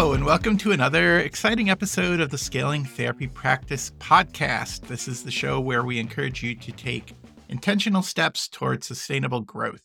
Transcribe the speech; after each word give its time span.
Hello, 0.00 0.14
and 0.14 0.24
welcome 0.24 0.56
to 0.56 0.72
another 0.72 1.18
exciting 1.18 1.68
episode 1.68 2.20
of 2.20 2.30
the 2.30 2.38
Scaling 2.38 2.86
Therapy 2.86 3.26
Practice 3.26 3.90
podcast. 3.98 4.86
This 4.86 5.06
is 5.06 5.22
the 5.22 5.30
show 5.30 5.60
where 5.60 5.84
we 5.84 5.98
encourage 5.98 6.42
you 6.42 6.54
to 6.54 6.72
take 6.72 7.14
intentional 7.50 8.00
steps 8.00 8.48
towards 8.48 8.86
sustainable 8.86 9.42
growth. 9.42 9.82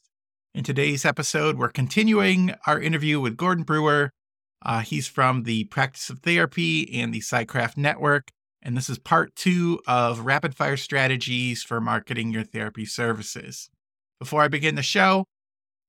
In 0.53 0.63
today's 0.63 1.03
episode, 1.03 1.57
we're 1.57 1.67
continuing 1.67 2.55
our 2.65 2.79
interview 2.79 3.19
with 3.19 3.35
Gordon 3.35 3.65
Brewer. 3.65 4.13
Uh, 4.61 4.79
he's 4.79 5.05
from 5.05 5.43
the 5.43 5.65
Practice 5.65 6.09
of 6.09 6.19
Therapy 6.19 6.97
and 6.97 7.13
the 7.13 7.19
PsyCraft 7.19 7.75
Network, 7.75 8.31
and 8.61 8.77
this 8.77 8.89
is 8.89 8.97
part 8.97 9.35
two 9.35 9.81
of 9.85 10.21
rapid 10.21 10.55
fire 10.55 10.77
strategies 10.77 11.61
for 11.61 11.81
marketing 11.81 12.31
your 12.31 12.45
therapy 12.45 12.85
services. 12.85 13.69
Before 14.17 14.41
I 14.41 14.47
begin 14.47 14.75
the 14.75 14.81
show, 14.81 15.25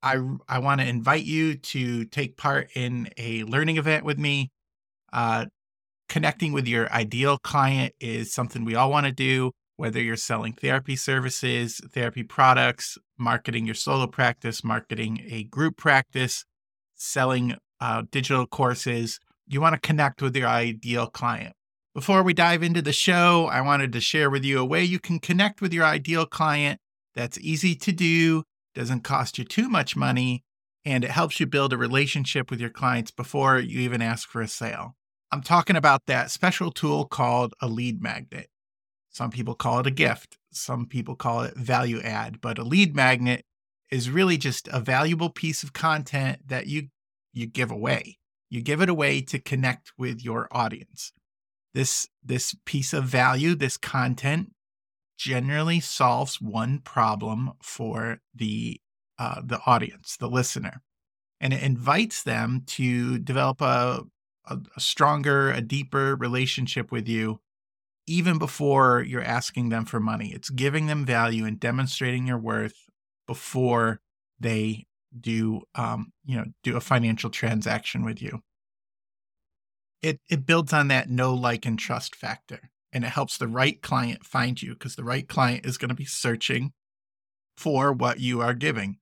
I, 0.06 0.19
I 0.48 0.59
want 0.60 0.80
to 0.80 0.87
invite 0.87 1.24
you 1.24 1.56
to 1.56 2.05
take 2.05 2.37
part 2.37 2.70
in 2.77 3.09
a 3.16 3.42
learning 3.42 3.77
event 3.77 4.05
with 4.05 4.19
me. 4.19 4.52
Uh, 5.12 5.46
connecting 6.09 6.52
with 6.52 6.69
your 6.69 6.91
ideal 6.92 7.38
client 7.38 7.92
is 7.98 8.32
something 8.32 8.65
we 8.65 8.77
all 8.77 8.91
want 8.91 9.06
to 9.06 9.12
do, 9.12 9.51
whether 9.77 10.01
you're 10.01 10.16
selling 10.16 10.52
therapy 10.52 10.95
services, 10.95 11.80
therapy 11.92 12.23
products, 12.23 12.96
marketing 13.19 13.66
your 13.66 13.74
solo 13.74 14.06
practice, 14.06 14.62
marketing 14.62 15.27
a 15.29 15.42
group 15.42 15.77
practice, 15.77 16.45
selling 16.95 17.57
uh, 17.80 18.04
digital 18.12 18.46
courses. 18.46 19.18
You 19.48 19.60
want 19.60 19.74
to 19.74 19.80
connect 19.80 20.23
with 20.23 20.37
your 20.37 20.48
ideal 20.48 21.09
client. 21.09 21.54
Before 21.95 22.23
we 22.23 22.32
dive 22.32 22.62
into 22.62 22.82
the 22.82 22.93
show, 22.93 23.46
I 23.46 23.60
wanted 23.60 23.93
to 23.93 24.01
share 24.01 24.30
with 24.30 24.45
you 24.45 24.60
a 24.60 24.65
way 24.65 24.84
you 24.84 25.01
can 25.01 25.18
connect 25.18 25.60
with 25.60 25.73
your 25.73 25.84
ideal 25.84 26.27
client 26.27 26.79
that's 27.15 27.38
easy 27.41 27.74
to 27.74 27.91
do 27.91 28.45
doesn't 28.77 29.01
cost 29.01 29.38
you 29.38 29.45
too 29.45 29.69
much 29.69 29.96
money, 29.96 30.45
and 30.85 31.02
it 31.02 31.10
helps 31.10 31.41
you 31.41 31.46
build 31.46 31.73
a 31.73 31.79
relationship 31.79 32.51
with 32.51 32.60
your 32.60 32.71
clients 32.71 33.10
before 33.10 33.59
you 33.59 33.80
even 33.80 34.02
ask 34.02 34.29
for 34.29 34.43
a 34.43 34.46
sale. 34.46 34.95
I'm 35.33 35.43
talking 35.43 35.77
about 35.77 36.07
that 36.07 36.30
special 36.30 36.71
tool 36.71 37.07
called 37.07 37.55
a 37.60 37.66
lead 37.66 38.01
magnet. 38.01 38.49
Some 39.10 39.30
people 39.30 39.55
call 39.55 39.80
it 39.80 39.87
a 39.87 39.91
gift, 39.91 40.37
some 40.52 40.87
people 40.87 41.16
call 41.16 41.41
it 41.41 41.57
value 41.57 42.01
add, 42.02 42.41
but 42.41 42.59
a 42.59 42.65
lead 42.65 42.95
magnet 42.95 43.45
is 43.91 44.10
really 44.10 44.37
just 44.37 44.68
a 44.68 44.79
valuable 44.79 45.30
piece 45.30 45.63
of 45.63 45.73
content 45.73 46.46
that 46.46 46.66
you 46.66 46.88
you 47.33 47.46
give 47.46 47.71
away. 47.71 48.18
You 48.51 48.63
give 48.63 48.83
it 48.83 48.88
away 48.88 49.23
to 49.23 49.38
connect 49.38 49.93
with 49.96 50.23
your 50.23 50.49
audience. 50.51 51.13
This 51.73 52.09
this 52.23 52.55
piece 52.66 52.93
of 52.93 53.05
value, 53.05 53.55
this 53.55 53.79
content 53.79 54.52
generally 55.16 55.80
solves 55.80 56.40
one 56.40 56.78
problem 56.80 57.52
for 57.62 58.20
the 58.34 58.80
uh, 59.18 59.40
the 59.45 59.60
audience, 59.66 60.16
the 60.18 60.28
listener, 60.28 60.82
and 61.40 61.54
it 61.54 61.62
invites 61.62 62.22
them 62.22 62.62
to 62.66 63.18
develop 63.18 63.60
a, 63.62 64.03
a, 64.47 64.59
a 64.76 64.81
stronger, 64.81 65.50
a 65.50 65.62
deeper 65.62 66.16
relationship 66.16 66.92
with 66.92 67.09
you, 67.09 67.41
even 68.06 68.38
before 68.38 69.03
you're 69.03 69.22
asking 69.22 69.70
them 69.70 69.84
for 69.84 70.00
money. 70.00 70.32
It's 70.34 70.50
giving 70.50 70.87
them 70.87 71.06
value 71.06 71.44
and 71.47 71.59
demonstrating 71.59 72.26
your 72.26 72.38
worth 72.38 72.76
before 73.26 74.00
they 74.38 74.87
do, 75.19 75.62
um, 75.75 76.12
you 76.25 76.37
know, 76.37 76.44
do 76.62 76.76
a 76.76 76.81
financial 76.81 77.31
transaction 77.31 78.04
with 78.04 78.20
you. 78.20 78.42
It 80.03 80.20
it 80.28 80.47
builds 80.47 80.72
on 80.72 80.88
that 80.88 81.10
no 81.10 81.34
like, 81.34 81.66
and 81.66 81.78
trust 81.78 82.14
factor 82.14 82.70
and 82.97 83.05
it 83.05 83.09
helps 83.09 83.37
the 83.37 83.47
right 83.47 83.83
client 83.83 84.25
find 84.25 84.62
you 84.62 84.72
because 84.72 84.97
the 84.97 85.05
right 85.05 85.28
client 85.28 85.66
is 85.66 85.77
going 85.77 85.91
to 85.91 85.94
be 85.94 86.06
searching 86.06 86.72
for 87.55 87.93
what 87.93 88.21
you 88.21 88.41
are 88.41 88.55
giving. 88.55 88.97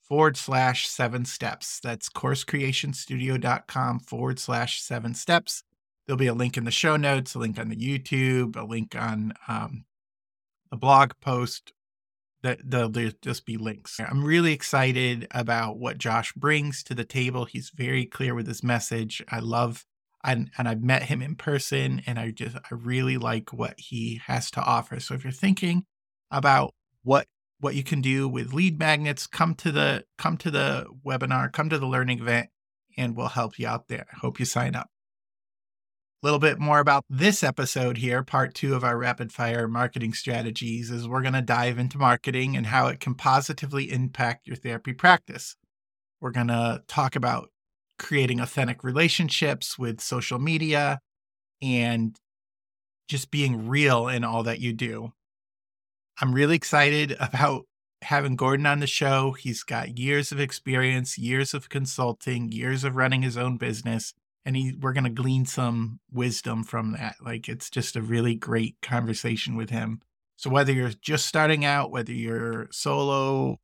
forward 0.00 0.38
slash 0.38 0.88
seven 0.88 1.26
steps. 1.26 1.78
That's 1.82 2.08
coursecreationstudio.com 2.08 4.00
forward 4.00 4.38
slash 4.38 4.80
seven 4.80 5.14
steps. 5.14 5.62
There'll 6.06 6.16
be 6.16 6.26
a 6.26 6.32
link 6.32 6.56
in 6.56 6.64
the 6.64 6.70
show 6.70 6.96
notes, 6.96 7.34
a 7.34 7.38
link 7.38 7.58
on 7.58 7.68
the 7.68 7.76
YouTube, 7.76 8.56
a 8.56 8.64
link 8.64 8.96
on 8.96 9.34
um, 9.46 9.84
the 10.70 10.78
blog 10.78 11.12
post 11.20 11.74
that 12.42 12.58
there'll 12.64 12.90
just 13.22 13.44
be 13.44 13.56
links. 13.56 14.00
I'm 14.00 14.24
really 14.24 14.52
excited 14.52 15.26
about 15.30 15.78
what 15.78 15.98
Josh 15.98 16.32
brings 16.32 16.82
to 16.84 16.94
the 16.94 17.04
table. 17.04 17.44
He's 17.44 17.70
very 17.70 18.06
clear 18.06 18.34
with 18.34 18.46
his 18.46 18.62
message. 18.62 19.22
I 19.28 19.40
love 19.40 19.84
and 20.22 20.50
and 20.58 20.68
I've 20.68 20.82
met 20.82 21.04
him 21.04 21.22
in 21.22 21.34
person 21.34 22.02
and 22.06 22.18
I 22.18 22.30
just 22.30 22.56
I 22.56 22.74
really 22.74 23.16
like 23.16 23.52
what 23.52 23.74
he 23.78 24.20
has 24.26 24.50
to 24.52 24.62
offer. 24.62 25.00
So 25.00 25.14
if 25.14 25.24
you're 25.24 25.32
thinking 25.32 25.84
about 26.30 26.74
what 27.02 27.26
what 27.60 27.74
you 27.74 27.84
can 27.84 28.00
do 28.00 28.28
with 28.28 28.54
lead 28.54 28.78
magnets, 28.78 29.26
come 29.26 29.54
to 29.56 29.72
the 29.72 30.04
come 30.18 30.36
to 30.38 30.50
the 30.50 30.86
webinar, 31.06 31.52
come 31.52 31.68
to 31.70 31.78
the 31.78 31.86
learning 31.86 32.20
event 32.20 32.48
and 32.96 33.16
we'll 33.16 33.28
help 33.28 33.58
you 33.58 33.66
out 33.66 33.88
there. 33.88 34.06
Hope 34.20 34.38
you 34.38 34.46
sign 34.46 34.74
up 34.74 34.90
a 36.22 36.26
little 36.26 36.38
bit 36.38 36.58
more 36.58 36.80
about 36.80 37.04
this 37.08 37.42
episode 37.42 37.96
here, 37.96 38.22
part 38.22 38.54
two 38.54 38.74
of 38.74 38.84
our 38.84 38.98
rapid 38.98 39.32
fire 39.32 39.66
marketing 39.66 40.12
strategies, 40.12 40.90
is 40.90 41.08
we're 41.08 41.22
going 41.22 41.32
to 41.32 41.40
dive 41.40 41.78
into 41.78 41.96
marketing 41.96 42.56
and 42.56 42.66
how 42.66 42.88
it 42.88 43.00
can 43.00 43.14
positively 43.14 43.90
impact 43.90 44.46
your 44.46 44.56
therapy 44.56 44.92
practice. 44.92 45.56
We're 46.20 46.30
going 46.30 46.48
to 46.48 46.82
talk 46.86 47.16
about 47.16 47.48
creating 47.98 48.38
authentic 48.38 48.84
relationships 48.84 49.78
with 49.78 50.00
social 50.00 50.38
media 50.38 51.00
and 51.62 52.14
just 53.08 53.30
being 53.30 53.66
real 53.66 54.06
in 54.06 54.22
all 54.22 54.42
that 54.42 54.60
you 54.60 54.74
do. 54.74 55.12
I'm 56.20 56.34
really 56.34 56.56
excited 56.56 57.16
about 57.18 57.64
having 58.02 58.36
Gordon 58.36 58.66
on 58.66 58.80
the 58.80 58.86
show. 58.86 59.32
He's 59.32 59.62
got 59.62 59.98
years 59.98 60.32
of 60.32 60.40
experience, 60.40 61.16
years 61.16 61.54
of 61.54 61.70
consulting, 61.70 62.52
years 62.52 62.84
of 62.84 62.94
running 62.94 63.22
his 63.22 63.38
own 63.38 63.56
business 63.56 64.12
and 64.44 64.56
he, 64.56 64.74
we're 64.80 64.92
going 64.92 65.04
to 65.04 65.10
glean 65.10 65.44
some 65.44 66.00
wisdom 66.10 66.64
from 66.64 66.92
that. 66.92 67.16
Like 67.20 67.48
it's 67.48 67.70
just 67.70 67.96
a 67.96 68.02
really 68.02 68.34
great 68.34 68.76
conversation 68.82 69.56
with 69.56 69.70
him. 69.70 70.00
So 70.36 70.48
whether 70.48 70.72
you're 70.72 70.92
just 71.02 71.26
starting 71.26 71.64
out, 71.64 71.90
whether 71.90 72.12
you're 72.12 72.68
solo, 72.70 73.58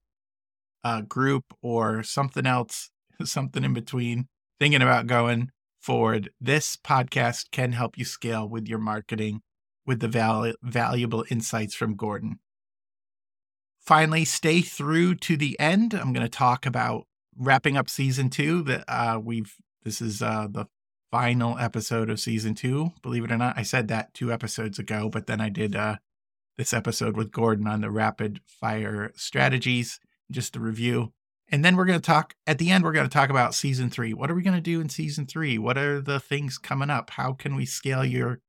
uh, 0.85 1.01
group, 1.01 1.45
or 1.63 2.03
something 2.03 2.47
else, 2.47 2.91
something 3.25 3.65
in 3.65 3.73
between, 3.73 4.29
thinking 4.61 4.83
about 4.83 5.07
going 5.07 5.51
forward, 5.81 6.31
this 6.41 6.77
podcast 6.77 7.51
can 7.51 7.73
help 7.73 7.97
you 7.97 8.05
scale 8.05 8.49
with 8.49 8.69
your 8.69 8.79
marketing 8.79 9.41
with 9.87 10.01
the 10.01 10.09
val- 10.09 10.53
valuable 10.63 11.25
insights 11.31 11.75
from 11.75 11.97
Gordon. 11.97 12.41
Finally, 13.81 14.25
stay 14.25 14.61
through 14.61 15.15
to 15.15 15.37
the 15.37 15.59
end. 15.61 15.95
I'm 15.95 16.13
going 16.13 16.27
to 16.27 16.29
talk 16.29 16.67
about 16.67 17.07
wrapping 17.39 17.77
up 17.77 17.89
season 17.89 18.29
two 18.29 18.63
that 18.65 18.85
uh, 18.89 19.21
we've 19.23 19.55
this 19.87 20.03
is 20.03 20.21
uh, 20.21 20.49
the 20.51 20.67
final 21.13 21.57
episode 21.59 22.11
of 22.11 22.19
season 22.19 22.57
two. 22.57 22.91
Believe 23.03 23.23
it 23.23 23.31
or 23.31 23.37
not, 23.37 23.57
I 23.57 23.63
said 23.63 23.87
that 23.87 24.13
two 24.13 24.33
episodes 24.33 24.81
ago, 24.81 25.09
but 25.09 25.29
then 25.29 25.41
I 25.41 25.49
did 25.49 25.77
uh, 25.77 25.97
this 26.59 26.75
episode 26.75 27.17
with 27.17 27.31
Gordon 27.31 27.69
on 27.69 27.83
the 27.83 27.91
rapid 27.91 28.41
fire 28.47 29.13
strategies, 29.15 30.01
just 30.29 30.55
the 30.55 30.61
review. 30.61 31.13
And 31.49 31.65
then 31.65 31.77
we're 31.77 31.85
going 31.85 32.01
to 32.01 32.05
talk 32.05 32.35
at 32.49 32.59
the 32.59 32.73
end, 32.73 32.83
we're 32.83 32.91
going 32.93 33.09
to 33.09 33.13
talk 33.13 33.31
about 33.31 33.55
season 33.55 33.89
three. 33.89 34.13
What 34.13 34.29
are 34.29 34.35
we 34.35 34.43
going 34.43 34.57
to 34.57 34.61
do 34.61 34.81
in 34.81 34.89
season 34.89 35.25
three? 35.25 35.57
What 35.57 35.79
are 35.79 36.01
the 36.01 36.19
things 36.19 36.59
coming 36.59 36.91
up? 36.91 37.11
How 37.11 37.33
can 37.33 37.55
we 37.55 37.65
scale 37.65 38.05
your 38.05 38.41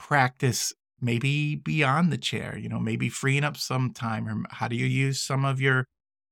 practice 0.00 0.74
maybe 1.00 1.54
beyond 1.54 2.12
the 2.12 2.18
chair? 2.18 2.58
You 2.58 2.68
know, 2.68 2.80
maybe 2.80 3.08
freeing 3.08 3.44
up 3.44 3.56
some 3.56 3.92
time, 3.92 4.28
or 4.28 4.42
how 4.50 4.66
do 4.66 4.74
you 4.74 4.86
use 4.86 5.20
some 5.20 5.44
of 5.44 5.60
your 5.60 5.86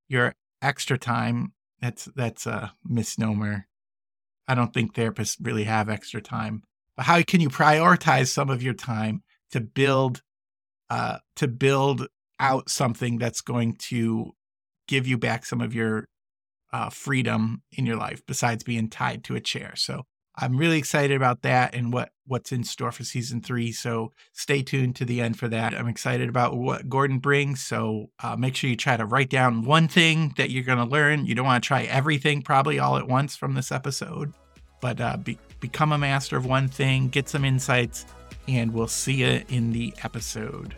your 0.08 0.34
extra 0.60 0.98
time? 0.98 1.52
That's 1.80 2.06
that's 2.16 2.46
a 2.46 2.74
misnomer 2.84 3.68
I 4.46 4.54
don't 4.54 4.72
think 4.72 4.94
therapists 4.94 5.36
really 5.40 5.64
have 5.64 5.88
extra 5.88 6.20
time. 6.20 6.62
But 6.96 7.06
how 7.06 7.22
can 7.22 7.40
you 7.40 7.48
prioritize 7.48 8.28
some 8.28 8.50
of 8.50 8.62
your 8.62 8.74
time 8.74 9.22
to 9.50 9.60
build 9.60 10.22
uh, 10.90 11.18
to 11.36 11.48
build 11.48 12.06
out 12.38 12.68
something 12.68 13.18
that's 13.18 13.40
going 13.40 13.74
to 13.74 14.32
give 14.86 15.06
you 15.06 15.16
back 15.16 15.46
some 15.46 15.60
of 15.60 15.74
your 15.74 16.06
uh, 16.72 16.90
freedom 16.90 17.62
in 17.72 17.86
your 17.86 17.96
life 17.96 18.22
besides 18.26 18.62
being 18.62 18.88
tied 18.88 19.24
to 19.24 19.34
a 19.34 19.40
chair? 19.40 19.72
So 19.76 20.04
I'm 20.36 20.56
really 20.56 20.78
excited 20.78 21.14
about 21.14 21.42
that 21.42 21.74
and 21.74 21.92
what 21.92 22.10
what's 22.26 22.52
in 22.52 22.64
store 22.64 22.90
for 22.90 23.04
season 23.04 23.40
three. 23.40 23.70
So 23.70 24.12
stay 24.32 24.62
tuned 24.62 24.96
to 24.96 25.04
the 25.04 25.20
end 25.20 25.38
for 25.38 25.46
that. 25.48 25.74
I'm 25.74 25.88
excited 25.88 26.28
about 26.28 26.56
what 26.56 26.88
Gordon 26.88 27.18
brings. 27.18 27.62
So 27.62 28.10
uh, 28.22 28.34
make 28.36 28.56
sure 28.56 28.70
you 28.70 28.76
try 28.76 28.96
to 28.96 29.04
write 29.04 29.28
down 29.28 29.62
one 29.62 29.88
thing 29.88 30.32
that 30.36 30.50
you're 30.50 30.64
going 30.64 30.78
to 30.78 30.84
learn. 30.84 31.26
You 31.26 31.34
don't 31.34 31.44
want 31.44 31.62
to 31.62 31.68
try 31.68 31.82
everything 31.82 32.42
probably 32.42 32.78
all 32.78 32.96
at 32.96 33.06
once 33.06 33.36
from 33.36 33.54
this 33.54 33.70
episode, 33.70 34.32
but 34.80 35.00
uh, 35.00 35.18
be, 35.18 35.38
become 35.60 35.92
a 35.92 35.98
master 35.98 36.36
of 36.36 36.46
one 36.46 36.66
thing, 36.66 37.08
get 37.08 37.28
some 37.28 37.44
insights, 37.44 38.06
and 38.48 38.72
we'll 38.72 38.88
see 38.88 39.16
you 39.16 39.42
in 39.50 39.72
the 39.72 39.92
episode. 40.02 40.74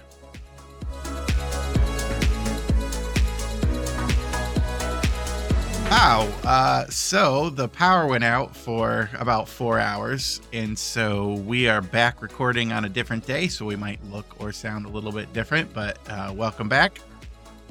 Wow. 5.96 6.28
Uh, 6.44 6.86
so 6.88 7.48
the 7.48 7.68
power 7.68 8.06
went 8.06 8.22
out 8.22 8.54
for 8.54 9.08
about 9.18 9.48
four 9.48 9.80
hours. 9.80 10.42
And 10.52 10.78
so 10.78 11.36
we 11.46 11.70
are 11.70 11.80
back 11.80 12.20
recording 12.20 12.70
on 12.70 12.84
a 12.84 12.88
different 12.90 13.26
day. 13.26 13.48
So 13.48 13.64
we 13.64 13.76
might 13.76 14.04
look 14.12 14.38
or 14.38 14.52
sound 14.52 14.84
a 14.84 14.90
little 14.90 15.10
bit 15.10 15.32
different, 15.32 15.72
but 15.72 15.98
uh, 16.10 16.34
welcome 16.36 16.68
back. 16.68 17.00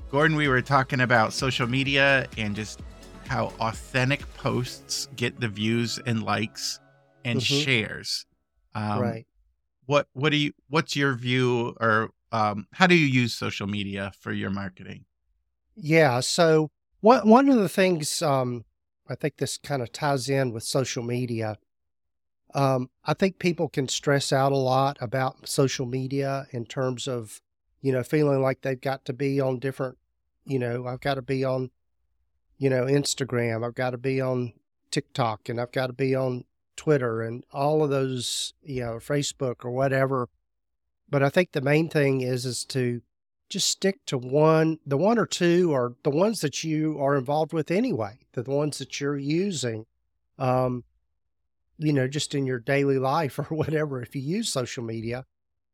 Gordon, 0.09 0.35
we 0.35 0.47
were 0.47 0.63
talking 0.63 1.01
about 1.01 1.33
social 1.33 1.67
media 1.67 2.25
and 2.35 2.55
just 2.55 2.81
how 3.27 3.53
authentic 3.59 4.21
posts 4.33 5.07
get 5.15 5.39
the 5.39 5.47
views 5.47 5.99
and 6.07 6.23
likes 6.23 6.79
and 7.25 7.39
mm-hmm. 7.39 7.61
shares. 7.61 8.25
Um, 8.73 9.01
right. 9.01 9.27
What, 9.85 10.07
what 10.13 10.31
do 10.31 10.37
you, 10.37 10.51
what's 10.67 10.95
your 10.95 11.13
view 11.13 11.75
or 11.79 12.09
um, 12.31 12.65
how 12.73 12.87
do 12.87 12.95
you 12.95 13.05
use 13.05 13.35
social 13.35 13.67
media 13.67 14.11
for 14.19 14.31
your 14.31 14.49
marketing? 14.49 15.05
Yeah. 15.75 16.21
So, 16.21 16.71
one 17.05 17.29
one 17.29 17.49
of 17.49 17.57
the 17.57 17.69
things 17.69 18.23
um, 18.23 18.65
I 19.07 19.13
think 19.13 19.37
this 19.37 19.59
kind 19.59 19.83
of 19.83 19.91
ties 19.91 20.27
in 20.27 20.51
with 20.51 20.63
social 20.63 21.03
media. 21.03 21.57
Um, 22.55 22.89
I 23.03 23.13
think 23.13 23.37
people 23.37 23.69
can 23.69 23.87
stress 23.87 24.33
out 24.33 24.51
a 24.51 24.57
lot 24.57 24.97
about 24.99 25.47
social 25.47 25.85
media 25.85 26.47
in 26.51 26.65
terms 26.65 27.07
of, 27.07 27.41
you 27.81 27.91
know, 27.91 28.01
feeling 28.01 28.41
like 28.41 28.61
they've 28.61 28.79
got 28.79 29.05
to 29.05 29.13
be 29.13 29.39
on 29.39 29.59
different, 29.59 29.97
you 30.45 30.57
know, 30.57 30.87
I've 30.87 31.01
got 31.01 31.15
to 31.15 31.21
be 31.21 31.43
on, 31.43 31.69
you 32.57 32.69
know, 32.71 32.85
Instagram, 32.85 33.63
I've 33.63 33.75
got 33.75 33.91
to 33.91 33.99
be 33.99 34.19
on 34.19 34.53
TikTok, 34.89 35.47
and 35.47 35.61
I've 35.61 35.73
got 35.73 35.87
to 35.87 35.93
be 35.93 36.15
on 36.15 36.45
Twitter 36.75 37.21
and 37.21 37.43
all 37.51 37.83
of 37.83 37.91
those, 37.91 38.53
you 38.63 38.81
know, 38.81 38.95
Facebook 38.95 39.63
or 39.63 39.69
whatever. 39.69 40.29
But 41.07 41.21
I 41.21 41.29
think 41.29 41.51
the 41.51 41.61
main 41.61 41.87
thing 41.87 42.21
is 42.21 42.45
is 42.45 42.65
to 42.65 43.01
just 43.49 43.67
stick 43.67 43.99
to 44.07 44.17
one, 44.17 44.79
the 44.85 44.97
one 44.97 45.19
or 45.19 45.25
two 45.25 45.71
or 45.71 45.95
the 46.03 46.09
ones 46.09 46.41
that 46.41 46.63
you 46.63 46.99
are 46.99 47.15
involved 47.15 47.53
with 47.53 47.71
anyway, 47.71 48.17
the 48.33 48.43
ones 48.43 48.79
that 48.79 48.99
you're 48.99 49.17
using, 49.17 49.85
um, 50.39 50.83
you 51.77 51.93
know, 51.93 52.07
just 52.07 52.33
in 52.33 52.45
your 52.45 52.59
daily 52.59 52.97
life 52.97 53.37
or 53.39 53.45
whatever. 53.45 54.01
If 54.01 54.15
you 54.15 54.21
use 54.21 54.51
social 54.51 54.83
media, 54.83 55.25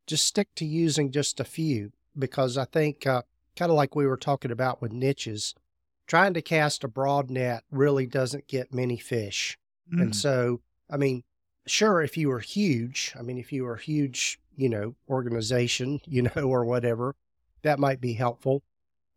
just 0.07 0.25
stick 0.25 0.49
to 0.55 0.65
using 0.65 1.11
just 1.11 1.39
a 1.39 1.45
few 1.45 1.91
because 2.17 2.57
I 2.57 2.65
think, 2.65 3.07
uh, 3.07 3.21
kind 3.55 3.71
of 3.71 3.75
like 3.75 3.95
we 3.95 4.07
were 4.07 4.17
talking 4.17 4.51
about 4.51 4.81
with 4.81 4.91
niches, 4.91 5.55
trying 6.07 6.33
to 6.33 6.41
cast 6.41 6.83
a 6.83 6.87
broad 6.87 7.29
net 7.29 7.63
really 7.71 8.05
doesn't 8.05 8.47
get 8.47 8.73
many 8.73 8.97
fish. 8.97 9.57
Mm. 9.93 10.01
And 10.01 10.15
so, 10.15 10.61
I 10.89 10.97
mean, 10.97 11.23
sure, 11.65 12.01
if 12.01 12.17
you 12.17 12.29
were 12.29 12.39
huge, 12.39 13.13
I 13.17 13.21
mean, 13.21 13.37
if 13.37 13.51
you 13.51 13.63
were 13.63 13.75
a 13.75 13.81
huge, 13.81 14.39
you 14.55 14.69
know, 14.69 14.95
organization, 15.09 16.01
you 16.07 16.23
know, 16.23 16.43
or 16.43 16.65
whatever, 16.65 17.15
that 17.63 17.79
might 17.79 18.01
be 18.01 18.13
helpful. 18.13 18.63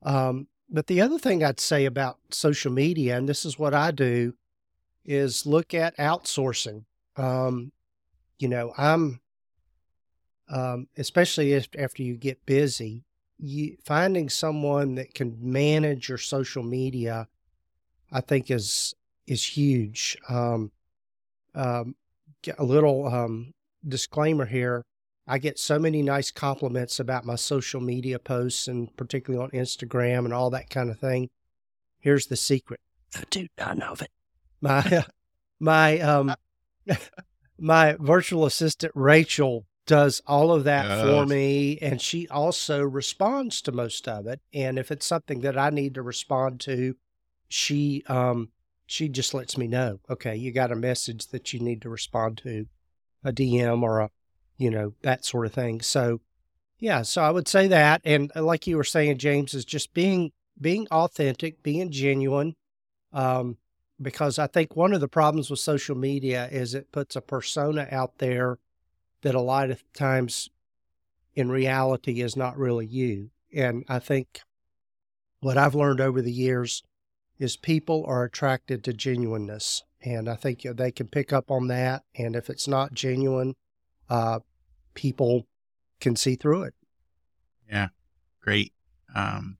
Um, 0.03 0.49
but 0.69 0.87
the 0.87 1.01
other 1.01 1.19
thing 1.19 1.45
I'd 1.45 1.61
say 1.61 1.85
about 1.85 2.19
social 2.31 2.73
media, 2.73 3.17
and 3.17 3.29
this 3.29 3.45
is 3.45 3.59
what 3.59 3.75
I 3.75 3.91
do, 3.91 4.35
is 5.05 5.47
look 5.47 5.75
at 5.75 5.97
outsourcing. 5.99 6.85
Um, 7.17 7.73
you 8.39 8.49
know, 8.49 8.73
I'm, 8.77 9.21
um, 10.49 10.89
especially 10.97 11.53
if, 11.53 11.69
after 11.79 12.03
you 12.03 12.17
get 12.17 12.45
busy, 12.47 13.05
you, 13.39 13.77
finding 13.85 14.29
someone 14.29 14.95
that 14.97 15.15
can 15.15 15.37
manage 15.41 16.09
your 16.09 16.19
social 16.19 16.63
media, 16.63 17.29
I 18.13 18.21
think 18.21 18.51
is 18.51 18.95
is 19.27 19.43
huge. 19.45 20.17
Um, 20.29 20.71
um, 21.55 21.95
a 22.59 22.65
little 22.65 23.07
um, 23.07 23.55
disclaimer 23.87 24.47
here: 24.47 24.85
I 25.27 25.39
get 25.39 25.59
so 25.59 25.79
many 25.79 26.03
nice 26.03 26.31
compliments 26.31 27.01
about 27.01 27.25
my 27.25 27.37
social 27.37 27.81
media 27.81 28.19
posts 28.19 28.69
and 28.69 28.95
particularly 28.97 29.43
on 29.43 29.51
Instagram 29.51 30.25
and 30.27 30.35
all 30.35 30.51
that 30.51 30.69
kind 30.69 30.91
of 30.91 30.99
thing. 30.99 31.31
Here's 31.99 32.27
the 32.27 32.37
secret. 32.37 32.81
I 33.17 33.23
do 33.31 33.47
not 33.59 33.79
know 33.79 33.93
of 33.93 34.03
it. 34.03 34.11
My 34.61 35.05
my 35.61 35.99
um 36.01 36.35
my 37.59 37.97
virtual 37.99 38.45
assistant 38.45 38.93
Rachel 38.95 39.67
does 39.87 40.23
all 40.27 40.53
of 40.53 40.65
that 40.65 40.87
yes. 40.87 41.03
for 41.03 41.27
me 41.27 41.79
and 41.81 42.01
she 42.01 42.27
also 42.29 42.83
responds 42.83 43.61
to 43.63 43.73
most 43.73 44.09
of 44.09 44.27
it 44.27 44.41
and 44.53 44.79
if 44.79 44.91
it's 44.91 45.07
something 45.07 45.41
that 45.41 45.59
I 45.59 45.71
need 45.71 45.95
to 45.95 46.03
respond 46.03 46.61
to 46.61 46.97
she 47.49 48.03
um 48.09 48.49
she 48.87 49.11
just 49.11 49.35
lets 49.35 49.59
me 49.59 49.67
know 49.67 50.01
okay 50.09 50.35
you 50.37 50.53
got 50.53 50.73
a 50.73 50.77
message 50.77 51.27
that 51.29 51.53
you 51.53 51.61
need 51.61 51.83
to 51.83 51.91
respond 51.91 52.39
to 52.39 52.67
a 53.23 53.31
DM 53.31 53.83
or 53.83 54.01
a 54.01 54.11
you 54.65 54.71
know, 54.71 54.95
that 55.03 55.27
sort 55.27 55.45
of 55.45 55.53
thing. 55.53 55.83
So, 55.83 56.23
yeah, 56.79 57.03
so 57.03 57.21
I 57.21 57.31
would 57.31 57.47
say 57.47 57.69
that. 57.69 58.01
And 58.03 58.33
uh, 58.35 58.43
like 58.43 58.67
you 58.67 58.79
were 58.79 58.85
saying, 58.85 59.19
James, 59.19 59.53
is 59.53 59.67
just 59.67 59.93
being 59.93 60.33
being 60.59 60.89
authentic, 60.91 61.63
being 61.63 61.91
genuine. 61.91 62.55
Um, 63.13 63.59
because 64.01 64.39
I 64.39 64.47
think 64.47 64.75
one 64.75 64.95
of 64.95 65.03
the 65.03 65.09
problems 65.09 65.51
with 65.51 65.61
social 65.61 65.95
media 65.95 66.49
is 66.51 66.75
it 66.75 66.93
puts 66.93 67.15
a 67.15 67.21
persona 67.21 67.87
out 67.91 68.19
there 68.19 68.59
that 69.21 69.35
a 69.35 69.41
lot 69.41 69.71
of 69.71 69.85
times 69.93 70.49
in 71.35 71.51
reality 71.51 72.23
is 72.23 72.37
not 72.37 72.57
really 72.57 72.87
you. 72.87 73.31
And 73.55 73.85
I 73.87 73.99
think 73.99 74.41
what 75.41 75.59
I've 75.59 75.75
learned 75.75 76.01
over 76.01 76.23
the 76.23 76.33
years 76.33 76.83
is 77.39 77.57
people 77.59 78.05
are 78.07 78.25
attracted 78.25 78.83
to 78.85 78.95
genuineness. 78.95 79.83
And 80.03 80.27
I 80.27 80.37
think 80.37 80.63
they 80.63 80.91
can 80.91 81.09
pick 81.09 81.35
up 81.35 81.51
on 81.51 81.69
that. 81.69 82.03
And 82.17 82.35
if 82.35 82.49
it's 82.49 82.67
not 82.67 82.95
genuine, 82.95 83.55
uh, 84.09 84.41
people 84.95 85.47
can 86.01 86.17
see 86.17 86.37
through 86.37 86.65
it. 86.65 86.75
Yeah, 87.69 87.89
great. 88.41 88.73
Um, 89.15 89.59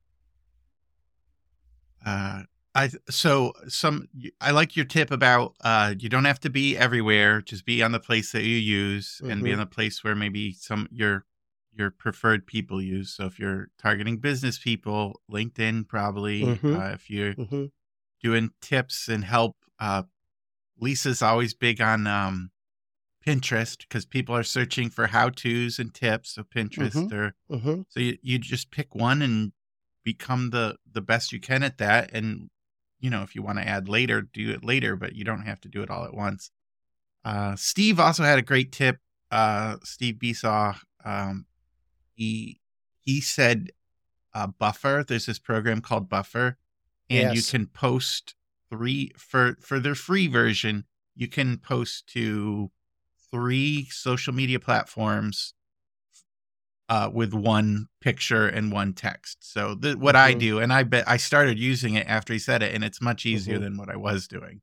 uh, 2.05 2.43
I 2.75 2.91
so 3.09 3.53
some 3.69 4.09
I 4.41 4.51
like 4.51 4.77
your 4.77 4.85
tip 4.85 5.11
about 5.11 5.55
uh, 5.63 5.95
you 5.99 6.09
don't 6.09 6.25
have 6.25 6.41
to 6.41 6.51
be 6.51 6.77
everywhere. 6.77 7.41
Just 7.41 7.65
be 7.65 7.83
on 7.83 7.93
the 7.93 8.01
place 8.01 8.33
that 8.33 8.43
you 8.43 8.57
use, 8.57 9.21
mm-hmm. 9.23 9.31
and 9.31 9.43
be 9.43 9.51
mm-hmm. 9.51 9.61
on 9.61 9.67
the 9.67 9.75
place 9.75 10.03
where 10.03 10.17
maybe 10.17 10.53
some 10.53 10.89
your 10.91 11.25
your 11.77 11.91
preferred 11.91 12.47
people 12.47 12.83
use. 12.83 13.15
So 13.15 13.27
if 13.27 13.39
you're 13.39 13.69
targeting 13.79 14.19
business 14.19 14.59
people, 14.59 15.21
LinkedIn 15.31 15.89
probably. 15.89 16.43
Mm-hmm. 16.43 16.77
Uh, 16.77 16.89
if 16.91 17.11
you're 17.11 17.35
mm-hmm. 17.35 17.65
doing 18.23 18.51
tips 18.61 19.09
and 19.09 19.25
help, 19.25 19.57
uh, 19.79 20.03
Lisa's 20.79 21.23
always 21.23 21.55
big 21.55 21.81
on 21.81 22.07
um, 22.07 22.51
Pinterest 23.25 23.79
because 23.79 24.05
people 24.05 24.37
are 24.37 24.43
searching 24.43 24.91
for 24.91 25.07
how 25.07 25.31
to's 25.31 25.79
and 25.79 25.95
tips. 25.95 26.37
of 26.37 26.51
Pinterest 26.51 26.95
mm-hmm. 26.95 27.15
or 27.15 27.35
mm-hmm. 27.51 27.83
so 27.89 28.01
you, 28.01 28.19
you 28.23 28.39
just 28.39 28.71
pick 28.71 28.95
one 28.95 29.23
and 29.23 29.53
become 30.05 30.51
the 30.51 30.77
the 30.91 31.01
best 31.01 31.33
you 31.33 31.41
can 31.41 31.63
at 31.63 31.79
that. 31.79 32.11
And 32.13 32.51
you 33.01 33.11
know 33.11 33.23
if 33.23 33.35
you 33.35 33.43
want 33.43 33.59
to 33.59 33.69
add 33.69 33.89
later, 33.89 34.23
do 34.23 34.51
it 34.51 34.65
later, 34.65 34.97
but 34.97 35.15
you 35.15 35.25
don't 35.25 35.47
have 35.47 35.61
to 35.63 35.69
do 35.69 35.83
it 35.83 35.91
all 35.91 36.05
at 36.05 36.15
once. 36.15 36.51
Uh, 37.25 37.57
Steve 37.57 37.99
also 37.99 38.23
had 38.23 38.39
a 38.39 38.43
great 38.43 38.71
tip. 38.71 38.99
Uh, 39.31 39.77
Steve 39.83 40.17
Besaw, 40.17 40.77
um, 41.05 41.47
he 42.15 42.61
he 43.01 43.21
said 43.21 43.71
uh, 44.35 44.47
Buffer. 44.47 45.05
There's 45.07 45.27
this 45.27 45.39
program 45.39 45.81
called 45.81 46.09
Buffer, 46.09 46.59
and 47.09 47.35
yes. 47.35 47.37
you 47.37 47.59
can 47.59 47.67
post 47.67 48.35
three 48.71 49.13
for 49.17 49.57
for 49.61 49.81
their 49.81 49.95
free 49.95 50.27
version. 50.27 50.85
You 51.17 51.29
can 51.29 51.59
post 51.59 52.07
to 52.09 52.71
three 53.35 53.89
social 53.91 54.33
media 54.33 54.61
platforms 54.61 55.55
uh, 56.89 57.11
with 57.13 57.35
one 57.35 57.89
picture 58.01 58.47
and 58.47 58.71
one 58.71 58.93
text. 58.93 59.39
So 59.41 59.75
the, 59.75 59.95
what 59.95 60.15
mm-hmm. 60.15 60.27
I 60.27 60.35
do, 60.35 60.61
and 60.61 60.73
I 60.73 60.85
bet 60.85 61.09
I 61.09 61.17
started 61.17 61.59
using 61.59 61.95
it 61.95 62.07
after 62.09 62.33
he 62.33 62.39
said 62.39 62.63
it, 62.63 62.73
and 62.73 62.85
it's 62.85 63.01
much 63.01 63.27
easier 63.27 63.57
mm-hmm. 63.57 63.65
than 63.65 63.77
what 63.77 63.91
I 63.91 63.97
was 63.97 64.29
doing. 64.29 64.61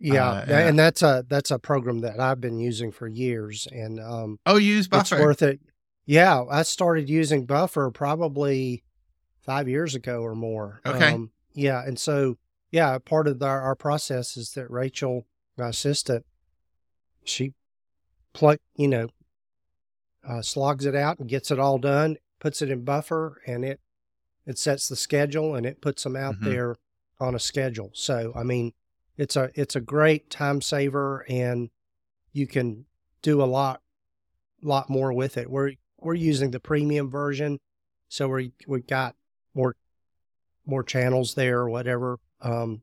Yeah, 0.00 0.28
uh, 0.28 0.40
and, 0.42 0.50
and, 0.50 0.78
that's 0.78 1.02
a 1.02 1.24
that's 1.28 1.50
a 1.50 1.58
program 1.58 2.00
that 2.00 2.18
I've 2.18 2.40
been 2.40 2.58
using 2.58 2.90
for 2.90 3.06
years, 3.06 3.68
and 3.70 4.00
um, 4.00 4.38
oh, 4.46 4.56
use 4.56 4.88
Buffer. 4.88 5.16
It's 5.16 5.24
worth 5.24 5.42
it. 5.42 5.60
Yeah, 6.06 6.44
I 6.50 6.62
started 6.62 7.08
using 7.08 7.46
Buffer 7.46 7.90
probably 7.90 8.82
five 9.44 9.68
years 9.68 9.94
ago 9.94 10.22
or 10.22 10.34
more. 10.34 10.80
Okay. 10.84 11.12
Um, 11.12 11.30
yeah, 11.52 11.84
and 11.84 11.98
so 11.98 12.36
yeah, 12.70 12.98
part 12.98 13.28
of 13.28 13.42
our, 13.42 13.60
our 13.60 13.74
process 13.74 14.36
is 14.36 14.52
that 14.52 14.70
Rachel, 14.70 15.26
my 15.56 15.68
assistant, 15.68 16.24
she 17.24 17.54
plug, 18.32 18.58
you 18.76 18.88
know, 18.88 19.08
uh, 20.28 20.42
slogs 20.42 20.84
it 20.84 20.94
out 20.94 21.18
and 21.18 21.28
gets 21.28 21.50
it 21.50 21.58
all 21.58 21.78
done, 21.78 22.16
puts 22.38 22.62
it 22.62 22.70
in 22.70 22.84
buffer, 22.84 23.40
and 23.46 23.64
it 23.64 23.80
it 24.46 24.58
sets 24.58 24.88
the 24.88 24.96
schedule 24.96 25.54
and 25.54 25.66
it 25.66 25.82
puts 25.82 26.02
them 26.02 26.16
out 26.16 26.36
mm-hmm. 26.36 26.50
there 26.50 26.76
on 27.20 27.34
a 27.34 27.38
schedule. 27.38 27.90
So 27.94 28.32
I 28.34 28.42
mean, 28.42 28.72
it's 29.16 29.36
a 29.36 29.50
it's 29.54 29.76
a 29.76 29.80
great 29.80 30.30
time 30.30 30.60
saver, 30.60 31.24
and 31.28 31.70
you 32.32 32.46
can 32.46 32.86
do 33.22 33.42
a 33.42 33.44
lot, 33.44 33.82
lot 34.62 34.88
more 34.88 35.12
with 35.12 35.36
it. 35.36 35.50
We're 35.50 35.72
we're 35.98 36.14
using 36.14 36.50
the 36.50 36.60
premium 36.60 37.10
version, 37.10 37.58
so 38.08 38.28
we 38.28 38.52
we've 38.66 38.86
got 38.86 39.16
more 39.54 39.74
more 40.64 40.82
channels 40.82 41.34
there 41.34 41.58
or 41.60 41.70
whatever. 41.70 42.18
Um, 42.40 42.82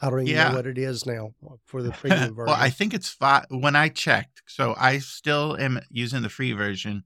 I 0.00 0.10
don't 0.10 0.20
even 0.22 0.34
yeah. 0.34 0.48
know 0.50 0.56
what 0.56 0.66
it 0.66 0.78
is 0.78 1.06
now 1.06 1.32
for 1.66 1.82
the 1.82 1.90
premium 2.00 2.34
version. 2.34 2.46
well, 2.46 2.56
I 2.58 2.70
think 2.70 2.92
it's 2.92 3.08
five. 3.08 3.46
When 3.48 3.76
I 3.76 3.88
checked, 3.88 4.42
so 4.46 4.74
I 4.78 4.98
still 4.98 5.56
am 5.58 5.80
using 5.90 6.22
the 6.22 6.28
free 6.28 6.52
version. 6.52 7.04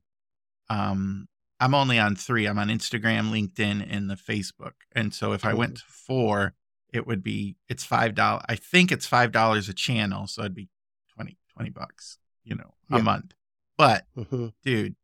Um, 0.69 1.29
I'm 1.61 1.75
only 1.75 1.99
on 1.99 2.17
three. 2.17 2.47
I'm 2.47 2.59
on 2.59 2.69
Instagram, 2.69 3.31
LinkedIn, 3.31 3.87
and 3.89 4.11
the 4.11 4.17
Facebook. 4.17 4.73
And 4.93 5.15
so 5.15 5.33
if 5.33 5.45
I 5.45 5.55
went 5.55 5.77
to 5.77 5.85
four, 5.87 6.55
it 6.93 7.07
would 7.07 7.23
be 7.23 7.57
it's 7.69 7.85
five 7.85 8.15
dollars. 8.15 8.43
I 8.49 8.57
think 8.57 8.91
it's 8.91 9.07
five 9.07 9.31
dollars 9.31 9.69
a 9.69 9.75
channel, 9.75 10.27
so 10.27 10.43
it'd 10.43 10.55
be 10.55 10.69
20, 11.15 11.37
20 11.55 11.71
bucks, 11.71 12.19
you 12.43 12.57
know, 12.57 12.75
a 12.91 12.97
yeah. 12.97 13.03
month. 13.03 13.35
But 13.77 14.07
mm-hmm. 14.17 14.49
dude, 14.65 14.97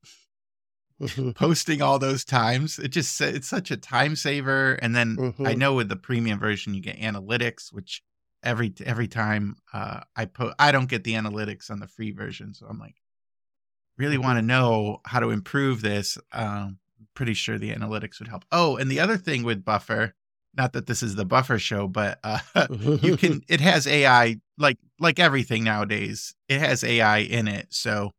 mm-hmm. 1.00 1.30
posting 1.30 1.82
all 1.82 1.98
those 1.98 2.24
times, 2.24 2.78
it 2.78 2.88
just 2.88 3.20
it's 3.20 3.48
such 3.48 3.70
a 3.70 3.76
time 3.76 4.16
saver. 4.16 4.74
And 4.74 4.94
then 4.94 5.16
mm-hmm. 5.16 5.46
I 5.46 5.54
know 5.54 5.74
with 5.74 5.88
the 5.88 5.96
premium 5.96 6.38
version, 6.38 6.74
you 6.74 6.82
get 6.82 6.98
analytics, 6.98 7.72
which 7.72 8.02
every 8.42 8.72
every 8.84 9.08
time 9.08 9.56
uh, 9.72 10.00
I 10.16 10.26
put, 10.26 10.54
I 10.58 10.72
don't 10.72 10.88
get 10.88 11.04
the 11.04 11.14
analytics 11.14 11.70
on 11.70 11.80
the 11.80 11.88
free 11.88 12.12
version, 12.12 12.54
so 12.54 12.66
I'm 12.68 12.78
like, 12.78 12.96
really 13.96 14.18
want 14.18 14.38
to 14.38 14.42
know 14.42 15.00
how 15.04 15.20
to 15.20 15.30
improve 15.30 15.82
this. 15.82 16.18
Um, 16.32 16.78
pretty 17.14 17.34
sure 17.34 17.58
the 17.58 17.74
analytics 17.74 18.18
would 18.18 18.28
help. 18.28 18.44
Oh, 18.52 18.76
and 18.76 18.90
the 18.90 19.00
other 19.00 19.16
thing 19.16 19.42
with 19.42 19.64
Buffer 19.64 20.14
not 20.56 20.72
that 20.72 20.86
this 20.86 21.02
is 21.02 21.14
the 21.14 21.24
buffer 21.24 21.58
show 21.58 21.86
but 21.86 22.18
uh, 22.24 22.38
you 23.02 23.16
can 23.16 23.42
it 23.48 23.60
has 23.60 23.86
ai 23.86 24.36
like 24.58 24.78
like 24.98 25.18
everything 25.18 25.64
nowadays 25.64 26.34
it 26.48 26.60
has 26.60 26.82
ai 26.84 27.18
in 27.18 27.48
it 27.48 27.66
so 27.70 28.10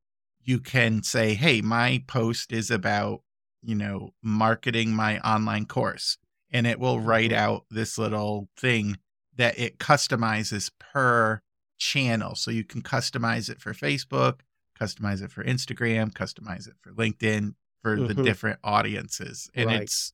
you 0.44 0.60
can 0.60 1.04
say 1.04 1.34
hey 1.34 1.62
my 1.62 2.04
post 2.08 2.52
is 2.52 2.72
about 2.72 3.22
you 3.62 3.76
know 3.76 4.14
marketing 4.22 4.94
my 4.94 5.20
online 5.20 5.66
course 5.66 6.18
and 6.52 6.68
it 6.68 6.80
will 6.80 7.00
write 7.00 7.32
mm-hmm. 7.32 7.40
out 7.40 7.66
this 7.70 7.98
little 7.98 8.50
thing 8.58 8.98
that 9.36 9.58
it 9.58 9.78
customizes 9.80 10.72
per 10.80 11.42
channel 11.78 12.36
so 12.36 12.52
you 12.52 12.64
can 12.64 12.82
customize 12.82 13.50
it 13.50 13.60
for 13.62 13.74
facebook 13.74 14.40
customize 14.80 15.22
it 15.22 15.32
for 15.32 15.44
instagram 15.44 16.12
customize 16.12 16.68
it 16.68 16.76
for 16.82 16.92
linkedin 16.94 17.54
for 17.82 17.98
mm-hmm. 17.98 18.08
the 18.08 18.24
different 18.24 18.60
audiences 18.64 19.50
and 19.56 19.68
right. 19.68 19.82
it's 19.82 20.14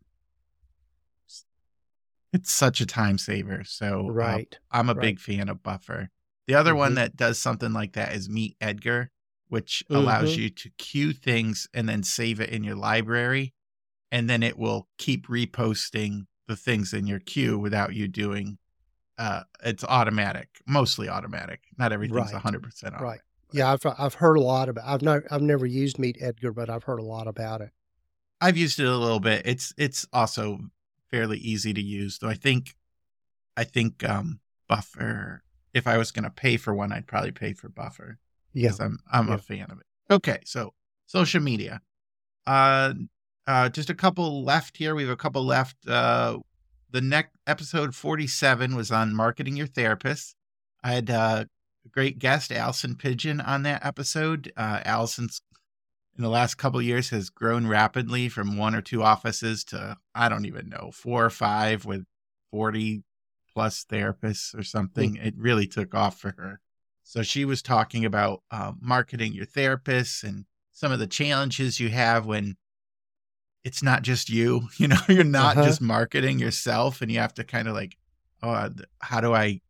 it's 2.33 2.51
such 2.51 2.81
a 2.81 2.85
time 2.85 3.17
saver. 3.17 3.63
So 3.63 4.07
uh, 4.07 4.11
right, 4.11 4.59
uh, 4.71 4.77
I'm 4.77 4.89
a 4.89 4.93
right. 4.93 5.01
big 5.01 5.19
fan 5.19 5.49
of 5.49 5.63
Buffer. 5.63 6.09
The 6.47 6.55
other 6.55 6.71
mm-hmm. 6.71 6.79
one 6.79 6.93
that 6.95 7.15
does 7.15 7.39
something 7.39 7.73
like 7.73 7.93
that 7.93 8.13
is 8.13 8.29
Meet 8.29 8.57
Edgar, 8.61 9.11
which 9.49 9.83
mm-hmm. 9.85 9.95
allows 9.95 10.35
you 10.35 10.49
to 10.49 10.69
queue 10.77 11.13
things 11.13 11.67
and 11.73 11.87
then 11.87 12.03
save 12.03 12.39
it 12.39 12.49
in 12.49 12.63
your 12.63 12.75
library, 12.75 13.53
and 14.11 14.29
then 14.29 14.43
it 14.43 14.57
will 14.57 14.87
keep 14.97 15.27
reposting 15.27 16.25
the 16.47 16.55
things 16.55 16.93
in 16.93 17.07
your 17.07 17.19
queue 17.19 17.57
without 17.57 17.93
you 17.93 18.07
doing. 18.07 18.57
Uh, 19.17 19.41
it's 19.63 19.83
automatic, 19.83 20.49
mostly 20.67 21.09
automatic. 21.09 21.61
Not 21.77 21.91
everything's 21.91 22.33
right. 22.33 22.43
100% 22.43 22.65
automatic. 22.83 23.01
Right. 23.01 23.19
Yeah, 23.53 23.71
I've 23.71 23.85
I've 23.97 24.13
heard 24.13 24.35
a 24.35 24.41
lot 24.41 24.67
about. 24.67 24.83
I've 24.85 25.01
not 25.01 25.23
I've 25.31 25.41
never 25.41 25.65
used 25.65 25.97
Meet 25.99 26.17
Edgar, 26.19 26.51
but 26.51 26.69
I've 26.69 26.83
heard 26.83 26.99
a 26.99 27.03
lot 27.03 27.27
about 27.27 27.61
it. 27.61 27.69
I've 28.41 28.57
used 28.57 28.79
it 28.79 28.85
a 28.85 28.97
little 28.97 29.21
bit. 29.21 29.43
It's 29.45 29.73
it's 29.77 30.05
also 30.11 30.59
fairly 31.09 31.37
easy 31.37 31.73
to 31.73 31.81
use. 31.81 32.19
Though 32.19 32.27
I 32.27 32.33
think, 32.33 32.75
I 33.55 33.63
think 33.63 34.07
um, 34.07 34.41
Buffer. 34.67 35.43
If 35.73 35.87
I 35.87 35.97
was 35.97 36.11
going 36.11 36.23
to 36.23 36.29
pay 36.29 36.57
for 36.57 36.73
one, 36.73 36.91
I'd 36.91 37.07
probably 37.07 37.31
pay 37.31 37.53
for 37.53 37.69
Buffer. 37.69 38.17
Yeah, 38.53 38.71
I'm 38.79 38.99
I'm 39.11 39.27
yeah. 39.27 39.35
a 39.35 39.37
fan 39.37 39.67
of 39.69 39.79
it. 39.79 40.13
Okay, 40.13 40.39
so 40.45 40.73
social 41.05 41.41
media. 41.41 41.81
Uh, 42.45 42.93
uh, 43.45 43.69
just 43.69 43.89
a 43.89 43.95
couple 43.95 44.43
left 44.43 44.77
here. 44.77 44.95
We 44.95 45.03
have 45.03 45.11
a 45.11 45.17
couple 45.17 45.43
left. 45.43 45.75
Uh, 45.87 46.39
the 46.91 47.01
next 47.01 47.35
episode 47.45 47.95
47 47.95 48.75
was 48.75 48.91
on 48.91 49.15
marketing 49.15 49.57
your 49.57 49.67
therapist. 49.67 50.35
I 50.83 50.93
had 50.93 51.09
uh, 51.09 51.45
a 51.85 51.89
great 51.89 52.19
guest, 52.19 52.51
Alison 52.51 52.95
Pidgeon, 52.95 53.41
on 53.41 53.63
that 53.63 53.85
episode. 53.85 54.51
Uh, 54.55 54.81
Alison's 54.85 55.41
in 56.17 56.23
the 56.23 56.29
last 56.29 56.55
couple 56.55 56.81
years 56.81 57.09
has 57.11 57.29
grown 57.29 57.67
rapidly 57.67 58.27
from 58.27 58.57
one 58.57 58.73
or 58.73 58.81
two 58.81 59.03
offices 59.03 59.63
to 59.65 59.97
I 60.15 60.29
don't 60.29 60.45
even 60.45 60.67
know 60.69 60.91
four 60.91 61.23
or 61.25 61.29
five 61.29 61.85
with 61.85 62.05
forty 62.51 63.03
plus 63.53 63.85
therapists 63.85 64.57
or 64.57 64.63
something. 64.63 65.15
Mm. 65.15 65.25
It 65.27 65.33
really 65.37 65.67
took 65.67 65.93
off 65.93 66.19
for 66.19 66.33
her. 66.37 66.59
So 67.07 67.23
she 67.23 67.45
was 67.45 67.61
talking 67.61 68.03
about 68.03 68.43
uh, 68.51 68.73
marketing 68.81 69.31
your 69.31 69.45
therapists 69.45 70.25
and 70.25 70.43
some 70.73 70.91
of 70.91 70.99
the 70.99 71.07
challenges 71.07 71.79
you 71.79 71.87
have 71.87 72.25
when 72.25 72.57
it's 73.63 73.81
not 73.81 74.01
just 74.01 74.29
you. 74.29 74.67
You 74.77 74.89
know, 74.89 74.99
you're 75.07 75.23
not 75.23 75.55
uh-huh. 75.55 75.67
just 75.67 75.79
marketing 75.81 76.37
yourself, 76.37 77.01
and 77.01 77.09
you 77.09 77.19
have 77.19 77.33
to 77.35 77.45
kind 77.45 77.69
of 77.69 77.75
like, 77.75 77.95
oh, 78.43 78.71
how 78.99 79.21
do 79.21 79.33
I 79.33 79.61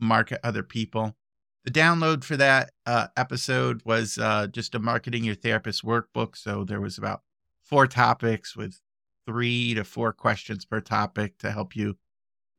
market 0.00 0.40
other 0.42 0.64
people? 0.64 1.16
The 1.64 1.70
download 1.70 2.24
for 2.24 2.36
that 2.36 2.72
uh, 2.86 3.06
episode 3.16 3.82
was 3.84 4.18
uh, 4.18 4.48
just 4.48 4.74
a 4.74 4.80
marketing 4.80 5.22
your 5.22 5.36
therapist 5.36 5.84
workbook. 5.84 6.36
So 6.36 6.64
there 6.64 6.80
was 6.80 6.98
about 6.98 7.22
four 7.62 7.86
topics 7.86 8.56
with 8.56 8.80
three 9.26 9.74
to 9.74 9.84
four 9.84 10.12
questions 10.12 10.64
per 10.64 10.80
topic 10.80 11.38
to 11.38 11.52
help 11.52 11.76
you 11.76 11.98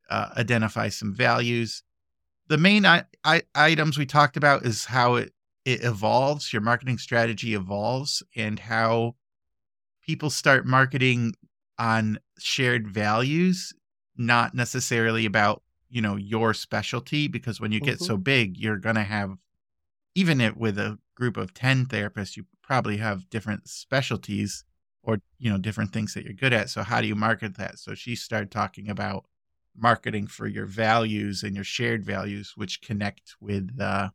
uh, 0.09 0.29
identify 0.37 0.87
some 0.87 1.13
values. 1.13 1.83
The 2.49 2.57
main 2.57 2.85
I- 2.85 3.05
I- 3.23 3.43
items 3.55 3.97
we 3.97 4.05
talked 4.05 4.37
about 4.37 4.65
is 4.65 4.85
how 4.85 5.15
it 5.15 5.33
it 5.65 5.83
evolves, 5.83 6.51
your 6.51 6.61
marketing 6.61 6.97
strategy 6.97 7.53
evolves, 7.53 8.23
and 8.35 8.59
how 8.59 9.15
people 10.01 10.29
start 10.29 10.65
marketing 10.65 11.33
on 11.77 12.19
shared 12.39 12.87
values, 12.87 13.73
not 14.17 14.53
necessarily 14.55 15.25
about 15.25 15.63
you 15.89 16.01
know 16.01 16.15
your 16.15 16.53
specialty 16.53 17.27
because 17.27 17.59
when 17.59 17.71
you 17.71 17.79
get 17.79 17.95
mm-hmm. 17.95 18.05
so 18.05 18.17
big 18.17 18.57
you're 18.57 18.77
going 18.77 18.95
to 18.95 19.03
have 19.03 19.35
even 20.15 20.39
it 20.39 20.55
with 20.55 20.77
a 20.77 20.99
group 21.15 21.35
of 21.35 21.53
10 21.53 21.87
therapists 21.87 22.37
you 22.37 22.45
probably 22.61 22.97
have 22.97 23.29
different 23.29 23.67
specialties 23.67 24.63
or 25.01 25.19
you 25.39 25.49
know 25.49 25.57
different 25.57 25.91
things 25.91 26.13
that 26.13 26.23
you're 26.23 26.33
good 26.33 26.53
at 26.53 26.69
so 26.69 26.83
how 26.83 27.01
do 27.01 27.07
you 27.07 27.15
market 27.15 27.57
that 27.57 27.79
so 27.79 27.95
she 27.95 28.15
started 28.15 28.51
talking 28.51 28.89
about 28.89 29.25
marketing 29.81 30.27
for 30.27 30.47
your 30.47 30.65
values 30.65 31.43
and 31.43 31.55
your 31.55 31.63
shared 31.63 32.03
values 32.05 32.53
which 32.55 32.81
connect 32.81 33.35
with 33.39 33.69
uh, 33.79 34.09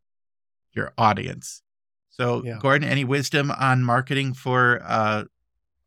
your 0.73 0.93
audience 0.99 1.63
so 2.11 2.43
yeah. 2.45 2.59
gordon 2.61 2.89
any 2.89 3.05
wisdom 3.05 3.51
on 3.51 3.83
marketing 3.83 4.33
for 4.35 4.81
uh, 4.85 5.25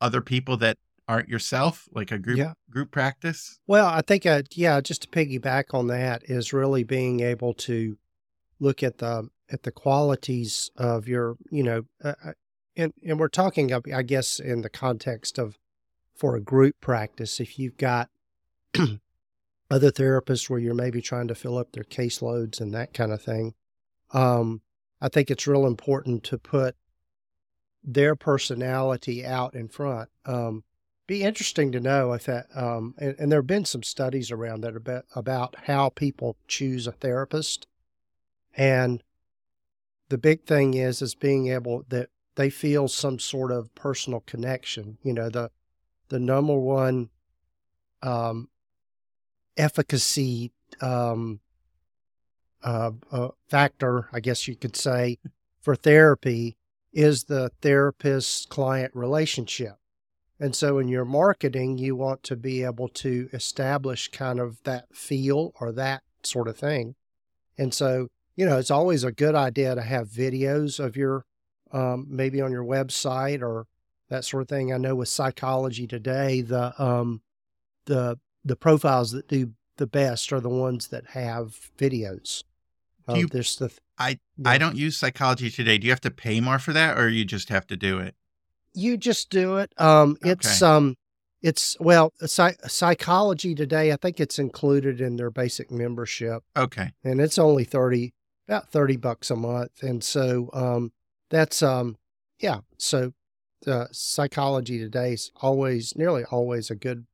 other 0.02 0.22
people 0.22 0.58
that 0.58 0.78
aren't 1.08 1.30
yourself, 1.30 1.88
like 1.92 2.12
a 2.12 2.18
group 2.18 2.38
yeah. 2.38 2.54
group 2.70 2.92
practice? 2.92 3.60
Well, 3.66 3.88
I 3.88 4.02
think 4.02 4.26
uh, 4.26 4.44
yeah, 4.52 4.82
just 4.82 5.04
to 5.04 5.08
piggyback 5.08 5.74
on 5.74 5.88
that 5.88 6.24
is 6.26 6.54
really 6.54 6.84
being 6.84 7.22
able 7.22 7.54
to 7.54 7.98
look 8.60 8.84
at 8.84 8.98
the 8.98 9.30
at 9.50 9.64
the 9.64 9.72
qualities 9.72 10.72
of 10.76 11.08
your, 11.08 11.38
you 11.50 11.64
know, 11.64 11.84
uh, 12.04 12.14
uh 12.24 12.32
and 12.76 12.94
and 13.04 13.20
we're 13.20 13.30
talking, 13.30 13.74
I 13.74 14.04
guess, 14.04 14.40
in 14.40 14.62
the 14.62 14.70
context 14.70 15.38
of 15.40 15.58
for 16.16 16.36
a 16.36 16.42
group 16.42 16.76
practice. 16.82 17.40
If 17.40 17.58
you've 17.58 17.78
got 17.78 18.10
other 19.70 19.92
therapists 19.92 20.50
where 20.50 20.60
you're 20.60 20.74
maybe 20.74 21.02
trying 21.02 21.28
to 21.28 21.36
fill 21.36 21.58
up 21.58 21.72
their 21.72 21.84
caseloads 21.84 22.62
and 22.62 22.74
that 22.74 22.94
kind 22.94 23.12
of 23.12 23.22
thing, 23.22 23.54
um, 24.12 24.62
I 25.02 25.10
think 25.10 25.30
it's 25.30 25.48
real 25.48 25.66
important 25.66 26.24
to 26.26 26.38
put 26.38 26.76
their 27.84 28.16
personality 28.16 29.26
out 29.26 29.56
in 29.56 29.68
front. 29.68 30.10
Um, 30.26 30.64
be 31.08 31.24
interesting 31.24 31.72
to 31.72 31.80
know 31.80 32.12
if 32.14 32.26
that, 32.26 32.48
um, 32.54 32.94
and, 32.98 33.16
and, 33.18 33.32
there 33.32 33.40
have 33.40 33.48
been 33.48 33.64
some 33.64 33.84
studies 33.84 34.30
around 34.30 34.62
that 34.62 34.76
about, 34.76 35.06
about 35.16 35.56
how 35.64 35.88
people 35.90 36.36
choose 36.48 36.86
a 36.86 36.92
therapist. 36.92 37.66
And 38.58 39.02
the 40.10 40.18
big 40.18 40.44
thing 40.46 40.74
is, 40.74 41.02
is 41.02 41.16
being 41.16 41.48
able 41.48 41.86
that 41.88 42.10
they 42.36 42.50
feel 42.50 42.90
some 42.90 43.20
sort 43.20 43.52
of 43.52 43.74
personal 43.74 44.20
connection. 44.22 44.98
You 45.02 45.14
know, 45.14 45.30
the, 45.30 45.50
the 46.10 46.20
number 46.20 46.58
one, 46.58 47.10
um, 48.04 48.50
efficacy, 49.58 50.52
um, 50.82 51.40
uh, 52.64 52.92
uh, 53.12 53.30
factor, 53.50 54.10
I 54.14 54.20
guess 54.20 54.48
you 54.48 54.56
could 54.56 54.76
say, 54.76 55.18
for 55.62 55.76
therapy 55.76 56.58
is 56.94 57.26
the 57.26 57.52
therapist 57.62 58.50
client 58.50 58.92
relationship. 58.96 59.76
And 60.40 60.56
so 60.56 60.78
in 60.78 60.88
your 60.88 61.06
marketing, 61.06 61.78
you 61.78 61.96
want 61.96 62.24
to 62.24 62.36
be 62.36 62.64
able 62.64 62.90
to 62.90 63.30
establish 63.34 64.10
kind 64.10 64.40
of 64.40 64.62
that 64.64 64.86
feel 64.96 65.54
or 65.60 65.72
that 65.74 66.04
sort 66.24 66.48
of 66.48 66.58
thing. 66.58 66.96
And 67.58 67.74
so, 67.74 68.08
you 68.36 68.46
know, 68.46 68.58
it's 68.58 68.72
always 68.72 69.04
a 69.04 69.12
good 69.12 69.36
idea 69.36 69.74
to 69.74 69.82
have 69.82 70.10
videos 70.10 70.80
of 70.80 70.96
your, 70.96 71.26
um, 71.72 72.06
maybe 72.08 72.40
on 72.40 72.52
your 72.52 72.64
website 72.64 73.42
or 73.42 73.66
that 74.10 74.26
sort 74.26 74.44
of 74.44 74.50
thing. 74.50 74.72
I 74.72 74.78
know 74.78 74.96
with 74.96 75.10
psychology 75.10 75.88
today, 75.88 76.42
the, 76.42 76.80
um, 76.82 77.22
the, 77.86 78.20
the 78.48 78.56
profiles 78.56 79.12
that 79.12 79.28
do 79.28 79.54
the 79.78 79.88
best 79.88 80.34
are 80.34 80.40
the 80.40 80.50
ones 80.50 80.88
that 80.88 81.08
have 81.08 81.72
videos. 81.78 82.44
Do 83.08 83.20
you, 83.20 83.28
there's 83.28 83.56
the 83.56 83.72
I 83.98 84.20
Yeah. 84.38 84.50
I 84.50 84.58
don't 84.58 84.76
use 84.76 84.98
psychology 84.98 85.50
today. 85.50 85.78
Do 85.78 85.86
you 85.88 85.92
have 85.92 86.02
to 86.02 86.12
pay 86.12 86.42
more 86.42 86.60
for 86.60 86.74
that, 86.74 86.98
or 86.98 87.08
you 87.10 87.24
just 87.26 87.50
have 87.50 87.66
to 87.68 87.78
do 87.78 88.00
it? 88.00 88.16
You 88.74 88.98
just 88.98 89.30
do 89.30 89.58
it. 89.58 89.72
Um, 89.78 90.18
it's 90.22 90.62
um, 90.62 90.96
it's 91.42 91.78
well, 91.80 92.14
psych- 92.20 92.60
psychology 92.66 93.56
today. 93.56 93.92
I 93.92 93.96
think 93.96 94.20
it's 94.20 94.40
included 94.40 95.00
in 95.00 95.16
their 95.16 95.32
basic 95.32 95.72
membership, 95.72 96.44
Okay. 96.56 96.92
and 97.04 97.22
it's 97.22 97.38
only 97.40 97.64
thirty, 97.64 98.14
about 98.48 98.72
thirty 98.72 98.98
bucks 98.98 99.32
a 99.32 99.36
month. 99.36 99.82
And 99.82 100.04
so, 100.04 100.50
um, 100.54 100.92
that's 101.30 101.64
um, 101.64 101.98
yeah. 102.40 102.60
So, 102.78 103.14
uh, 103.66 103.86
psychology 103.92 104.80
today 104.80 105.14
is 105.14 105.32
always, 105.42 105.96
nearly 105.96 106.26
always, 106.26 106.70
a 106.70 106.76
good 106.76 107.06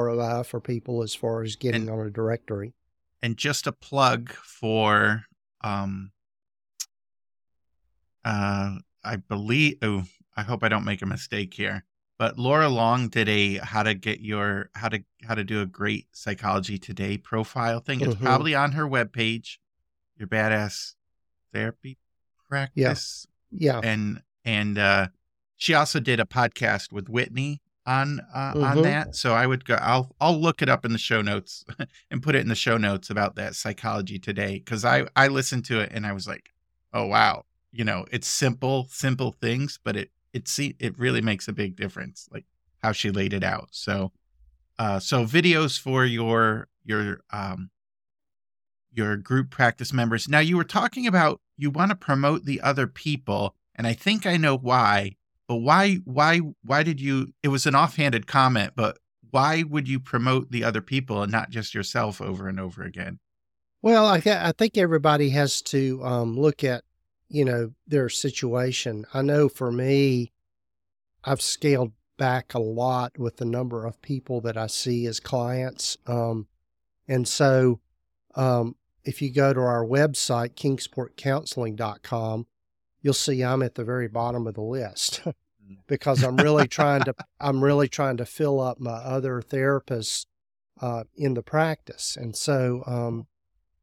ROI 0.00 0.42
for 0.44 0.60
people 0.60 1.02
as 1.02 1.14
far 1.14 1.42
as 1.42 1.56
getting 1.56 1.88
on 1.90 2.00
a 2.00 2.10
directory. 2.10 2.74
And 3.22 3.36
just 3.36 3.66
a 3.66 3.72
plug 3.72 4.32
for 4.32 5.24
um 5.62 6.12
uh 8.24 8.76
I 9.04 9.16
believe 9.16 9.78
oh, 9.82 10.04
I 10.36 10.42
hope 10.42 10.62
I 10.62 10.68
don't 10.68 10.84
make 10.84 11.02
a 11.02 11.06
mistake 11.06 11.54
here. 11.54 11.84
But 12.18 12.38
Laura 12.38 12.68
Long 12.68 13.08
did 13.08 13.28
a 13.28 13.56
how 13.58 13.82
to 13.82 13.94
get 13.94 14.20
your 14.20 14.70
how 14.74 14.88
to 14.88 15.02
how 15.24 15.34
to 15.34 15.44
do 15.44 15.60
a 15.60 15.66
great 15.66 16.06
psychology 16.12 16.78
today 16.78 17.18
profile 17.18 17.80
thing. 17.80 18.00
It's 18.00 18.14
Mhm. 18.14 18.20
probably 18.22 18.54
on 18.54 18.72
her 18.72 18.86
webpage, 18.88 19.58
your 20.16 20.28
badass 20.28 20.94
therapy 21.52 21.98
practice. 22.48 23.26
Yeah. 23.50 23.80
And 23.82 24.22
and 24.44 24.78
uh 24.78 25.08
she 25.56 25.74
also 25.74 26.00
did 26.00 26.20
a 26.20 26.24
podcast 26.24 26.92
with 26.92 27.08
Whitney 27.08 27.60
on 27.86 28.20
uh, 28.34 28.54
on 28.62 28.78
Mhm. 28.78 28.82
that. 28.84 29.16
So 29.16 29.34
I 29.34 29.46
would 29.46 29.64
go 29.64 29.74
I'll 29.74 30.14
I'll 30.20 30.40
look 30.40 30.62
it 30.62 30.68
up 30.68 30.84
in 30.84 30.92
the 30.92 30.98
show 30.98 31.22
notes 31.22 31.64
and 32.10 32.22
put 32.22 32.34
it 32.34 32.40
in 32.40 32.48
the 32.48 32.54
show 32.54 32.76
notes 32.76 33.10
about 33.10 33.34
that 33.36 33.54
psychology 33.56 34.18
today 34.18 34.60
cuz 34.60 34.84
I 34.84 35.06
I 35.16 35.28
listened 35.28 35.64
to 35.66 35.80
it 35.80 35.90
and 35.92 36.06
I 36.06 36.12
was 36.12 36.26
like, 36.26 36.52
"Oh 36.92 37.06
wow." 37.06 37.44
You 37.72 37.84
know, 37.84 38.06
it's 38.12 38.28
simple 38.28 38.86
simple 38.90 39.32
things, 39.32 39.78
but 39.82 39.96
it 39.96 40.10
it 40.32 40.48
see 40.48 40.76
it 40.78 40.98
really 40.98 41.20
makes 41.20 41.48
a 41.48 41.52
big 41.52 41.76
difference 41.76 42.28
like 42.32 42.44
how 42.82 42.92
she 42.92 43.10
laid 43.10 43.32
it 43.32 43.44
out. 43.44 43.68
So 43.72 44.12
uh 44.78 44.98
so 45.00 45.24
videos 45.24 45.78
for 45.80 46.04
your 46.04 46.68
your 46.84 47.20
um 47.30 47.70
your 48.92 49.16
group 49.16 49.50
practice 49.50 49.92
members. 49.92 50.28
Now 50.28 50.40
you 50.40 50.56
were 50.56 50.64
talking 50.64 51.06
about 51.06 51.40
you 51.56 51.70
want 51.70 51.90
to 51.90 51.96
promote 51.96 52.44
the 52.44 52.60
other 52.60 52.86
people 52.86 53.54
and 53.74 53.86
I 53.86 53.94
think 53.94 54.26
I 54.26 54.36
know 54.36 54.56
why. 54.56 55.16
But 55.52 55.58
why 55.58 55.96
why 56.06 56.40
why 56.64 56.82
did 56.82 56.98
you 56.98 57.34
it 57.42 57.48
was 57.48 57.66
an 57.66 57.74
offhanded 57.74 58.26
comment, 58.26 58.72
but 58.74 58.96
why 59.32 59.64
would 59.64 59.86
you 59.86 60.00
promote 60.00 60.50
the 60.50 60.64
other 60.64 60.80
people 60.80 61.22
and 61.22 61.30
not 61.30 61.50
just 61.50 61.74
yourself 61.74 62.22
over 62.22 62.48
and 62.48 62.58
over 62.58 62.82
again? 62.82 63.18
Well, 63.82 64.06
I, 64.06 64.22
I 64.24 64.52
think 64.56 64.78
everybody 64.78 65.28
has 65.30 65.60
to 65.62 66.02
um, 66.04 66.40
look 66.40 66.64
at, 66.64 66.84
you 67.28 67.44
know, 67.44 67.72
their 67.86 68.08
situation. 68.08 69.04
I 69.12 69.20
know 69.20 69.50
for 69.50 69.70
me, 69.70 70.32
I've 71.22 71.42
scaled 71.42 71.92
back 72.16 72.54
a 72.54 72.58
lot 72.58 73.18
with 73.18 73.36
the 73.36 73.44
number 73.44 73.84
of 73.84 74.00
people 74.00 74.40
that 74.40 74.56
I 74.56 74.68
see 74.68 75.04
as 75.04 75.20
clients. 75.20 75.98
Um, 76.06 76.46
and 77.06 77.28
so 77.28 77.80
um, 78.36 78.76
if 79.04 79.20
you 79.20 79.30
go 79.30 79.52
to 79.52 79.60
our 79.60 79.84
website, 79.84 80.54
kingsportcounseling.com, 80.54 82.46
you'll 83.02 83.14
see 83.14 83.42
I'm 83.42 83.62
at 83.62 83.74
the 83.74 83.84
very 83.84 84.08
bottom 84.08 84.46
of 84.46 84.54
the 84.54 84.62
list 84.62 85.22
because 85.86 86.22
I'm 86.22 86.36
really 86.36 86.68
trying 86.68 87.02
to 87.02 87.14
I'm 87.40 87.62
really 87.62 87.88
trying 87.88 88.16
to 88.18 88.24
fill 88.24 88.60
up 88.60 88.80
my 88.80 88.92
other 88.92 89.42
therapists 89.42 90.26
uh, 90.80 91.04
in 91.14 91.34
the 91.34 91.42
practice. 91.42 92.16
And 92.18 92.34
so 92.34 92.82
um, 92.86 93.26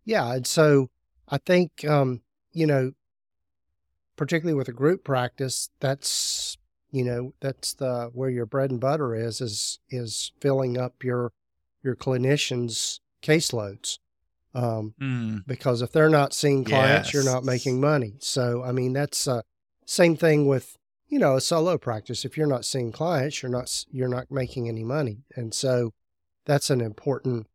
yeah, 0.05 0.33
and 0.33 0.47
so 0.47 0.89
I 1.27 1.38
think 1.38 1.85
um, 1.85 2.21
you 2.51 2.65
know, 2.65 2.93
particularly 4.15 4.57
with 4.57 4.67
a 4.67 4.73
group 4.73 5.03
practice, 5.03 5.69
that's 5.79 6.57
you 6.91 7.03
know 7.03 7.33
that's 7.39 7.73
the 7.73 8.09
where 8.13 8.29
your 8.29 8.45
bread 8.45 8.71
and 8.71 8.79
butter 8.79 9.13
is 9.13 9.41
is 9.41 9.79
is 9.89 10.32
filling 10.39 10.77
up 10.77 11.03
your 11.03 11.32
your 11.84 11.95
clinicians' 11.95 12.99
caseloads. 13.21 13.99
Um, 14.55 14.93
Mm, 14.99 15.45
because 15.45 15.81
if 15.83 15.91
they're 15.91 16.09
not 16.09 16.33
seeing 16.33 16.63
clients, 16.63 17.13
you're 17.13 17.23
not 17.23 17.43
making 17.43 17.79
money. 17.79 18.15
So 18.19 18.63
I 18.63 18.71
mean 18.71 18.93
that's 18.93 19.27
uh, 19.27 19.41
same 19.85 20.15
thing 20.17 20.47
with 20.47 20.75
you 21.07 21.19
know 21.19 21.35
a 21.35 21.41
solo 21.41 21.77
practice. 21.77 22.25
If 22.25 22.35
you're 22.38 22.47
not 22.47 22.65
seeing 22.65 22.91
clients, 22.91 23.41
you're 23.43 23.51
not 23.51 23.85
you're 23.91 24.07
not 24.09 24.31
making 24.31 24.67
any 24.67 24.83
money, 24.83 25.23
and 25.35 25.53
so 25.53 25.93
that's 26.45 26.69
an 26.71 26.81
important 26.81 27.47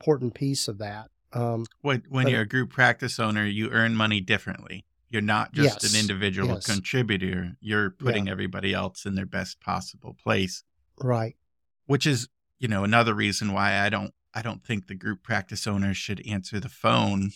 important 0.00 0.34
piece 0.34 0.68
of 0.68 0.78
that. 0.78 1.08
Um, 1.32 1.64
when 1.80 2.02
when 2.10 2.24
But- 2.24 2.32
you're 2.32 2.42
a 2.42 2.46
group 2.48 2.70
practice 2.70 3.18
owner, 3.18 3.46
you 3.46 3.70
earn 3.70 3.94
money 3.94 4.20
differently. 4.20 4.84
You're 5.08 5.22
not 5.22 5.52
just 5.52 5.82
Yes, 5.82 5.92
an 5.94 6.00
individual 6.00 6.54
yes. 6.54 6.66
contributor. 6.66 7.56
You're 7.60 7.90
putting 7.90 8.28
everybody 8.28 8.72
else 8.74 9.04
in 9.06 9.14
their 9.14 9.26
best 9.26 9.60
possible 9.60 10.14
place. 10.22 10.64
right. 10.98 11.34
which 11.86 12.06
is 12.06 12.28
you 12.58 12.68
know 12.68 12.84
another 12.84 13.12
reason 13.12 13.52
why 13.52 13.78
i 13.80 13.88
don't 13.88 14.14
i 14.34 14.42
don't 14.42 14.64
think 14.64 14.86
the 14.86 14.94
group 14.94 15.22
practice 15.22 15.66
owners 15.66 15.96
should 15.96 16.26
answer 16.26 16.58
the 16.60 16.68
phone 16.68 17.30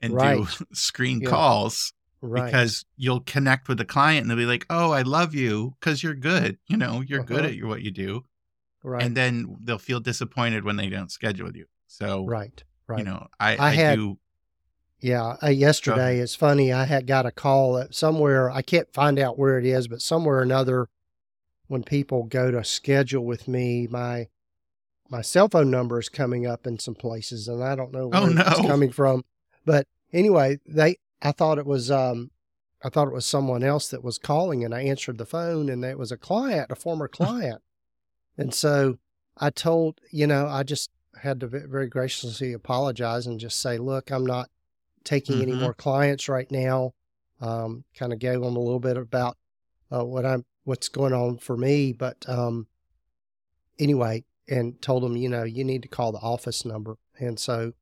and 0.00 0.14
Right. 0.14 0.36
do 0.38 0.46
screen 0.72 1.20
Yeah. 1.20 1.30
calls 1.30 1.92
Right. 2.24 2.44
because 2.44 2.84
you'll 2.96 3.20
connect 3.20 3.66
with 3.68 3.78
the 3.78 3.84
client 3.84 4.22
and 4.22 4.30
they'll 4.30 4.36
be 4.36 4.46
like 4.46 4.64
oh 4.70 4.92
i 4.92 5.02
love 5.02 5.34
you 5.34 5.74
because 5.80 6.02
you're 6.02 6.14
good 6.14 6.58
you 6.68 6.76
know 6.76 7.00
you're 7.00 7.24
good 7.24 7.44
Uh-huh. 7.44 7.54
at 7.62 7.64
what 7.64 7.82
you 7.82 7.90
do 7.90 8.24
right. 8.84 9.02
and 9.02 9.16
then 9.16 9.56
they'll 9.60 9.78
feel 9.78 9.98
disappointed 10.00 10.64
when 10.64 10.76
they 10.76 10.88
don't 10.88 11.10
schedule 11.10 11.46
with 11.46 11.56
you 11.56 11.66
so 11.88 12.24
right. 12.26 12.62
Right. 12.86 12.98
you 13.00 13.04
know 13.04 13.26
i 13.40 13.56
I 13.56 13.66
i, 13.68 13.70
had- 13.70 13.96
do 13.96 14.18
Yeah, 15.00 15.34
uh, 15.42 15.48
yesterday 15.48 16.20
it's 16.20 16.36
funny. 16.36 16.72
I 16.72 16.84
had 16.84 17.08
got 17.08 17.26
a 17.26 17.32
call 17.32 17.76
at 17.78 17.92
somewhere. 17.92 18.48
I 18.52 18.62
can't 18.62 18.92
find 18.94 19.18
out 19.18 19.36
where 19.36 19.58
it 19.58 19.66
is, 19.66 19.88
but 19.88 20.00
somewhere 20.00 20.36
or 20.38 20.42
another, 20.42 20.88
when 21.66 21.82
people 21.82 22.22
go 22.22 22.52
to 22.52 22.62
schedule 22.62 23.24
with 23.26 23.48
me, 23.48 23.88
my 23.90 24.28
my 25.12 25.20
cell 25.20 25.46
phone 25.48 25.70
number 25.70 26.00
is 26.00 26.08
coming 26.08 26.46
up 26.46 26.66
in 26.66 26.78
some 26.78 26.94
places, 26.94 27.46
and 27.46 27.62
I 27.62 27.76
don't 27.76 27.92
know 27.92 28.08
where 28.08 28.22
Oh, 28.22 28.26
it's 28.34 28.66
coming 28.66 28.90
from. 28.90 29.24
But 29.66 29.86
anyway, 30.12 30.58
they 30.66 30.96
I 31.20 31.32
thought 31.32 31.58
it 31.58 31.66
was 31.66 31.90
um 31.90 32.30
I 32.82 32.88
thought 32.88 33.08
it 33.08 33.14
was 33.14 33.26
someone 33.26 33.62
else 33.62 33.88
that 33.88 34.02
was 34.02 34.18
calling, 34.18 34.64
and 34.64 34.74
I 34.74 34.82
answered 34.82 35.18
the 35.18 35.26
phone, 35.26 35.68
and 35.68 35.84
it 35.84 35.98
was 35.98 36.10
a 36.10 36.16
client, 36.16 36.70
a 36.70 36.74
former 36.74 37.08
client, 37.08 37.62
and 38.38 38.54
so 38.54 38.98
I 39.36 39.50
told 39.50 40.00
you 40.10 40.26
know 40.26 40.46
I 40.46 40.62
just 40.62 40.90
had 41.22 41.40
to 41.40 41.46
very 41.46 41.88
graciously 41.88 42.54
apologize 42.54 43.26
and 43.26 43.38
just 43.38 43.60
say, 43.60 43.76
look, 43.78 44.10
I'm 44.10 44.26
not 44.26 44.50
taking 45.04 45.42
any 45.42 45.52
Mhm. 45.52 45.60
more 45.60 45.74
clients 45.74 46.28
right 46.28 46.50
now. 46.50 46.94
Um, 47.40 47.84
kind 47.94 48.12
of 48.14 48.18
gave 48.18 48.40
them 48.40 48.56
a 48.56 48.60
little 48.60 48.80
bit 48.80 48.96
about 48.96 49.36
uh, 49.92 50.04
what 50.04 50.24
I'm, 50.24 50.44
what's 50.64 50.88
going 50.88 51.12
on 51.12 51.36
for 51.38 51.56
me. 51.56 51.92
But 51.92 52.26
um, 52.28 52.66
anyway, 53.78 54.24
and 54.52 54.80
told 54.82 55.02
them, 55.02 55.16
you 55.16 55.28
know, 55.28 55.44
you 55.44 55.64
need 55.64 55.82
to 55.82 55.88
call 55.88 56.12
the 56.12 56.18
office 56.18 56.64
number. 56.64 56.96
And 57.18 57.38
so 57.40 57.72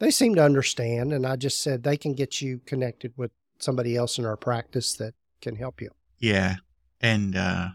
they 0.00 0.10
seemed 0.10 0.36
to 0.36 0.42
understand. 0.44 1.12
And 1.12 1.24
I 1.26 1.36
just 1.36 1.62
said 1.62 1.82
they 1.82 1.96
can 1.96 2.14
get 2.14 2.40
you 2.42 2.60
connected 2.66 3.12
with 3.16 3.30
somebody 3.58 3.96
else 3.96 4.18
in 4.18 4.24
our 4.26 4.36
practice 4.36 4.94
that 4.94 5.14
can 5.40 5.56
help 5.56 5.80
you. 5.80 5.90
yeah 6.18 6.56
and 7.00 7.36
uh 7.36 7.68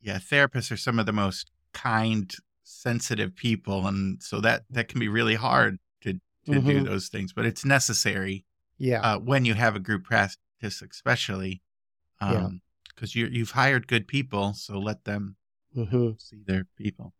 yeah 0.00 0.18
therapists 0.18 0.70
are 0.70 0.76
some 0.76 0.98
of 0.98 1.06
the 1.06 1.12
most 1.12 1.50
kind 1.72 2.34
sensitive 2.62 3.34
people 3.34 3.86
and 3.86 4.22
so 4.22 4.40
that 4.42 4.62
that 4.70 4.88
can 4.88 5.00
be 5.00 5.08
really 5.08 5.34
hard 5.34 5.78
to 6.02 6.12
to 6.12 6.60
do 6.62 6.80
Mhm. 6.82 6.84
those 6.84 7.08
things 7.08 7.32
but 7.32 7.46
it's 7.46 7.64
necessary 7.64 8.44
Yeah. 8.78 9.00
uh, 9.00 9.18
when 9.18 9.44
you 9.46 9.54
have 9.54 9.74
a 9.74 9.80
group 9.80 10.04
practice, 10.04 10.36
especially, 10.82 11.62
Yeah. 12.20 12.44
um, 12.46 12.60
because 12.94 13.14
you 13.16 13.26
you've 13.26 13.52
hired 13.62 13.88
good 13.88 14.06
people, 14.06 14.54
so 14.54 14.78
let 14.78 15.04
them 15.04 15.36
hmm 15.74 16.10
see 16.18 16.42
their 16.46 16.64
people. 16.76 17.12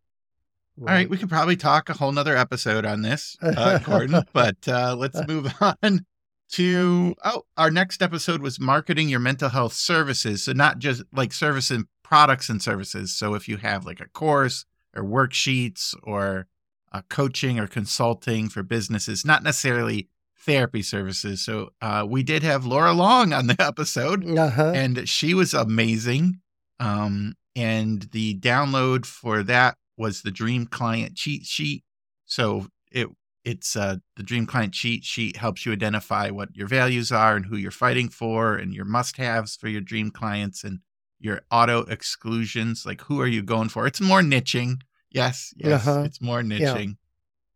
All 0.80 0.86
right, 0.86 1.08
we 1.10 1.16
could 1.18 1.28
probably 1.28 1.56
talk 1.56 1.88
a 1.88 1.94
whole 1.94 2.12
nother 2.12 2.36
episode 2.36 2.84
on 2.86 3.02
this, 3.02 3.36
uh, 3.42 3.78
Gordon, 3.78 4.22
but 4.32 4.56
uh, 4.68 4.94
let's 4.96 5.20
move 5.26 5.52
on 5.82 6.06
to 6.52 7.14
oh, 7.24 7.42
our 7.56 7.70
next 7.70 8.00
episode 8.02 8.40
was 8.42 8.60
marketing 8.60 9.08
your 9.08 9.20
mental 9.20 9.48
health 9.48 9.72
services. 9.72 10.44
So 10.44 10.52
not 10.52 10.78
just 10.78 11.02
like 11.12 11.32
service 11.32 11.70
and 11.70 11.86
products 12.02 12.48
and 12.48 12.62
services. 12.62 13.14
So 13.16 13.34
if 13.34 13.48
you 13.48 13.56
have 13.58 13.84
like 13.84 14.00
a 14.00 14.08
course 14.08 14.64
or 14.96 15.02
worksheets 15.02 15.94
or 16.02 16.46
uh, 16.92 17.02
coaching 17.10 17.58
or 17.58 17.66
consulting 17.66 18.48
for 18.48 18.62
businesses, 18.62 19.24
not 19.24 19.42
necessarily 19.42 20.08
therapy 20.38 20.80
services. 20.80 21.44
So 21.44 21.70
uh, 21.82 22.06
we 22.08 22.22
did 22.22 22.42
have 22.42 22.64
Laura 22.64 22.92
Long 22.92 23.32
on 23.34 23.46
the 23.48 23.56
episode 23.62 24.26
Uh-huh. 24.26 24.72
and 24.74 25.06
she 25.08 25.34
was 25.34 25.52
amazing. 25.52 26.40
Um, 26.80 27.34
and 27.54 28.02
the 28.12 28.36
download 28.38 29.04
for 29.04 29.42
that 29.42 29.76
was 29.98 30.22
the 30.22 30.30
Dream 30.30 30.66
Client 30.66 31.16
cheat 31.16 31.44
sheet. 31.44 31.84
So 32.24 32.68
it 32.90 33.08
it's 33.44 33.76
uh, 33.76 33.96
the 34.16 34.22
Dream 34.22 34.46
Client 34.46 34.74
cheat 34.74 35.04
sheet 35.04 35.36
helps 35.36 35.64
you 35.64 35.72
identify 35.72 36.30
what 36.30 36.54
your 36.54 36.66
values 36.66 37.10
are 37.10 37.34
and 37.36 37.46
who 37.46 37.56
you're 37.56 37.70
fighting 37.70 38.08
for, 38.08 38.56
and 38.56 38.74
your 38.74 38.84
must-haves 38.84 39.56
for 39.56 39.68
your 39.68 39.80
dream 39.80 40.10
clients 40.10 40.64
and 40.64 40.80
your 41.18 41.40
auto 41.50 41.80
exclusions. 41.82 42.84
Like 42.84 43.00
who 43.02 43.20
are 43.20 43.26
you 43.26 43.42
going 43.42 43.70
for? 43.70 43.86
It's 43.86 44.00
more 44.00 44.20
niching. 44.20 44.82
Yes, 45.10 45.54
yes, 45.56 45.86
Uh-huh. 45.86 46.02
it's 46.04 46.20
more 46.20 46.42
niching. 46.42 46.96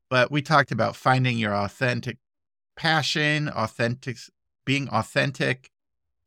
But 0.08 0.30
we 0.30 0.42
talked 0.42 0.72
about 0.72 0.96
finding 0.96 1.38
your 1.38 1.54
authentic 1.54 2.18
passion, 2.76 3.48
authentic 3.48 4.16
being 4.64 4.88
authentic 4.88 5.70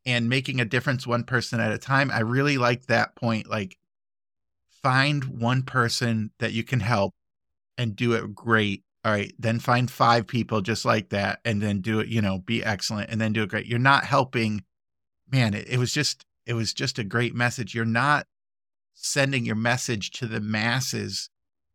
and 0.04 0.28
making 0.28 0.60
a 0.60 0.64
difference 0.64 1.06
one 1.06 1.24
person 1.24 1.58
at 1.58 1.72
a 1.72 1.78
time. 1.78 2.10
I 2.12 2.20
really 2.20 2.58
like 2.58 2.86
that 2.86 3.16
point. 3.16 3.48
Like, 3.48 3.76
find 4.86 5.24
one 5.24 5.62
person 5.64 6.30
that 6.38 6.52
you 6.52 6.62
can 6.62 6.78
help 6.78 7.12
and 7.76 7.96
do 7.96 8.12
it 8.12 8.32
great. 8.36 8.84
All 9.04 9.10
right. 9.10 9.32
Then 9.36 9.58
find 9.58 9.90
five 9.90 10.28
people 10.28 10.60
just 10.60 10.84
like 10.84 11.08
that 11.08 11.40
and 11.44 11.60
then 11.60 11.80
do 11.80 11.98
it, 11.98 12.06
you 12.06 12.22
know, 12.22 12.38
be 12.38 12.62
excellent 12.62 13.10
and 13.10 13.20
then 13.20 13.32
do 13.32 13.42
it 13.42 13.48
great. 13.48 13.66
You're 13.66 13.80
not 13.80 14.04
helping, 14.04 14.62
man. 15.28 15.54
It, 15.54 15.66
it 15.68 15.78
was 15.78 15.92
just, 15.92 16.24
it 16.46 16.54
was 16.54 16.72
just 16.72 17.00
a 17.00 17.04
great 17.04 17.34
message. 17.34 17.74
You're 17.74 17.84
not 17.84 18.26
sending 18.94 19.44
your 19.44 19.56
message 19.56 20.12
to 20.12 20.26
the 20.26 20.40
masses. 20.40 21.30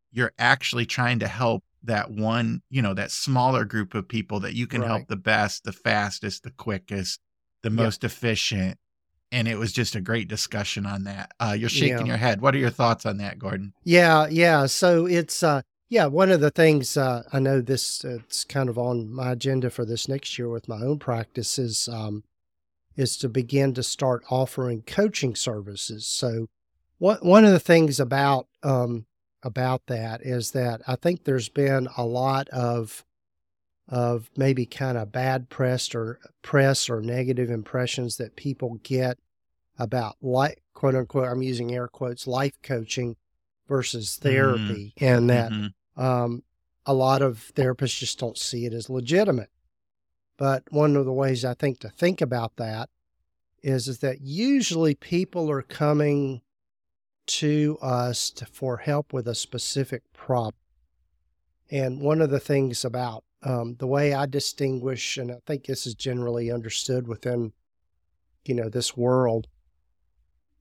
You're 0.09 0.31
actually 0.39 0.85
trying 0.85 1.19
to 1.19 1.27
help 1.27 1.65
that 1.83 2.11
one, 2.11 2.61
you 2.69 2.81
know, 2.81 2.93
that 2.93 3.11
smaller 3.11 3.65
group 3.65 3.93
of 3.93 4.07
people 4.07 4.39
that 4.39 4.53
you 4.53 4.67
can 4.67 4.81
right. 4.81 4.87
help 4.87 5.07
the 5.09 5.17
best, 5.17 5.65
the 5.65 5.73
fastest, 5.73 6.43
the 6.43 6.51
quickest, 6.51 7.19
the 7.61 7.69
most 7.69 8.05
efficient. 8.05 8.77
And 9.31 9.47
it 9.47 9.57
was 9.57 9.71
just 9.71 9.95
a 9.95 10.01
great 10.01 10.27
discussion 10.27 10.85
on 10.85 11.05
that. 11.05 11.31
Uh, 11.39 11.55
you're 11.57 11.69
shaking 11.69 11.99
yeah. 11.99 12.05
your 12.05 12.17
head. 12.17 12.41
What 12.41 12.53
are 12.53 12.57
your 12.59 12.69
thoughts 12.69 13.05
on 13.05 13.17
that, 13.17 13.39
Gordon? 13.39 13.73
Yeah, 13.83 14.27
yeah. 14.29 14.65
So 14.65 15.05
it's 15.05 15.41
uh, 15.41 15.61
yeah, 15.91 16.05
one 16.05 16.31
of 16.31 16.39
the 16.39 16.51
things 16.51 16.95
uh, 16.95 17.23
I 17.33 17.39
know 17.39 17.59
this 17.61 18.03
it's 18.03 18.45
kind 18.45 18.69
of 18.69 18.77
on 18.77 19.11
my 19.11 19.31
agenda 19.31 19.69
for 19.69 19.85
this 19.85 20.07
next 20.07 20.37
year 20.39 20.49
with 20.49 20.69
my 20.69 20.81
own 20.81 20.99
practice 20.99 21.59
is 21.59 21.89
um, 21.91 22.23
is 22.95 23.17
to 23.17 23.29
begin 23.29 23.73
to 23.73 23.83
start 23.83 24.23
offering 24.29 24.83
coaching 24.83 25.35
services. 25.35 26.07
So 26.07 26.47
one 26.97 27.17
one 27.21 27.45
of 27.45 27.51
the 27.51 27.59
things 27.59 27.99
about 27.99 28.47
um, 28.63 29.05
about 29.43 29.87
that 29.87 30.21
is 30.21 30.51
that 30.51 30.81
I 30.87 30.95
think 30.95 31.23
there's 31.23 31.49
been 31.49 31.87
a 31.97 32.05
lot 32.05 32.47
of 32.49 33.03
of 33.91 34.31
maybe 34.37 34.65
kind 34.65 34.97
of 34.97 35.11
bad 35.11 35.49
press 35.49 35.93
or 35.93 36.17
press 36.41 36.89
or 36.89 37.01
negative 37.01 37.51
impressions 37.51 38.15
that 38.17 38.37
people 38.37 38.79
get 38.83 39.19
about 39.77 40.15
like 40.21 40.63
quote 40.73 40.95
unquote 40.95 41.27
I'm 41.27 41.41
using 41.41 41.73
air 41.73 41.89
quotes 41.89 42.25
life 42.25 42.57
coaching 42.63 43.17
versus 43.67 44.09
mm-hmm. 44.09 44.29
therapy 44.29 44.93
mm-hmm. 44.97 45.05
and 45.05 45.29
that 45.29 45.51
mm-hmm. 45.51 46.01
um, 46.01 46.43
a 46.85 46.93
lot 46.93 47.21
of 47.21 47.51
therapists 47.53 47.99
just 47.99 48.17
don't 48.17 48.37
see 48.37 48.65
it 48.65 48.73
as 48.73 48.89
legitimate. 48.89 49.49
But 50.37 50.63
one 50.71 50.95
of 50.95 51.05
the 51.05 51.13
ways 51.13 51.45
I 51.45 51.53
think 51.53 51.79
to 51.81 51.89
think 51.89 52.21
about 52.21 52.55
that 52.55 52.89
is, 53.61 53.87
is 53.87 53.99
that 53.99 54.21
usually 54.21 54.95
people 54.95 55.51
are 55.51 55.61
coming 55.61 56.41
to 57.27 57.77
us 57.81 58.31
to, 58.31 58.45
for 58.45 58.77
help 58.77 59.13
with 59.13 59.27
a 59.27 59.35
specific 59.35 60.01
problem. 60.13 60.55
And 61.69 62.01
one 62.01 62.21
of 62.21 62.31
the 62.31 62.39
things 62.39 62.83
about 62.83 63.23
um, 63.43 63.75
the 63.79 63.87
way 63.87 64.13
I 64.13 64.25
distinguish, 64.25 65.17
and 65.17 65.31
I 65.31 65.37
think 65.45 65.65
this 65.65 65.87
is 65.87 65.95
generally 65.95 66.51
understood 66.51 67.07
within, 67.07 67.53
you 68.45 68.53
know, 68.53 68.69
this 68.69 68.95
world, 68.95 69.47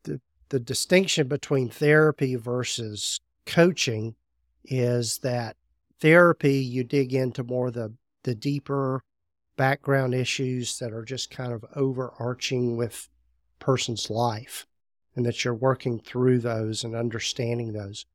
the 0.04 0.20
the 0.48 0.60
distinction 0.60 1.28
between 1.28 1.68
therapy 1.68 2.36
versus 2.36 3.20
coaching 3.46 4.14
is 4.64 5.18
that 5.18 5.56
therapy 6.00 6.56
you 6.56 6.84
dig 6.84 7.12
into 7.12 7.44
more 7.44 7.70
the 7.70 7.94
the 8.22 8.34
deeper 8.34 9.02
background 9.56 10.14
issues 10.14 10.78
that 10.78 10.92
are 10.92 11.04
just 11.04 11.30
kind 11.30 11.52
of 11.52 11.64
overarching 11.76 12.76
with 12.76 13.08
person's 13.58 14.08
life 14.08 14.66
and 15.14 15.26
that 15.26 15.44
you're 15.44 15.54
working 15.54 15.98
through 15.98 16.38
those 16.38 16.82
and 16.82 16.94
understanding 16.94 17.72
those. 17.72 18.06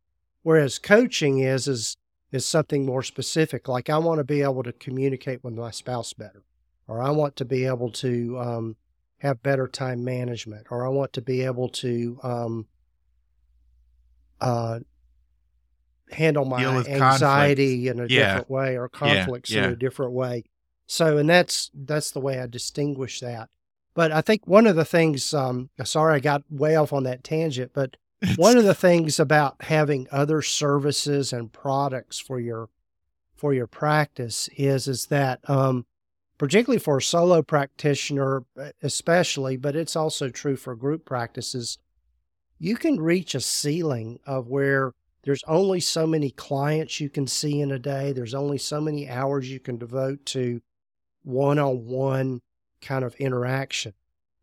Whereas 0.41 0.79
coaching 0.79 1.39
is 1.39 1.67
is 1.67 1.97
is 2.35 2.45
something 2.45 2.85
more 2.85 3.03
specific. 3.03 3.67
Like 3.67 3.89
I 3.89 3.97
want 3.97 4.19
to 4.19 4.23
be 4.23 4.41
able 4.41 4.63
to 4.63 4.73
communicate 4.73 5.43
with 5.43 5.53
my 5.53 5.71
spouse 5.71 6.13
better, 6.13 6.43
or 6.87 7.01
I 7.01 7.11
want 7.11 7.35
to 7.37 7.45
be 7.45 7.65
able 7.65 7.91
to 7.93 8.39
um, 8.39 8.75
have 9.19 9.41
better 9.41 9.67
time 9.67 10.03
management, 10.03 10.67
or 10.69 10.85
I 10.85 10.89
want 10.89 11.13
to 11.13 11.21
be 11.21 11.41
able 11.43 11.69
to 11.69 12.19
um, 12.23 12.67
uh, 14.41 14.79
handle 16.11 16.45
my 16.45 16.63
anxiety 16.65 17.87
in 17.87 17.99
a 17.99 18.07
yeah. 18.07 18.25
different 18.25 18.49
way, 18.49 18.77
or 18.77 18.89
conflicts 18.89 19.51
yeah. 19.51 19.61
Yeah. 19.61 19.67
in 19.67 19.73
a 19.73 19.77
different 19.77 20.11
way. 20.11 20.43
So, 20.87 21.17
and 21.17 21.29
that's 21.29 21.71
that's 21.73 22.11
the 22.11 22.19
way 22.19 22.39
I 22.39 22.47
distinguish 22.47 23.19
that. 23.21 23.49
But 23.95 24.11
I 24.11 24.21
think 24.21 24.45
one 24.45 24.67
of 24.67 24.75
the 24.75 24.85
things, 24.85 25.33
um, 25.33 25.69
sorry, 25.83 26.15
I 26.15 26.19
got 26.19 26.43
way 26.49 26.75
off 26.75 26.91
on 26.91 27.03
that 27.03 27.23
tangent, 27.23 27.71
but 27.73 27.95
one 28.35 28.57
of 28.57 28.63
the 28.63 28.73
things 28.73 29.19
about 29.19 29.61
having 29.61 30.07
other 30.11 30.41
services 30.41 31.33
and 31.33 31.51
products 31.51 32.19
for 32.19 32.39
your 32.39 32.69
for 33.35 33.53
your 33.53 33.67
practice 33.67 34.49
is 34.55 34.87
is 34.87 35.07
that 35.07 35.47
um, 35.49 35.85
particularly 36.37 36.79
for 36.79 36.97
a 36.97 37.01
solo 37.01 37.41
practitioner, 37.41 38.43
especially, 38.81 39.57
but 39.57 39.75
it's 39.75 39.95
also 39.95 40.29
true 40.29 40.55
for 40.55 40.75
group 40.75 41.05
practices. 41.05 41.77
You 42.57 42.75
can 42.75 42.99
reach 42.99 43.35
a 43.35 43.41
ceiling 43.41 44.19
of 44.25 44.47
where 44.47 44.93
there's 45.23 45.43
only 45.47 45.79
so 45.79 46.05
many 46.05 46.29
clients 46.29 46.99
you 46.99 47.09
can 47.09 47.27
see 47.27 47.59
in 47.59 47.71
a 47.71 47.79
day. 47.79 48.11
There's 48.11 48.33
only 48.33 48.57
so 48.57 48.79
many 48.79 49.09
hours 49.09 49.49
you 49.49 49.59
can 49.59 49.77
devote 49.77 50.25
to 50.27 50.61
one 51.23 51.57
on 51.57 51.85
one 51.85 52.41
kind 52.81 53.03
of 53.03 53.15
interaction. 53.15 53.93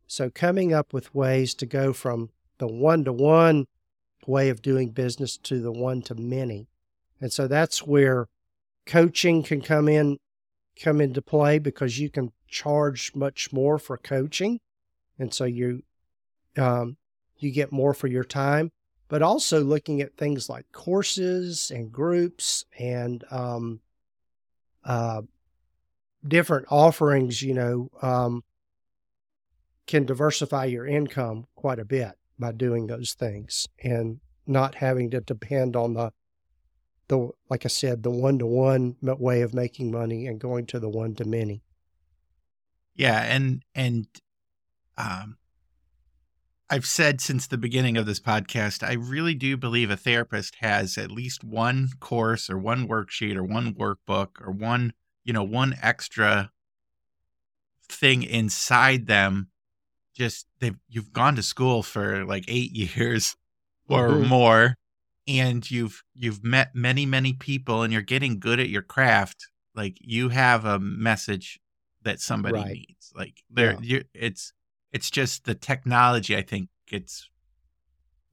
So, 0.06 0.28
coming 0.28 0.74
up 0.74 0.92
with 0.92 1.14
ways 1.14 1.54
to 1.54 1.66
go 1.66 1.92
from 1.92 2.30
the 2.58 2.66
one 2.66 3.04
to 3.04 3.12
one 3.12 3.66
way 4.26 4.48
of 4.48 4.62
doing 4.62 4.90
business 4.90 5.36
to 5.36 5.60
the 5.60 5.72
one 5.72 6.02
to 6.02 6.14
many. 6.14 6.68
And 7.20 7.32
so 7.32 7.46
that's 7.46 7.86
where 7.86 8.28
coaching 8.86 9.42
can 9.42 9.60
come 9.60 9.88
in 9.88 10.18
come 10.80 11.00
into 11.00 11.20
play 11.20 11.58
because 11.58 11.98
you 11.98 12.08
can 12.08 12.32
charge 12.48 13.12
much 13.14 13.52
more 13.52 13.78
for 13.78 13.96
coaching 13.96 14.58
and 15.18 15.32
so 15.32 15.44
you 15.44 15.82
um, 16.56 16.96
you 17.38 17.52
get 17.52 17.70
more 17.70 17.92
for 17.94 18.08
your 18.08 18.24
time 18.24 18.72
but 19.12 19.20
also 19.20 19.62
looking 19.62 20.00
at 20.00 20.16
things 20.16 20.48
like 20.48 20.64
courses 20.72 21.70
and 21.70 21.92
groups 21.92 22.64
and 22.78 23.22
um, 23.30 23.78
uh, 24.84 25.20
different 26.26 26.66
offerings, 26.70 27.42
you 27.42 27.52
know, 27.52 27.90
um, 28.00 28.42
can 29.86 30.06
diversify 30.06 30.64
your 30.64 30.86
income 30.86 31.46
quite 31.54 31.78
a 31.78 31.84
bit 31.84 32.12
by 32.42 32.52
doing 32.52 32.86
those 32.86 33.14
things 33.14 33.66
and 33.82 34.20
not 34.46 34.76
having 34.76 35.10
to 35.10 35.20
depend 35.20 35.76
on 35.76 35.94
the 35.94 36.12
the 37.08 37.30
like 37.50 37.64
I 37.64 37.68
said, 37.68 38.02
the 38.02 38.10
one 38.10 38.38
to 38.38 38.46
one 38.46 38.96
way 39.02 39.42
of 39.42 39.54
making 39.54 39.90
money 39.90 40.26
and 40.26 40.40
going 40.40 40.66
to 40.66 40.78
the 40.78 40.88
one 40.88 41.14
to 41.16 41.24
many. 41.24 41.62
Yeah, 42.94 43.20
and 43.22 43.62
and 43.74 44.06
um 44.98 45.38
I've 46.68 46.86
said 46.86 47.20
since 47.20 47.46
the 47.46 47.58
beginning 47.58 47.96
of 47.96 48.06
this 48.06 48.20
podcast, 48.20 48.86
I 48.86 48.94
really 48.94 49.34
do 49.34 49.56
believe 49.56 49.90
a 49.90 49.96
therapist 49.96 50.56
has 50.60 50.96
at 50.96 51.10
least 51.10 51.44
one 51.44 51.90
course 52.00 52.48
or 52.48 52.58
one 52.58 52.88
worksheet 52.88 53.36
or 53.36 53.44
one 53.44 53.74
workbook 53.74 54.40
or 54.40 54.50
one 54.50 54.92
you 55.24 55.32
know, 55.32 55.42
one 55.44 55.76
extra 55.82 56.50
thing 57.88 58.22
inside 58.22 59.06
them. 59.06 59.48
Just 60.14 60.46
they've 60.60 60.76
you've 60.88 61.12
gone 61.12 61.36
to 61.36 61.42
school 61.42 61.82
for 61.82 62.24
like 62.24 62.44
eight 62.48 62.72
years 62.96 63.36
or 63.88 64.08
mm-hmm. 64.08 64.28
more, 64.28 64.76
and 65.26 65.68
you've 65.70 66.02
you've 66.14 66.44
met 66.44 66.74
many 66.74 67.06
many 67.06 67.32
people, 67.32 67.82
and 67.82 67.92
you're 67.92 68.02
getting 68.02 68.38
good 68.38 68.60
at 68.60 68.68
your 68.68 68.82
craft. 68.82 69.48
Like 69.74 69.96
you 70.00 70.28
have 70.28 70.64
a 70.64 70.78
message 70.78 71.58
that 72.02 72.20
somebody 72.20 72.54
right. 72.54 72.74
needs. 72.74 73.12
Like 73.14 73.42
there, 73.50 73.78
yeah. 73.80 74.00
it's 74.14 74.52
it's 74.92 75.10
just 75.10 75.44
the 75.44 75.54
technology. 75.54 76.36
I 76.36 76.42
think 76.42 76.68
gets 76.86 77.28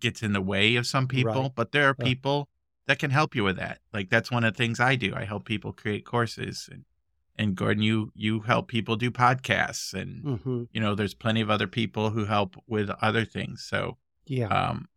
gets 0.02 0.24
in 0.24 0.34
the 0.34 0.42
way 0.42 0.76
of 0.76 0.88
some 0.88 1.08
people, 1.08 1.44
right. 1.44 1.56
but 1.56 1.72
there 1.72 1.88
are 1.88 1.94
people 1.94 2.50
that 2.88 3.00
can 3.00 3.12
help 3.12 3.36
you 3.36 3.44
with 3.44 3.58
that. 3.58 3.80
Like 3.94 4.10
that's 4.10 4.32
one 4.32 4.44
of 4.44 4.54
the 4.54 4.58
things 4.58 4.80
I 4.80 4.96
do. 4.96 5.14
I 5.16 5.24
help 5.24 5.46
people 5.46 5.74
create 5.74 6.06
courses 6.06 6.68
and 6.72 6.86
and 7.40 7.56
Gordon, 7.56 7.82
you 7.82 8.12
you 8.16 8.42
help 8.42 8.68
people 8.68 8.98
do 8.98 9.10
podcasts, 9.10 9.94
and 9.94 10.24
mm-hmm. 10.24 10.64
you 10.74 10.82
know 10.82 10.94
there's 10.94 11.14
plenty 11.14 11.40
of 11.40 11.50
other 11.50 11.68
people 11.68 12.10
who 12.10 12.26
help 12.26 12.58
with 12.68 12.90
other 13.02 13.24
things. 13.24 13.66
So 13.68 13.98
yeah, 14.26 14.48
um, 14.48 14.90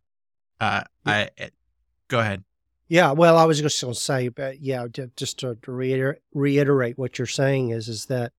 uh, 0.59 0.83
yeah. 1.05 1.11
I 1.13 1.29
eh, 1.37 1.49
go 2.09 2.19
ahead. 2.19 2.43
Yeah, 2.89 3.13
well, 3.13 3.37
I 3.37 3.45
was 3.45 3.61
just 3.61 3.81
going 3.81 3.93
to 3.93 3.99
say, 3.99 4.27
but 4.27 4.59
yeah, 4.59 4.85
just 5.15 5.39
to, 5.39 5.55
to 5.63 5.71
reiter- 5.71 6.19
reiterate 6.33 6.97
what 6.99 7.17
you're 7.17 7.25
saying 7.25 7.69
is 7.69 7.87
is 7.87 8.05
that 8.07 8.33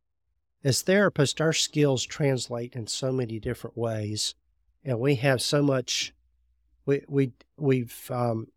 as 0.63 0.83
therapists, 0.83 1.41
our 1.41 1.55
skills 1.55 2.05
translate 2.05 2.75
in 2.77 2.87
so 2.87 3.11
many 3.11 3.41
different 3.41 3.77
ways, 3.77 4.35
and 4.85 5.01
we 5.01 5.15
have 5.17 5.41
so 5.41 5.63
much. 5.63 6.13
We 6.85 7.03
we 7.09 7.33
we've 7.57 8.11
um, 8.11 8.49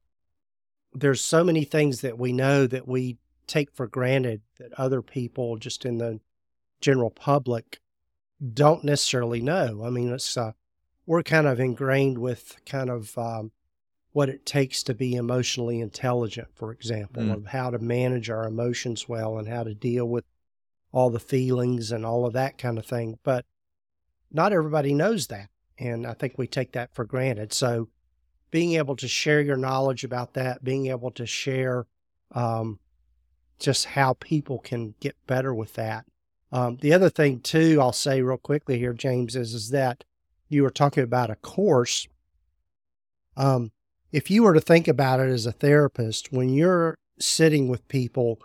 there's 0.94 1.22
so 1.22 1.42
many 1.46 1.64
things 1.64 2.02
that 2.02 2.20
we 2.20 2.34
know 2.34 2.68
that 2.68 2.86
we 2.86 3.18
take 3.48 3.72
for 3.74 3.88
granted 3.88 4.42
that 4.60 4.74
other 4.74 5.02
people 5.02 5.58
just 5.58 5.86
in 5.86 5.98
the 5.98 6.20
general 6.82 7.10
public 7.10 7.80
don't 8.54 8.84
necessarily 8.84 9.42
know. 9.42 9.84
I 9.84 9.90
mean, 9.90 10.12
it's 10.14 10.38
uh, 10.38 10.52
we're 11.06 11.24
kind 11.24 11.48
of 11.48 11.60
ingrained 11.60 12.18
with 12.18 12.58
kind 12.66 12.90
of 12.90 13.18
um, 13.18 13.52
what 14.12 14.30
it 14.30 14.46
takes 14.46 14.84
to 14.84 14.94
be 14.94 15.16
emotionally 15.16 15.80
intelligent, 15.80 16.50
for 16.54 16.72
example, 16.72 17.24
mm. 17.24 17.34
of 17.34 17.48
how 17.48 17.70
to 17.70 17.80
manage 17.80 18.30
our 18.30 18.46
emotions 18.46 19.08
well 19.08 19.38
and 19.38 19.48
how 19.48 19.64
to 19.64 19.74
deal 19.74 20.06
with 20.06 20.26
all 20.92 21.10
the 21.10 21.20
feelings 21.20 21.92
and 21.92 22.06
all 22.06 22.26
of 22.26 22.34
that 22.34 22.58
kind 22.58 22.78
of 22.78 22.86
thing. 22.86 23.18
But 23.24 23.46
not 24.32 24.54
everybody 24.54 24.94
knows 24.94 25.28
that. 25.28 25.50
And 25.80 26.06
I 26.06 26.14
think 26.14 26.38
we 26.38 26.48
take 26.48 26.74
that 26.74 26.94
for 26.94 27.06
granted. 27.06 27.54
So 27.54 27.90
being 28.52 28.74
able 28.74 28.96
to 28.98 29.08
share 29.08 29.42
your 29.42 29.58
knowledge 29.58 30.04
about 30.04 30.34
that, 30.34 30.64
being 30.64 30.88
able 30.88 31.12
to 31.12 31.26
share 31.26 31.86
um, 32.32 32.80
just 33.60 33.86
how 33.86 34.14
people 34.14 34.60
can 34.60 34.96
get 35.00 35.16
better 35.26 35.54
with 35.54 35.74
that. 35.74 36.06
Um, 36.52 36.78
the 36.78 36.94
other 36.94 37.10
thing, 37.10 37.42
too, 37.42 37.80
I'll 37.82 37.92
say 37.92 38.22
real 38.22 38.38
quickly 38.38 38.78
here, 38.80 38.94
James, 38.94 39.36
is, 39.36 39.54
is 39.54 39.70
that 39.72 40.04
you 40.48 40.64
were 40.64 40.70
talking 40.70 41.04
about 41.04 41.30
a 41.30 41.36
course. 41.36 42.08
Um, 43.36 43.72
if 44.12 44.32
you 44.32 44.44
were 44.44 44.54
to 44.54 44.62
think 44.62 44.88
about 44.88 45.20
it 45.20 45.30
as 45.30 45.46
a 45.46 45.52
therapist, 45.52 46.32
when 46.32 46.50
you're 46.50 46.98
sitting 47.20 47.68
with 47.68 47.88
people, 47.88 48.40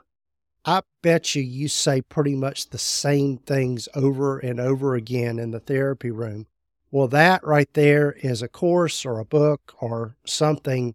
I 0.65 0.83
bet 1.03 1.35
you 1.35 1.43
you 1.43 1.69
say 1.69 2.03
pretty 2.03 2.35
much 2.35 2.71
the 2.71 2.79
same 2.79 3.39
things 3.39 3.89
over 3.95 4.39
and 4.39 4.61
over 4.61 4.95
again 4.95 5.39
in 5.39 5.51
the 5.51 5.61
therapy 5.61 6.11
room. 6.11 6.47
Well, 6.91 7.09
that 7.09 7.45
right 7.45 7.73
there 7.73 8.13
is 8.13 8.43
a 8.43 8.49
course 8.49 9.05
or 9.05 9.19
a 9.19 9.25
book 9.25 9.75
or 9.81 10.17
something 10.25 10.95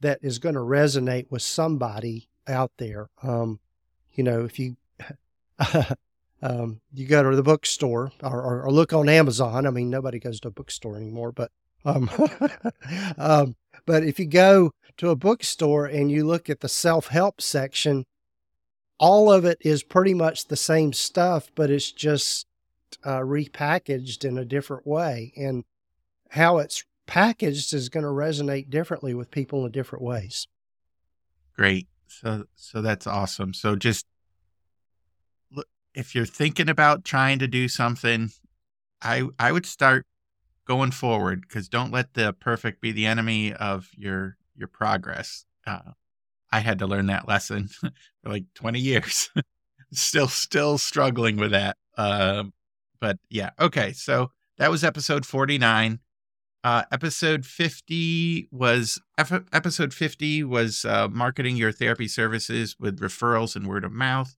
that 0.00 0.18
is 0.22 0.38
going 0.38 0.56
to 0.56 0.60
resonate 0.60 1.30
with 1.30 1.42
somebody 1.42 2.28
out 2.48 2.72
there. 2.78 3.08
Um, 3.22 3.60
you 4.12 4.24
know, 4.24 4.44
if 4.44 4.58
you 4.58 4.76
um, 6.42 6.80
you 6.92 7.06
go 7.06 7.28
to 7.28 7.36
the 7.36 7.42
bookstore 7.42 8.12
or, 8.22 8.42
or, 8.42 8.62
or, 8.62 8.70
look 8.70 8.92
on 8.92 9.08
Amazon. 9.08 9.66
I 9.66 9.70
mean, 9.70 9.88
nobody 9.88 10.18
goes 10.18 10.40
to 10.40 10.48
a 10.48 10.50
bookstore 10.50 10.96
anymore, 10.96 11.32
but 11.32 11.50
um, 11.84 12.10
um, 13.18 13.56
but 13.86 14.02
if 14.02 14.18
you 14.18 14.26
go 14.26 14.72
to 14.96 15.10
a 15.10 15.16
bookstore 15.16 15.86
and 15.86 16.10
you 16.10 16.26
look 16.26 16.50
at 16.50 16.60
the 16.60 16.68
self 16.68 17.08
help 17.08 17.40
section, 17.40 18.04
all 18.98 19.32
of 19.32 19.44
it 19.44 19.58
is 19.60 19.82
pretty 19.82 20.14
much 20.14 20.46
the 20.46 20.56
same 20.56 20.92
stuff, 20.92 21.50
but 21.54 21.70
it's 21.70 21.92
just 21.92 22.46
uh, 23.04 23.20
repackaged 23.20 24.24
in 24.24 24.38
a 24.38 24.44
different 24.44 24.86
way. 24.86 25.32
And 25.36 25.64
how 26.30 26.58
it's 26.58 26.84
packaged 27.06 27.72
is 27.74 27.88
going 27.88 28.04
to 28.04 28.10
resonate 28.10 28.70
differently 28.70 29.14
with 29.14 29.30
people 29.30 29.64
in 29.66 29.72
different 29.72 30.04
ways. 30.04 30.46
Great. 31.56 31.86
So, 32.06 32.44
so 32.54 32.82
that's 32.82 33.06
awesome. 33.06 33.54
So 33.54 33.76
just 33.76 34.06
if 35.94 36.14
you're 36.14 36.26
thinking 36.26 36.68
about 36.68 37.04
trying 37.04 37.38
to 37.38 37.46
do 37.46 37.68
something, 37.68 38.30
I, 39.00 39.24
I 39.38 39.52
would 39.52 39.66
start 39.66 40.06
going 40.66 40.90
forward 40.90 41.42
because 41.42 41.68
don't 41.68 41.92
let 41.92 42.14
the 42.14 42.32
perfect 42.32 42.80
be 42.80 42.92
the 42.92 43.06
enemy 43.06 43.52
of 43.52 43.88
your, 43.96 44.36
your 44.56 44.68
progress. 44.68 45.44
Uh, 45.66 45.92
I 46.50 46.60
had 46.60 46.78
to 46.80 46.86
learn 46.86 47.06
that 47.06 47.28
lesson 47.28 47.68
for 47.80 47.92
like 48.24 48.44
20 48.54 48.80
years. 48.80 49.30
still, 49.92 50.28
still 50.28 50.78
struggling 50.78 51.36
with 51.36 51.52
that. 51.52 51.76
Um, 51.96 52.52
but 53.00 53.18
yeah, 53.28 53.50
okay. 53.60 53.92
So 53.92 54.30
that 54.58 54.70
was 54.70 54.84
episode 54.84 55.26
49. 55.26 56.00
Uh, 56.64 56.82
episode 56.90 57.44
50 57.44 58.48
was 58.50 58.98
episode 59.18 59.92
50 59.92 60.44
was 60.44 60.86
uh, 60.86 61.08
marketing 61.08 61.58
your 61.58 61.70
therapy 61.70 62.08
services 62.08 62.74
with 62.80 63.00
referrals 63.00 63.54
and 63.54 63.66
word 63.66 63.84
of 63.84 63.92
mouth. 63.92 64.34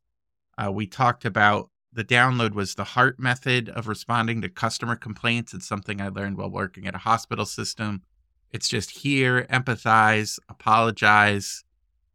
Uh, 0.58 0.72
we 0.72 0.88
talked 0.88 1.24
about 1.24 1.70
the 1.92 2.02
download 2.02 2.52
was 2.52 2.74
the 2.74 2.82
heart 2.82 3.20
method 3.20 3.68
of 3.68 3.86
responding 3.86 4.42
to 4.42 4.48
customer 4.48 4.96
complaints. 4.96 5.54
It's 5.54 5.68
something 5.68 6.00
I 6.00 6.08
learned 6.08 6.36
while 6.36 6.50
working 6.50 6.88
at 6.88 6.96
a 6.96 6.98
hospital 6.98 7.46
system. 7.46 8.02
It's 8.50 8.68
just 8.68 8.90
hear, 8.90 9.44
empathize, 9.44 10.40
apologize, 10.48 11.62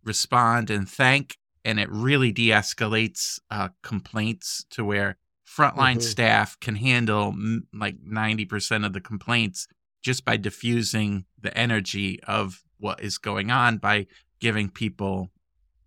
respond, 0.04 0.70
and 0.70 0.90
thank. 0.90 1.38
And 1.64 1.80
it 1.80 1.90
really 1.90 2.34
de 2.34 2.50
escalates 2.50 3.40
uh, 3.50 3.70
complaints 3.82 4.66
to 4.72 4.84
where 4.84 5.16
frontline 5.48 5.98
mm-hmm. 5.98 6.02
staff 6.02 6.60
can 6.60 6.76
handle 6.76 7.28
m- 7.28 7.68
like 7.74 7.96
90% 8.04 8.86
of 8.86 8.92
the 8.92 9.02
complaints 9.02 9.70
just 10.02 10.26
by 10.26 10.38
diffusing 10.38 11.26
the 11.40 11.56
energy 11.58 12.20
of 12.24 12.64
what 12.78 13.02
is 13.02 13.18
going 13.18 13.52
on 13.52 13.78
by 13.78 14.08
giving 14.40 14.70
people 14.70 15.30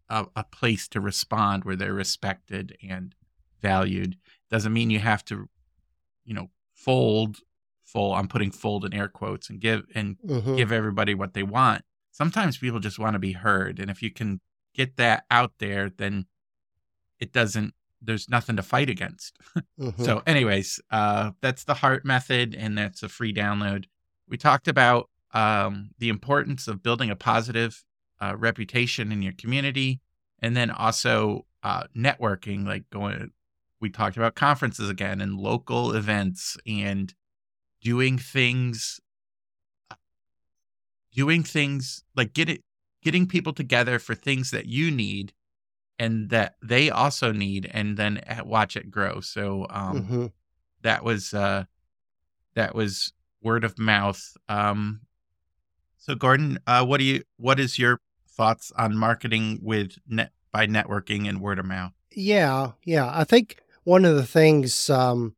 a, 0.08 0.26
a 0.36 0.44
place 0.44 0.86
to 0.88 1.00
respond 1.00 1.64
where 1.64 1.76
they're 1.76 1.92
respected 1.92 2.76
and 2.88 3.14
valued 3.60 4.16
doesn't 4.50 4.72
mean 4.72 4.90
you 4.90 5.00
have 5.00 5.24
to 5.24 5.48
you 6.24 6.34
know 6.34 6.50
fold 6.74 7.38
full 7.82 8.12
i'm 8.14 8.28
putting 8.28 8.50
fold 8.50 8.84
in 8.84 8.92
air 8.92 9.08
quotes 9.08 9.48
and 9.48 9.60
give 9.60 9.84
and 9.94 10.16
mm-hmm. 10.18 10.56
give 10.56 10.70
everybody 10.70 11.14
what 11.14 11.34
they 11.34 11.42
want 11.42 11.82
sometimes 12.12 12.58
people 12.58 12.78
just 12.78 12.98
want 12.98 13.14
to 13.14 13.18
be 13.18 13.32
heard 13.32 13.80
and 13.80 13.90
if 13.90 14.02
you 14.02 14.10
can 14.10 14.40
get 14.74 14.96
that 14.96 15.24
out 15.30 15.52
there 15.58 15.88
then 15.88 16.26
it 17.18 17.32
doesn't 17.32 17.74
there's 18.06 18.28
nothing 18.28 18.56
to 18.56 18.62
fight 18.62 18.90
against. 18.90 19.38
mm-hmm. 19.80 20.02
So, 20.02 20.22
anyways, 20.26 20.80
uh, 20.90 21.32
that's 21.40 21.64
the 21.64 21.74
Heart 21.74 22.04
Method, 22.04 22.54
and 22.54 22.76
that's 22.76 23.02
a 23.02 23.08
free 23.08 23.32
download. 23.32 23.86
We 24.28 24.36
talked 24.36 24.68
about 24.68 25.10
um, 25.32 25.90
the 25.98 26.08
importance 26.08 26.68
of 26.68 26.82
building 26.82 27.10
a 27.10 27.16
positive 27.16 27.84
uh, 28.20 28.36
reputation 28.36 29.12
in 29.12 29.22
your 29.22 29.32
community, 29.32 30.00
and 30.40 30.56
then 30.56 30.70
also 30.70 31.46
uh, 31.62 31.84
networking, 31.96 32.66
like 32.66 32.88
going. 32.90 33.30
We 33.80 33.90
talked 33.90 34.16
about 34.16 34.34
conferences 34.34 34.88
again 34.88 35.20
and 35.20 35.36
local 35.36 35.92
events 35.92 36.56
and 36.66 37.12
doing 37.82 38.16
things, 38.16 38.98
doing 41.12 41.42
things 41.42 42.02
like 42.16 42.32
getting 42.32 42.58
getting 43.02 43.26
people 43.26 43.52
together 43.52 43.98
for 43.98 44.14
things 44.14 44.50
that 44.50 44.66
you 44.66 44.90
need 44.90 45.32
and 45.98 46.30
that 46.30 46.56
they 46.62 46.90
also 46.90 47.30
need 47.30 47.70
and 47.72 47.96
then 47.96 48.20
watch 48.44 48.76
it 48.76 48.90
grow 48.90 49.20
so 49.20 49.66
um 49.70 50.02
mm-hmm. 50.02 50.26
that 50.82 51.04
was 51.04 51.32
uh 51.34 51.64
that 52.54 52.74
was 52.74 53.12
word 53.44 53.64
of 53.64 53.78
mouth. 53.78 54.36
Um 54.48 55.02
so 55.98 56.14
gordon 56.14 56.58
uh 56.66 56.84
what 56.84 56.98
do 56.98 57.04
you 57.04 57.22
what 57.36 57.60
is 57.60 57.78
your 57.78 58.00
thoughts 58.28 58.72
on 58.76 58.96
marketing 58.96 59.60
with 59.62 59.96
net 60.08 60.32
by 60.52 60.66
networking 60.66 61.28
and 61.28 61.40
word 61.40 61.58
of 61.58 61.66
mouth? 61.66 61.92
Yeah 62.10 62.72
yeah. 62.84 63.10
I 63.12 63.24
think 63.24 63.58
one 63.84 64.04
of 64.04 64.16
the 64.16 64.26
things 64.26 64.90
um 64.90 65.36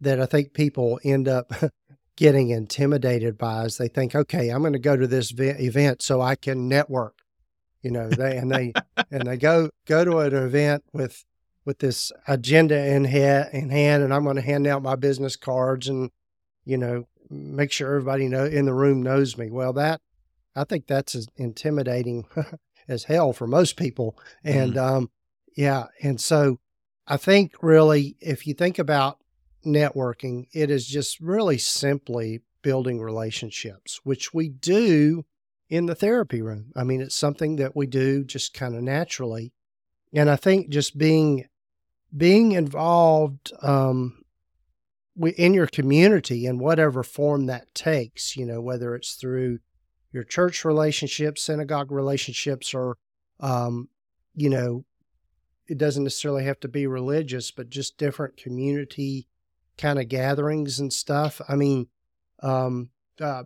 that 0.00 0.20
i 0.20 0.26
think 0.26 0.52
people 0.52 1.00
end 1.04 1.26
up 1.26 1.52
getting 2.16 2.50
intimidated 2.50 3.38
by 3.38 3.64
is 3.64 3.78
they 3.78 3.88
think 3.88 4.14
okay 4.14 4.50
i'm 4.50 4.60
going 4.60 4.72
to 4.72 4.78
go 4.78 4.96
to 4.96 5.06
this 5.06 5.32
event 5.38 6.02
so 6.02 6.20
i 6.20 6.34
can 6.34 6.68
network 6.68 7.18
you 7.82 7.90
know 7.90 8.08
they 8.08 8.36
and 8.36 8.50
they 8.50 8.72
and 9.10 9.26
they 9.26 9.36
go 9.36 9.68
go 9.86 10.04
to 10.04 10.18
an 10.18 10.34
event 10.34 10.84
with 10.92 11.24
with 11.64 11.78
this 11.78 12.12
agenda 12.28 12.76
in 12.86 13.06
in 13.06 13.70
hand 13.70 14.02
and 14.02 14.12
i'm 14.12 14.24
going 14.24 14.36
to 14.36 14.42
hand 14.42 14.66
out 14.66 14.82
my 14.82 14.96
business 14.96 15.36
cards 15.36 15.88
and 15.88 16.10
you 16.64 16.76
know 16.76 17.04
make 17.30 17.72
sure 17.72 17.88
everybody 17.88 18.28
know 18.28 18.44
in 18.44 18.66
the 18.66 18.74
room 18.74 19.02
knows 19.02 19.36
me 19.36 19.50
well 19.50 19.72
that 19.72 20.00
i 20.54 20.64
think 20.64 20.86
that's 20.86 21.14
as 21.14 21.26
intimidating 21.36 22.24
as 22.88 23.04
hell 23.04 23.32
for 23.32 23.46
most 23.46 23.76
people 23.76 24.18
and 24.42 24.74
mm. 24.74 24.82
um 24.82 25.10
yeah 25.56 25.84
and 26.02 26.20
so 26.20 26.58
i 27.06 27.16
think 27.16 27.52
really 27.62 28.16
if 28.20 28.46
you 28.46 28.54
think 28.54 28.78
about 28.78 29.18
networking 29.64 30.46
it 30.52 30.70
is 30.70 30.86
just 30.86 31.18
really 31.20 31.58
simply 31.58 32.40
building 32.62 33.00
relationships 33.00 34.00
which 34.04 34.34
we 34.34 34.48
do 34.48 35.24
in 35.74 35.86
the 35.86 35.94
therapy 35.94 36.42
room. 36.42 36.72
I 36.76 36.84
mean, 36.84 37.00
it's 37.00 37.16
something 37.16 37.56
that 37.56 37.74
we 37.74 37.86
do 37.86 38.24
just 38.24 38.54
kind 38.54 38.74
of 38.74 38.82
naturally. 38.82 39.52
And 40.12 40.30
I 40.30 40.36
think 40.36 40.68
just 40.68 40.96
being 40.96 41.48
being 42.16 42.52
involved 42.52 43.52
um, 43.60 44.22
in 45.16 45.54
your 45.54 45.66
community 45.66 46.46
in 46.46 46.58
whatever 46.58 47.02
form 47.02 47.46
that 47.46 47.74
takes, 47.74 48.36
you 48.36 48.44
know, 48.44 48.60
whether 48.60 48.94
it's 48.94 49.14
through 49.14 49.58
your 50.12 50.24
church 50.24 50.64
relationships, 50.64 51.42
synagogue 51.42 51.90
relationships, 51.90 52.74
or, 52.74 52.96
um, 53.40 53.88
you 54.34 54.50
know, 54.50 54.84
it 55.66 55.78
doesn't 55.78 56.04
necessarily 56.04 56.44
have 56.44 56.60
to 56.60 56.68
be 56.68 56.86
religious, 56.86 57.50
but 57.50 57.70
just 57.70 57.96
different 57.96 58.36
community 58.36 59.28
kind 59.78 59.98
of 59.98 60.08
gatherings 60.08 60.78
and 60.78 60.92
stuff. 60.92 61.40
I 61.48 61.56
mean, 61.56 61.88
um, 62.42 62.90
uh, 63.20 63.44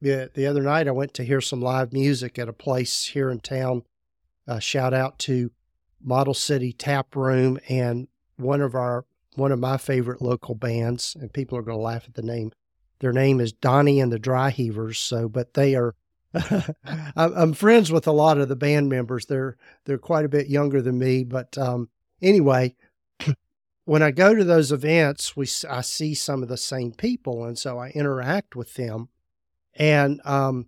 the, 0.00 0.30
the 0.34 0.46
other 0.46 0.62
night 0.62 0.88
I 0.88 0.92
went 0.92 1.14
to 1.14 1.24
hear 1.24 1.40
some 1.40 1.60
live 1.60 1.92
music 1.92 2.38
at 2.38 2.48
a 2.48 2.52
place 2.52 3.06
here 3.06 3.30
in 3.30 3.40
town. 3.40 3.82
Uh, 4.46 4.58
shout 4.58 4.92
out 4.92 5.18
to 5.20 5.50
Model 6.02 6.34
City 6.34 6.72
Tap 6.72 7.16
Room 7.16 7.58
and 7.68 8.08
one 8.36 8.60
of 8.60 8.74
our 8.74 9.06
one 9.34 9.52
of 9.52 9.58
my 9.58 9.76
favorite 9.76 10.22
local 10.22 10.54
bands, 10.54 11.16
and 11.20 11.32
people 11.32 11.58
are 11.58 11.62
going 11.62 11.78
to 11.78 11.82
laugh 11.82 12.04
at 12.06 12.14
the 12.14 12.22
name. 12.22 12.52
Their 13.00 13.12
name 13.12 13.40
is 13.40 13.52
Donnie 13.52 14.00
and 14.00 14.12
the 14.12 14.18
Dry 14.18 14.50
Heavers. 14.50 14.98
So, 14.98 15.28
but 15.28 15.54
they 15.54 15.74
are. 15.74 15.94
I'm 17.16 17.52
friends 17.52 17.92
with 17.92 18.06
a 18.06 18.12
lot 18.12 18.38
of 18.38 18.48
the 18.48 18.56
band 18.56 18.88
members. 18.88 19.26
They're 19.26 19.56
they're 19.84 19.98
quite 19.98 20.24
a 20.24 20.28
bit 20.28 20.48
younger 20.48 20.82
than 20.82 20.98
me, 20.98 21.22
but 21.22 21.56
um, 21.56 21.90
anyway, 22.20 22.74
when 23.84 24.02
I 24.02 24.10
go 24.10 24.34
to 24.34 24.42
those 24.42 24.72
events, 24.72 25.36
we 25.36 25.46
I 25.68 25.80
see 25.82 26.14
some 26.14 26.42
of 26.42 26.48
the 26.48 26.56
same 26.56 26.92
people, 26.92 27.44
and 27.44 27.56
so 27.56 27.78
I 27.78 27.90
interact 27.90 28.56
with 28.56 28.74
them. 28.74 29.10
And 29.76 30.20
um, 30.24 30.66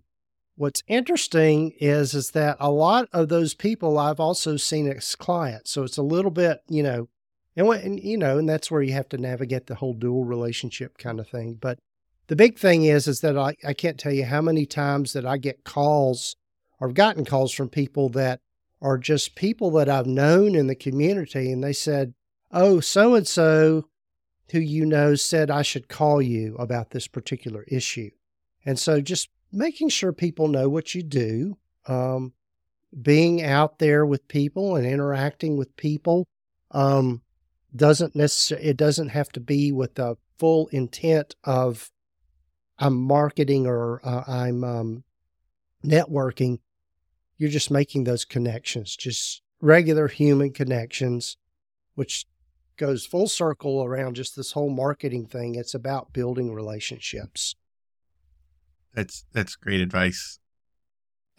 what's 0.55 0.83
interesting 0.87 1.73
is 1.79 2.13
is 2.13 2.31
that 2.31 2.57
a 2.59 2.71
lot 2.71 3.07
of 3.13 3.29
those 3.29 3.53
people 3.53 3.97
I've 3.97 4.19
also 4.19 4.57
seen 4.57 4.87
as 4.87 5.15
clients. 5.15 5.71
So 5.71 5.83
it's 5.83 5.97
a 5.97 6.03
little 6.03 6.31
bit, 6.31 6.61
you 6.67 6.83
know, 6.83 7.09
And 7.57 7.65
what, 7.65 7.81
and 7.81 7.99
you 7.99 8.17
know, 8.17 8.37
and 8.37 8.47
that's 8.47 8.69
where 8.69 8.83
you 8.83 8.93
have 8.93 9.09
to 9.09 9.17
navigate 9.17 9.65
the 9.65 9.75
whole 9.75 9.95
dual 9.95 10.23
relationship 10.23 10.99
kind 10.99 11.19
of 11.19 11.27
thing. 11.27 11.57
But 11.59 11.79
the 12.27 12.35
big 12.35 12.59
thing 12.59 12.83
is, 12.83 13.07
is 13.07 13.21
that 13.21 13.35
I, 13.35 13.55
I 13.65 13.73
can't 13.73 13.99
tell 13.99 14.13
you 14.13 14.25
how 14.25 14.41
many 14.41 14.67
times 14.67 15.13
that 15.13 15.25
I 15.25 15.37
get 15.37 15.63
calls 15.63 16.35
or 16.79 16.91
gotten 16.93 17.25
calls 17.25 17.51
from 17.51 17.69
people 17.69 18.09
that 18.09 18.39
are 18.79 18.99
just 18.99 19.35
people 19.35 19.71
that 19.71 19.89
I've 19.89 20.05
known 20.05 20.53
in 20.53 20.67
the 20.67 20.75
community. 20.75 21.51
And 21.51 21.63
they 21.63 21.73
said, 21.73 22.13
Oh, 22.51 22.79
so 22.79 23.15
and 23.15 23.27
so 23.27 23.87
who 24.51 24.59
you 24.59 24.85
know 24.85 25.15
said 25.15 25.49
I 25.49 25.63
should 25.63 25.89
call 25.89 26.21
you 26.21 26.55
about 26.57 26.91
this 26.91 27.07
particular 27.07 27.65
issue. 27.67 28.11
And 28.65 28.77
so 28.77 29.01
just 29.01 29.29
making 29.51 29.89
sure 29.89 30.13
people 30.13 30.47
know 30.47 30.69
what 30.69 30.93
you 30.93 31.01
do, 31.01 31.57
um, 31.87 32.33
being 33.01 33.41
out 33.43 33.79
there 33.79 34.05
with 34.05 34.27
people 34.27 34.75
and 34.75 34.85
interacting 34.85 35.57
with 35.57 35.75
people 35.75 36.27
um, 36.71 37.21
doesn't 37.77 38.15
necessarily, 38.15 38.67
it 38.67 38.77
doesn't 38.77 39.09
have 39.09 39.29
to 39.29 39.39
be 39.39 39.71
with 39.71 39.95
the 39.95 40.17
full 40.37 40.67
intent 40.67 41.35
of 41.43 41.91
I'm 42.79 42.95
marketing 42.95 43.65
or 43.65 44.01
uh, 44.03 44.23
I'm 44.27 44.63
um, 44.63 45.03
networking. 45.83 46.59
You're 47.37 47.49
just 47.49 47.71
making 47.71 48.03
those 48.03 48.25
connections, 48.25 48.95
just 48.95 49.41
regular 49.61 50.07
human 50.07 50.51
connections, 50.53 51.37
which 51.95 52.25
goes 52.77 53.05
full 53.05 53.27
circle 53.27 53.83
around 53.83 54.15
just 54.15 54.35
this 54.35 54.51
whole 54.51 54.69
marketing 54.69 55.25
thing. 55.25 55.55
It's 55.55 55.73
about 55.73 56.13
building 56.13 56.53
relationships. 56.53 57.55
That's 58.93 59.25
that's 59.33 59.55
great 59.55 59.81
advice. 59.81 60.39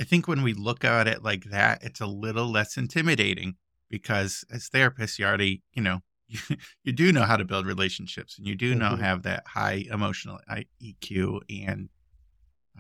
I 0.01 0.05
think 0.05 0.29
when 0.29 0.43
we 0.43 0.53
look 0.53 0.85
at 0.85 1.09
it 1.09 1.25
like 1.25 1.45
that, 1.45 1.83
it's 1.83 2.01
a 2.01 2.07
little 2.07 2.51
less 2.51 2.77
intimidating 2.77 3.57
because 3.91 4.45
as 4.53 4.69
therapists, 4.69 5.19
you 5.19 5.25
already, 5.25 5.63
you 5.73 5.83
know, 5.83 6.01
you, 6.29 6.39
you 6.85 6.93
do 6.93 7.13
know 7.13 7.25
how 7.25 7.37
to 7.37 7.45
build 7.45 7.67
relationships 7.67 8.39
and 8.39 8.47
you 8.47 8.55
do 8.55 8.75
know 8.75 8.91
mm-hmm. 8.91 9.03
have 9.03 9.23
that 9.23 9.45
high 9.47 9.85
emotional 9.91 10.39
EQ 10.83 11.41
and 11.51 11.89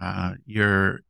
uh, 0.00 0.34
you're 0.46 1.00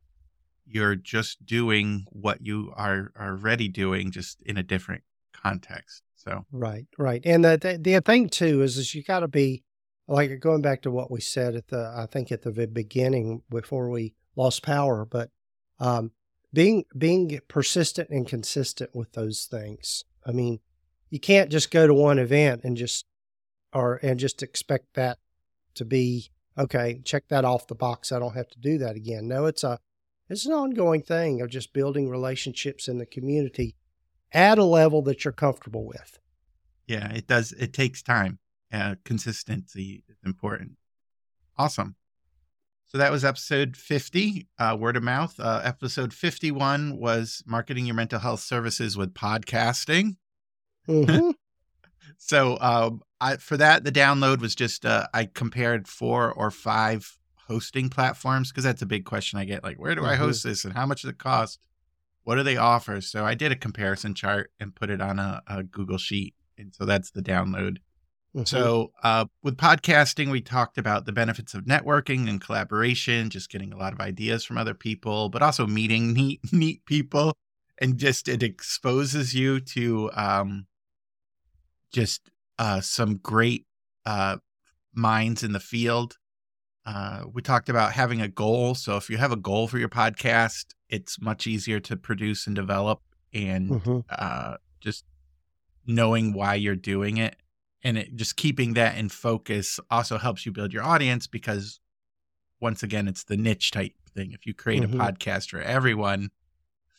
you're 0.71 0.95
just 0.95 1.43
doing 1.45 2.05
what 2.09 2.45
you 2.45 2.71
are 2.75 3.11
already 3.19 3.67
doing 3.67 4.11
just 4.11 4.41
in 4.43 4.57
a 4.57 4.63
different 4.63 5.03
context. 5.33 6.03
So 6.15 6.45
right, 6.51 6.85
right, 6.97 7.21
and 7.25 7.43
the 7.43 7.57
the, 7.57 7.77
the 7.77 8.01
thing 8.01 8.29
too 8.29 8.61
is 8.61 8.77
is 8.77 8.93
you 8.93 9.03
got 9.03 9.21
to 9.21 9.27
be 9.27 9.63
like 10.07 10.39
going 10.39 10.61
back 10.61 10.81
to 10.83 10.91
what 10.91 11.11
we 11.11 11.21
said 11.21 11.55
at 11.55 11.67
the 11.67 11.93
I 11.95 12.05
think 12.05 12.31
at 12.31 12.41
the 12.41 12.51
beginning 12.67 13.43
before 13.49 13.89
we 13.89 14.15
lost 14.35 14.63
power, 14.63 15.05
but 15.05 15.29
um, 15.79 16.11
being 16.53 16.85
being 16.97 17.39
persistent 17.47 18.09
and 18.09 18.27
consistent 18.27 18.95
with 18.95 19.13
those 19.13 19.47
things. 19.49 20.03
I 20.25 20.31
mean, 20.31 20.59
you 21.09 21.19
can't 21.19 21.51
just 21.51 21.71
go 21.71 21.87
to 21.87 21.93
one 21.93 22.19
event 22.19 22.61
and 22.63 22.77
just 22.77 23.05
or 23.73 23.99
and 24.01 24.19
just 24.19 24.41
expect 24.41 24.93
that 24.95 25.17
to 25.75 25.85
be 25.85 26.29
okay. 26.57 27.01
Check 27.03 27.27
that 27.29 27.45
off 27.45 27.67
the 27.67 27.75
box. 27.75 28.11
I 28.11 28.19
don't 28.19 28.35
have 28.35 28.49
to 28.49 28.59
do 28.59 28.77
that 28.79 28.95
again. 28.95 29.27
No, 29.27 29.45
it's 29.45 29.63
a 29.63 29.79
it's 30.29 30.45
an 30.45 30.53
ongoing 30.53 31.01
thing 31.01 31.41
of 31.41 31.49
just 31.49 31.73
building 31.73 32.09
relationships 32.09 32.87
in 32.87 32.99
the 32.99 33.05
community 33.05 33.75
at 34.31 34.59
a 34.59 34.63
level 34.63 35.01
that 35.03 35.25
you're 35.25 35.31
comfortable 35.31 35.85
with. 35.85 36.19
Yeah, 36.87 37.11
it 37.11 37.27
does. 37.27 37.51
It 37.53 37.73
takes 37.73 38.01
time. 38.01 38.39
Uh, 38.71 38.95
consistency 39.03 40.03
is 40.07 40.17
important. 40.23 40.73
Awesome. 41.57 41.95
So 42.85 42.97
that 42.97 43.11
was 43.11 43.23
episode 43.23 43.77
50, 43.77 44.47
uh, 44.57 44.75
word 44.79 44.97
of 44.97 45.03
mouth. 45.03 45.39
Uh, 45.39 45.61
episode 45.63 46.11
51 46.11 46.97
was 46.97 47.43
marketing 47.45 47.85
your 47.85 47.95
mental 47.95 48.19
health 48.19 48.39
services 48.39 48.97
with 48.97 49.13
podcasting. 49.13 50.15
Mm-hmm. 50.89 51.31
so 52.17 52.57
um, 52.59 53.01
I, 53.21 53.37
for 53.37 53.57
that, 53.57 53.83
the 53.83 53.91
download 53.91 54.39
was 54.41 54.55
just 54.55 54.85
uh, 54.85 55.07
I 55.13 55.25
compared 55.25 55.87
four 55.87 56.31
or 56.31 56.51
five 56.51 57.17
hosting 57.47 57.89
platforms 57.89 58.51
because 58.51 58.63
that's 58.63 58.81
a 58.81 58.87
big 58.87 59.05
question 59.05 59.39
I 59.39 59.45
get. 59.45 59.63
Like, 59.63 59.77
where 59.77 59.95
do 59.95 60.01
mm-hmm. 60.01 60.11
I 60.11 60.15
host 60.15 60.43
this 60.43 60.63
and 60.63 60.73
how 60.73 60.85
much 60.85 61.01
does 61.01 61.11
it 61.11 61.17
cost? 61.17 61.59
What 62.23 62.35
do 62.35 62.43
they 62.43 62.57
offer? 62.57 63.01
So 63.01 63.25
I 63.25 63.33
did 63.33 63.51
a 63.51 63.55
comparison 63.55 64.13
chart 64.13 64.51
and 64.59 64.75
put 64.75 64.89
it 64.89 65.01
on 65.01 65.19
a, 65.19 65.41
a 65.47 65.63
Google 65.63 65.97
Sheet. 65.97 66.35
And 66.57 66.73
so 66.73 66.85
that's 66.85 67.11
the 67.11 67.21
download. 67.21 67.77
Mm-hmm. 68.35 68.45
So, 68.45 68.91
uh, 69.01 69.25
with 69.41 69.57
podcasting, 69.57 70.29
we 70.29 70.41
talked 70.41 70.77
about 70.77 71.07
the 71.07 71.11
benefits 71.11 71.55
of 71.55 71.65
networking 71.65 72.29
and 72.29 72.39
collaboration, 72.39 73.31
just 73.31 73.49
getting 73.49 73.73
a 73.73 73.77
lot 73.77 73.91
of 73.91 73.99
ideas 73.99 74.45
from 74.45 74.59
other 74.59 74.75
people, 74.75 75.29
but 75.29 75.41
also 75.41 75.65
meeting 75.65 76.13
neat, 76.13 76.39
neat 76.51 76.85
people. 76.85 77.33
And 77.81 77.97
just 77.97 78.27
it 78.27 78.43
exposes 78.43 79.33
you 79.33 79.59
to 79.61 80.11
um, 80.13 80.67
just 81.91 82.29
uh, 82.57 82.81
some 82.81 83.17
great 83.17 83.65
uh, 84.05 84.37
minds 84.93 85.43
in 85.43 85.51
the 85.51 85.59
field. 85.59 86.17
Uh, 86.85 87.23
we 87.31 87.41
talked 87.41 87.69
about 87.69 87.93
having 87.93 88.21
a 88.21 88.27
goal. 88.27 88.73
So, 88.75 88.97
if 88.97 89.09
you 89.09 89.17
have 89.17 89.31
a 89.31 89.37
goal 89.37 89.67
for 89.67 89.77
your 89.77 89.89
podcast, 89.89 90.73
it's 90.89 91.21
much 91.21 91.45
easier 91.45 91.79
to 91.81 91.95
produce 91.95 92.47
and 92.47 92.55
develop, 92.55 93.01
and 93.33 93.69
mm-hmm. 93.69 93.99
Uh, 94.09 94.55
just 94.79 95.05
knowing 95.85 96.33
why 96.33 96.55
you're 96.55 96.75
doing 96.75 97.17
it 97.17 97.35
and 97.83 97.97
it 97.97 98.15
just 98.15 98.35
keeping 98.35 98.73
that 98.73 98.97
in 98.97 99.09
focus 99.09 99.79
also 99.89 100.17
helps 100.17 100.45
you 100.45 100.51
build 100.51 100.73
your 100.73 100.83
audience 100.83 101.27
because 101.27 101.79
once 102.59 102.83
again 102.83 103.07
it's 103.07 103.23
the 103.23 103.37
niche 103.37 103.71
type 103.71 103.93
thing 104.13 104.31
if 104.31 104.45
you 104.45 104.53
create 104.53 104.83
mm-hmm. 104.83 104.99
a 104.99 105.03
podcast 105.03 105.49
for 105.49 105.61
everyone 105.61 106.29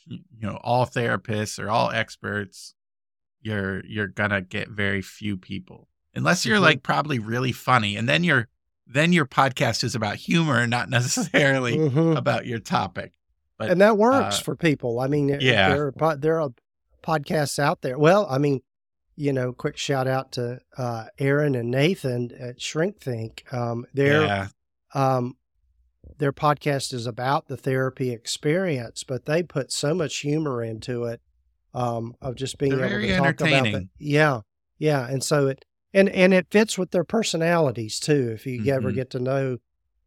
you 0.07 0.21
know 0.41 0.59
all 0.63 0.87
therapists 0.87 1.63
or 1.63 1.71
all 1.71 1.91
experts 1.91 2.75
you're 3.41 3.85
you're 3.87 4.07
gonna 4.07 4.41
get 4.41 4.69
very 4.69 5.03
few 5.03 5.37
people 5.37 5.89
unless 6.15 6.45
you're 6.45 6.57
mm-hmm. 6.57 6.65
like 6.65 6.83
probably 6.83 7.19
really 7.19 7.53
funny 7.53 7.97
and 7.97 8.09
then 8.09 8.25
your 8.25 8.49
then 8.87 9.13
your 9.13 9.27
podcast 9.27 9.85
is 9.85 9.95
about 9.95 10.17
humor 10.17 10.59
and 10.59 10.71
not 10.71 10.89
necessarily 10.91 11.77
mm-hmm. 11.77 12.17
about 12.17 12.47
your 12.47 12.59
topic 12.59 13.13
but 13.59 13.71
and 13.71 13.81
that 13.81 13.97
works 13.97 14.39
uh, 14.39 14.43
for 14.43 14.57
people 14.57 15.01
i 15.01 15.07
mean 15.07 15.29
yeah 15.41 15.69
there 15.69 15.93
are, 16.01 16.17
there 16.17 16.41
are 16.41 16.51
podcasts 17.03 17.59
out 17.59 17.83
there 17.83 17.99
well 17.99 18.27
i 18.31 18.39
mean 18.39 18.61
you 19.21 19.35
know, 19.35 19.53
quick 19.53 19.77
shout 19.77 20.09
out 20.09 20.33
to 20.33 20.61
uh, 20.79 21.05
Aaron 21.19 21.55
and 21.55 21.71
Nathan 21.71 22.33
at 22.41 22.59
ShrinkThink. 22.59 23.53
Um, 23.53 23.85
their 23.93 24.23
yeah. 24.23 24.49
um, 24.95 25.37
their 26.17 26.33
podcast 26.33 26.95
is 26.95 27.07
about 27.07 27.47
the 27.47 27.57
therapy 27.59 28.13
experience, 28.13 29.05
but 29.05 29.27
they 29.27 29.43
put 29.43 29.73
so 29.73 29.95
much 29.95 30.17
humor 30.21 30.65
into 30.65 31.05
it 31.05 31.21
um, 31.75 32.15
of 32.21 32.35
just 32.35 32.59
being 32.59 32.77
They're 32.77 33.01
able 33.01 33.25
to 33.25 33.33
talk 33.33 33.41
about 33.41 33.67
it. 33.67 33.89
Yeah, 33.99 34.41
yeah, 34.79 35.07
and 35.07 35.23
so 35.23 35.49
it 35.49 35.65
and 35.93 36.09
and 36.09 36.33
it 36.35 36.47
fits 36.51 36.79
with 36.79 36.91
their 36.91 37.05
personalities 37.05 37.99
too. 38.01 38.31
If 38.33 38.47
you 38.47 38.61
mm-hmm. 38.61 38.71
ever 38.71 38.93
get 38.93 39.11
to 39.11 39.21
know 39.21 39.59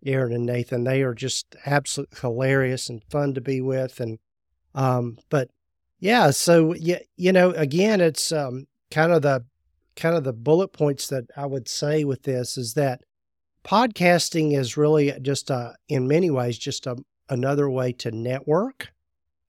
Aaron 0.06 0.34
and 0.34 0.45
Nathan, 0.45 0.84
they 0.84 1.02
are 1.02 1.13
just 1.13 1.56
absolutely 1.65 2.19
hilarious 2.21 2.89
and 2.89 3.04
fun 3.10 3.34
to 3.34 3.41
be 3.41 3.62
with, 3.62 3.99
and 3.99 4.19
um, 4.76 5.17
but 5.30 5.49
yeah, 5.99 6.32
so 6.32 6.73
yeah, 6.73 6.99
you 7.15 7.32
know, 7.32 7.52
again, 7.52 8.02
it's 8.02 8.32
um, 8.32 8.67
kind 8.91 9.12
of 9.12 9.21
the 9.21 9.45
kind 9.95 10.15
of 10.15 10.23
the 10.23 10.34
bullet 10.34 10.73
points 10.73 11.08
that 11.08 11.26
I 11.38 11.45
would 11.45 11.67
say 11.67 12.04
with 12.04 12.23
this 12.23 12.58
is 12.58 12.73
that 12.73 13.02
podcasting 13.63 14.58
is 14.58 14.78
really 14.78 15.13
just 15.21 15.49
a, 15.49 15.76
in 15.88 16.08
many 16.08 16.30
ways 16.30 16.58
just 16.58 16.88
a, 16.88 16.97
another 17.30 17.69
way 17.69 17.93
to 17.93 18.12
network 18.12 18.89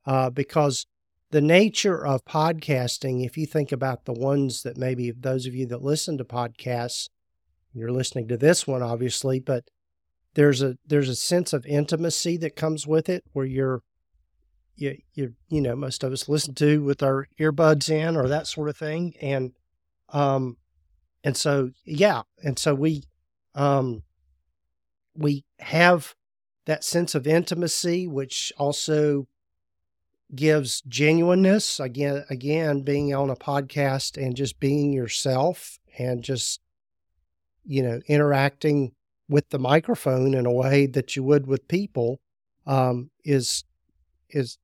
uh, 0.06 0.30
because 0.30 0.86
the 1.34 1.40
nature 1.40 2.06
of 2.06 2.24
podcasting 2.24 3.26
if 3.26 3.36
you 3.36 3.44
think 3.44 3.72
about 3.72 4.04
the 4.04 4.12
ones 4.12 4.62
that 4.62 4.76
maybe 4.76 5.10
those 5.10 5.46
of 5.46 5.54
you 5.54 5.66
that 5.66 5.82
listen 5.82 6.16
to 6.16 6.24
podcasts 6.24 7.08
you're 7.72 7.90
listening 7.90 8.28
to 8.28 8.36
this 8.36 8.68
one 8.68 8.82
obviously 8.84 9.40
but 9.40 9.64
there's 10.34 10.62
a 10.62 10.76
there's 10.86 11.08
a 11.08 11.16
sense 11.16 11.52
of 11.52 11.66
intimacy 11.66 12.36
that 12.36 12.54
comes 12.54 12.86
with 12.86 13.08
it 13.08 13.24
where 13.32 13.44
you're 13.44 13.82
you, 14.76 14.96
you 15.14 15.34
you 15.48 15.60
know 15.60 15.74
most 15.74 16.04
of 16.04 16.12
us 16.12 16.28
listen 16.28 16.54
to 16.54 16.82
with 16.84 17.02
our 17.02 17.26
earbuds 17.40 17.90
in 17.90 18.16
or 18.16 18.28
that 18.28 18.46
sort 18.46 18.68
of 18.68 18.76
thing. 18.76 19.14
And 19.20 19.52
um 20.10 20.56
and 21.24 21.36
so 21.36 21.70
yeah 21.84 22.22
and 22.42 22.58
so 22.58 22.74
we 22.74 23.04
um 23.56 24.02
we 25.16 25.44
have 25.60 26.14
that 26.66 26.84
sense 26.84 27.14
of 27.14 27.26
intimacy 27.26 28.06
which 28.06 28.52
also 28.56 29.26
gives 30.36 30.82
genuineness 30.82 31.80
again 31.80 32.24
again 32.30 32.82
being 32.82 33.14
on 33.14 33.30
a 33.30 33.36
podcast 33.36 34.22
and 34.22 34.36
just 34.36 34.60
being 34.60 34.92
yourself 34.92 35.78
and 35.98 36.22
just 36.22 36.60
you 37.64 37.82
know 37.82 38.00
interacting 38.06 38.92
with 39.28 39.48
the 39.50 39.58
microphone 39.58 40.34
in 40.34 40.46
a 40.46 40.52
way 40.52 40.86
that 40.86 41.16
you 41.16 41.22
would 41.22 41.46
with 41.46 41.68
people 41.68 42.20
um, 42.66 43.10
is 43.24 43.64
is 44.30 44.58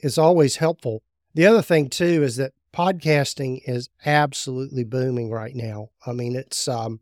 is 0.00 0.18
always 0.18 0.56
helpful. 0.56 1.02
The 1.34 1.46
other 1.46 1.62
thing 1.62 1.88
too 1.88 2.22
is 2.22 2.36
that 2.36 2.52
podcasting 2.72 3.60
is 3.66 3.88
absolutely 4.04 4.84
booming 4.84 5.30
right 5.30 5.54
now. 5.54 5.90
I 6.06 6.12
mean, 6.12 6.36
it's 6.36 6.68
um, 6.68 7.00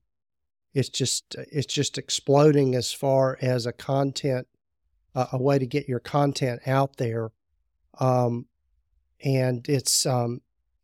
it's 0.74 0.88
just 0.88 1.36
it's 1.38 1.72
just 1.72 1.98
exploding 1.98 2.74
as 2.74 2.92
far 2.92 3.38
as 3.40 3.66
a 3.66 3.72
content, 3.72 4.46
a 5.14 5.38
way 5.38 5.58
to 5.58 5.66
get 5.66 5.88
your 5.88 6.00
content 6.00 6.60
out 6.66 6.96
there, 6.96 7.30
um, 8.00 8.46
and 9.24 9.68
it's 9.68 10.06
um, 10.06 10.40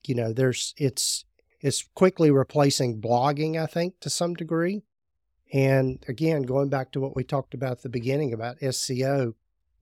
you 0.06 0.14
know, 0.14 0.32
there's 0.32 0.74
it's 0.76 1.24
it's 1.60 1.84
quickly 1.94 2.30
replacing 2.30 3.00
blogging, 3.00 3.60
I 3.60 3.66
think, 3.66 4.00
to 4.00 4.10
some 4.10 4.34
degree. 4.34 4.82
And 5.52 6.04
again, 6.08 6.42
going 6.42 6.70
back 6.70 6.92
to 6.92 7.00
what 7.00 7.14
we 7.14 7.24
talked 7.24 7.54
about 7.54 7.72
at 7.72 7.82
the 7.82 7.88
beginning 7.88 8.32
about 8.32 8.58
SEO, 8.60 9.34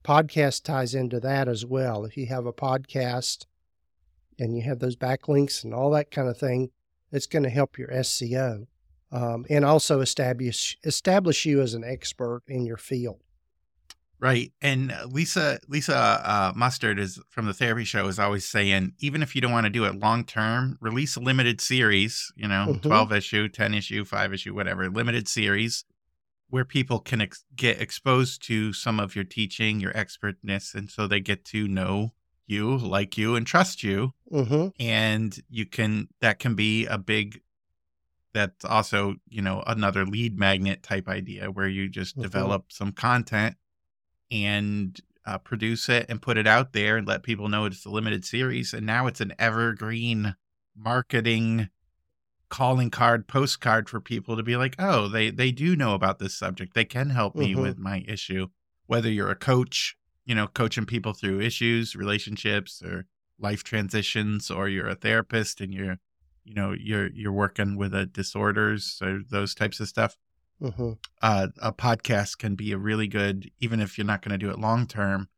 podcast 0.05 0.65
ties 0.65 0.95
into 0.95 1.21
that 1.21 1.49
as 1.49 1.65
well. 1.65 2.05
If 2.05 2.17
you 2.17 2.27
have 2.27 2.45
a 2.45 2.53
podcast 2.53 3.47
and 4.39 4.57
you 4.57 4.63
have 4.63 4.81
those 4.81 4.97
backlinks 4.97 5.63
and 5.63 5.73
all 5.73 5.91
that 5.91 6.11
kind 6.11 6.29
of 6.29 6.37
thing, 6.37 6.71
it's 7.13 7.27
going 7.27 7.45
to 7.45 7.51
help 7.51 7.79
your 7.79 7.89
SEO 7.89 8.67
um, 9.13 9.47
and 9.49 9.65
also 9.65 10.01
establish 10.01 10.79
establish 10.85 11.47
you 11.47 11.61
as 11.61 11.75
an 11.75 11.85
expert 11.85 12.43
in 12.47 12.67
your 12.67 12.77
field. 12.77 13.21
Right. 14.21 14.53
And 14.61 14.93
uh, 14.93 15.07
Lisa 15.07 15.61
Lisa 15.67 15.97
uh, 15.97 16.53
Mustard 16.55 16.99
is 16.99 17.19
from 17.31 17.47
the 17.47 17.55
therapy 17.55 17.85
show 17.85 18.07
is 18.07 18.19
always 18.19 18.47
saying 18.47 18.93
even 18.99 19.23
if 19.23 19.35
you 19.35 19.41
don't 19.41 19.53
want 19.53 19.65
to 19.65 19.71
do 19.71 19.87
it 19.87 19.99
long 19.99 20.25
term, 20.25 20.77
release 20.81 21.17
a 21.17 21.21
limited 21.21 21.61
series, 21.61 22.31
you 22.37 22.47
know, 22.47 22.67
mm-hmm. 22.69 22.87
12 22.87 23.13
issue, 23.15 23.49
10 23.49 23.75
issue, 23.75 24.05
5 24.05 24.35
issue, 24.35 24.55
whatever, 24.55 24.91
limited 24.91 25.27
series 25.27 25.85
where 26.51 26.65
people 26.65 26.99
can 26.99 27.23
ex- 27.23 27.45
get 27.57 27.81
exposed 27.81 28.43
to 28.43 28.73
some 28.73 29.01
of 29.01 29.15
your 29.15 29.25
teaching, 29.25 29.81
your 29.81 29.97
expertness 29.97 30.75
and 30.75 30.91
so 30.91 31.07
they 31.07 31.21
get 31.21 31.45
to 31.47 31.67
know 31.67 32.13
you, 32.47 32.77
like 32.77 33.17
you 33.17 33.37
and 33.37 33.47
trust 33.47 33.83
you. 33.83 34.13
Mm-hmm. 34.31 34.69
And 34.83 35.39
you 35.49 35.65
can 35.65 36.09
that 36.21 36.39
can 36.39 36.55
be 36.55 36.85
a 36.87 36.99
big 36.99 37.41
that's 38.35 38.65
also, 38.65 39.17
you 39.29 39.41
know, 39.41 39.63
another 39.67 40.05
lead 40.05 40.39
magnet 40.39 40.83
type 40.83 41.09
idea 41.09 41.51
where 41.51 41.67
you 41.67 41.89
just 41.89 42.15
mm-hmm. 42.15 42.23
develop 42.23 42.71
some 42.71 42.93
content 42.93 43.57
and 44.31 45.01
uh, 45.27 45.39
produce 45.39 45.89
it 45.89 46.07
and 46.09 46.23
put 46.23 46.37
it 46.37 46.47
out 46.47 46.73
there 46.73 46.97
and 46.97 47.07
let 47.07 47.23
people 47.23 47.49
know 47.49 47.65
it's 47.65 47.85
a 47.85 47.91
limited 47.91 48.25
series. 48.25 48.73
And 48.73 48.87
now 48.87 49.07
it's 49.07 49.21
an 49.21 49.35
evergreen 49.39 50.35
marketing 50.77 51.69
calling 52.49 52.91
card 52.91 53.29
postcard 53.29 53.89
for 53.89 54.01
people 54.01 54.37
to 54.37 54.43
be 54.43 54.57
like, 54.57 54.75
oh, 54.79 55.09
they 55.09 55.31
they 55.31 55.53
do 55.53 55.77
know 55.77 55.95
about 55.95 56.19
this 56.19 56.37
subject. 56.37 56.75
They 56.75 56.85
can 56.85 57.11
help 57.11 57.35
me 57.35 57.53
mm-hmm. 57.53 57.63
with 57.63 57.79
my 57.79 58.05
issue. 58.07 58.49
Whether 58.87 59.11
you're 59.11 59.31
a 59.31 59.37
coach, 59.37 59.97
you 60.25 60.35
know, 60.35 60.49
coaching 60.49 60.87
people 60.87 61.13
through 61.13 61.41
issues, 61.41 61.95
relationships, 61.95 62.83
or 62.83 63.07
life 63.39 63.63
transitions, 63.63 64.51
or 64.51 64.69
you're 64.69 64.89
a 64.89 64.97
therapist 64.97 65.61
and 65.61 65.73
you're, 65.73 65.99
you 66.45 66.55
know, 66.55 66.75
you're 66.79 67.09
you're 67.13 67.33
working 67.33 67.77
with 67.77 67.95
a 67.95 68.07
disorders 68.07 68.99
or 69.01 69.21
those 69.31 69.55
types 69.55 69.79
of 69.81 69.89
stuff. 69.89 70.17
Mm-hmm. 70.63 70.93
Uh, 71.23 71.49
a 71.63 71.73
podcast 71.73 72.39
can 72.39 72.55
be 72.55 72.73
a 72.73 72.79
really 72.79 73.09
good, 73.09 73.51
even 73.61 73.81
if 73.81 73.97
you're 73.97 74.07
not 74.07 74.23
going 74.23 74.39
to 74.39 74.39
do 74.39 74.51
it 74.51 74.59
long 74.59 74.87
term. 74.87 75.29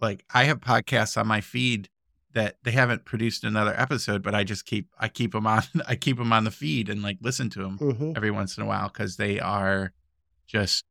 Like 0.00 0.24
I 0.32 0.44
have 0.44 0.60
podcasts 0.60 1.16
on 1.16 1.26
my 1.26 1.40
feed 1.40 1.88
that 2.34 2.56
they 2.62 2.70
haven't 2.70 3.04
produced 3.04 3.44
another 3.44 3.74
episode, 3.76 4.22
but 4.22 4.34
I 4.34 4.44
just 4.44 4.64
keep 4.64 4.88
I 4.98 5.08
keep 5.08 5.32
them 5.32 5.46
on 5.46 5.62
I 5.88 5.96
keep 5.96 6.18
them 6.18 6.32
on 6.32 6.44
the 6.44 6.50
feed 6.50 6.88
and 6.88 7.02
like 7.02 7.18
listen 7.20 7.50
to 7.50 7.62
them 7.62 7.78
mm-hmm. 7.78 8.12
every 8.16 8.30
once 8.30 8.56
in 8.56 8.62
a 8.62 8.66
while 8.66 8.88
because 8.88 9.16
they 9.16 9.40
are 9.40 9.92
just 10.46 10.84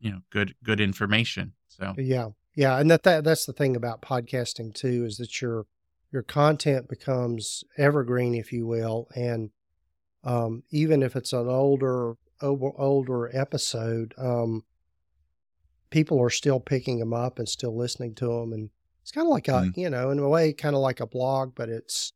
you 0.00 0.10
know 0.10 0.20
good 0.30 0.54
good 0.62 0.80
information. 0.80 1.54
So 1.68 1.94
yeah, 1.96 2.28
yeah, 2.54 2.78
and 2.78 2.90
that, 2.90 3.02
that 3.04 3.24
that's 3.24 3.46
the 3.46 3.52
thing 3.52 3.76
about 3.76 4.02
podcasting 4.02 4.74
too 4.74 5.04
is 5.06 5.16
that 5.16 5.40
your 5.40 5.66
your 6.12 6.22
content 6.22 6.88
becomes 6.88 7.64
evergreen, 7.78 8.34
if 8.34 8.52
you 8.52 8.66
will, 8.66 9.08
and 9.16 9.50
um, 10.24 10.62
even 10.70 11.02
if 11.02 11.16
it's 11.16 11.32
an 11.32 11.48
older 11.48 12.16
older 12.42 13.34
episode, 13.36 14.14
um, 14.18 14.64
people 15.90 16.20
are 16.20 16.30
still 16.30 16.60
picking 16.60 16.98
them 16.98 17.12
up 17.12 17.38
and 17.38 17.48
still 17.48 17.76
listening 17.76 18.14
to 18.16 18.26
them. 18.26 18.52
And 18.52 18.70
it's 19.02 19.12
kind 19.12 19.26
of 19.26 19.30
like 19.30 19.48
a, 19.48 19.52
mm. 19.52 19.76
you 19.76 19.90
know, 19.90 20.10
in 20.10 20.18
a 20.18 20.28
way, 20.28 20.52
kind 20.52 20.74
of 20.74 20.80
like 20.80 21.00
a 21.00 21.06
blog, 21.06 21.54
but 21.54 21.68
it's 21.68 22.12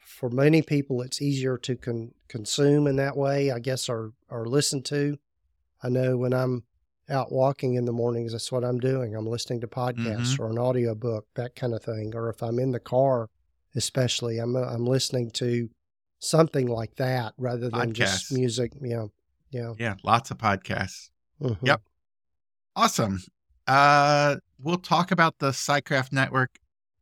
for 0.00 0.28
many 0.28 0.62
people, 0.62 1.02
it's 1.02 1.22
easier 1.22 1.56
to 1.58 1.76
con- 1.76 2.12
consume 2.28 2.86
in 2.86 2.96
that 2.96 3.16
way, 3.16 3.50
I 3.50 3.58
guess, 3.58 3.88
or, 3.88 4.12
or 4.28 4.46
listen 4.46 4.82
to. 4.84 5.18
I 5.82 5.88
know 5.88 6.16
when 6.16 6.32
I'm 6.32 6.64
out 7.08 7.32
walking 7.32 7.74
in 7.74 7.84
the 7.84 7.92
mornings, 7.92 8.32
that's 8.32 8.52
what 8.52 8.64
I'm 8.64 8.78
doing. 8.78 9.16
I'm 9.16 9.26
listening 9.26 9.60
to 9.62 9.66
podcasts 9.66 10.34
mm-hmm. 10.34 10.42
or 10.42 10.50
an 10.50 10.58
audiobook, 10.58 11.26
that 11.34 11.56
kind 11.56 11.74
of 11.74 11.82
thing. 11.82 12.12
Or 12.14 12.28
if 12.28 12.42
I'm 12.42 12.58
in 12.58 12.72
the 12.72 12.80
car, 12.80 13.30
especially, 13.74 14.38
I'm, 14.38 14.54
I'm 14.54 14.86
listening 14.86 15.30
to 15.32 15.68
something 16.18 16.68
like 16.68 16.94
that 16.96 17.34
rather 17.36 17.68
than 17.70 17.92
podcasts. 17.92 17.94
just 17.94 18.32
music, 18.32 18.72
you 18.80 18.94
know, 18.94 19.10
yeah. 19.52 19.74
Yeah. 19.78 19.94
Lots 20.02 20.30
of 20.30 20.38
podcasts. 20.38 21.10
Mm-hmm. 21.40 21.66
Yep. 21.66 21.82
Awesome. 22.74 23.20
Uh, 23.66 24.36
we'll 24.60 24.78
talk 24.78 25.10
about 25.10 25.38
the 25.38 25.52
Psychcraft 25.52 26.12
network 26.12 26.58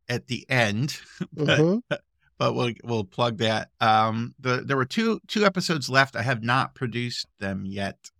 at 0.09 0.27
the 0.27 0.45
end, 0.49 0.99
but, 1.33 1.59
mm-hmm. 1.59 1.95
but 2.37 2.53
we'll 2.53 2.73
we'll 2.83 3.03
plug 3.03 3.37
that. 3.37 3.69
Um, 3.79 4.35
the 4.39 4.57
there 4.65 4.77
were 4.77 4.85
two 4.85 5.19
two 5.27 5.45
episodes 5.45 5.89
left. 5.89 6.15
I 6.15 6.21
have 6.21 6.43
not 6.43 6.75
produced 6.75 7.27
them 7.39 7.65
yet, 7.65 8.11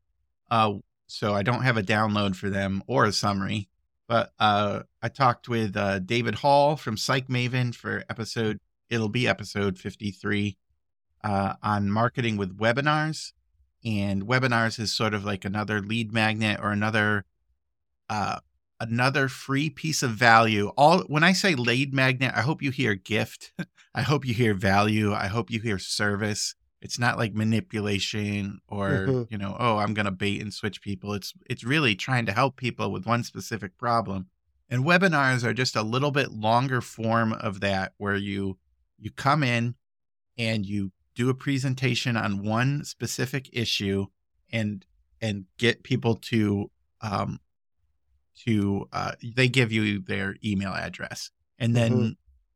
uh, 0.50 0.74
so 1.08 1.34
I 1.34 1.44
don't 1.44 1.64
have 1.64 1.78
a 1.78 1.84
download 1.84 2.36
for 2.36 2.50
them 2.50 2.82
or 2.88 3.06
a 3.06 3.12
summary. 3.12 3.68
But 4.08 4.32
uh, 4.40 4.82
I 5.02 5.10
talked 5.10 5.48
with 5.48 5.78
uh, 5.78 6.00
David 6.00 6.36
Hall 6.36 6.76
from 6.76 6.96
PsychMaven 6.96 7.76
for 7.76 8.04
episode. 8.10 8.60
It'll 8.90 9.10
be 9.10 9.28
episode 9.28 9.78
fifty 9.78 10.12
three 10.12 10.58
uh, 11.24 11.56
on 11.62 11.92
marketing 11.92 12.38
with 12.38 12.58
webinars 12.58 13.34
and 13.84 14.28
webinars 14.28 14.80
is 14.80 14.94
sort 14.94 15.14
of 15.14 15.26
like 15.26 15.46
another 15.46 15.82
lead 15.82 16.14
magnet 16.14 16.60
or 16.62 16.72
another 16.72 17.26
uh, 18.10 18.40
another 18.80 19.28
free 19.28 19.70
piece 19.70 20.04
of 20.04 20.12
value. 20.12 20.72
All 20.78 21.00
when 21.08 21.24
i 21.24 21.34
say 21.34 21.56
lead 21.56 21.94
magnet 21.94 22.34
i 22.36 22.42
hope 22.42 22.62
you 22.62 22.72
hear 22.72 22.96
gift. 22.96 23.54
I 23.94 24.04
hope 24.04 24.26
you 24.26 24.34
hear 24.34 24.54
value. 24.54 25.14
I 25.14 25.28
hope 25.28 25.52
you 25.52 25.60
hear 25.60 25.78
service. 25.78 26.56
It's 26.82 26.98
not 26.98 27.18
like 27.18 27.34
manipulation 27.34 28.60
or 28.70 28.90
mm-hmm. 28.90 29.24
you 29.30 29.38
know 29.38 29.56
oh 29.60 29.78
i'm 29.78 29.94
going 29.94 30.06
to 30.06 30.12
bait 30.12 30.42
and 30.42 30.54
switch 30.54 30.82
people. 30.82 31.14
It's 31.14 31.34
it's 31.50 31.64
really 31.64 31.96
trying 31.96 32.26
to 32.28 32.34
help 32.34 32.56
people 32.58 32.92
with 32.92 33.06
one 33.06 33.24
specific 33.24 33.78
problem. 33.78 34.28
And 34.70 34.86
webinars 34.86 35.44
are 35.44 35.54
just 35.54 35.76
a 35.76 35.84
little 35.84 36.12
bit 36.12 36.32
longer 36.32 36.80
form 36.80 37.34
of 37.34 37.60
that 37.60 37.94
where 37.98 38.16
you 38.16 38.58
you 38.98 39.12
come 39.12 39.44
in 39.44 39.76
and 40.38 40.66
you 40.66 40.92
do 41.22 41.30
a 41.30 41.36
presentation 41.36 42.18
on 42.18 42.44
one 42.44 42.84
specific 42.84 43.48
issue 43.54 44.08
and 44.52 44.84
and 45.22 45.46
get 45.60 45.84
people 45.84 46.16
to 46.16 46.72
um 47.02 47.40
to 48.36 48.88
uh 48.92 49.12
they 49.36 49.48
give 49.48 49.72
you 49.72 50.00
their 50.00 50.36
email 50.44 50.74
address 50.74 51.30
and 51.60 51.76
then 51.76 51.92
mm-hmm. 51.92 52.12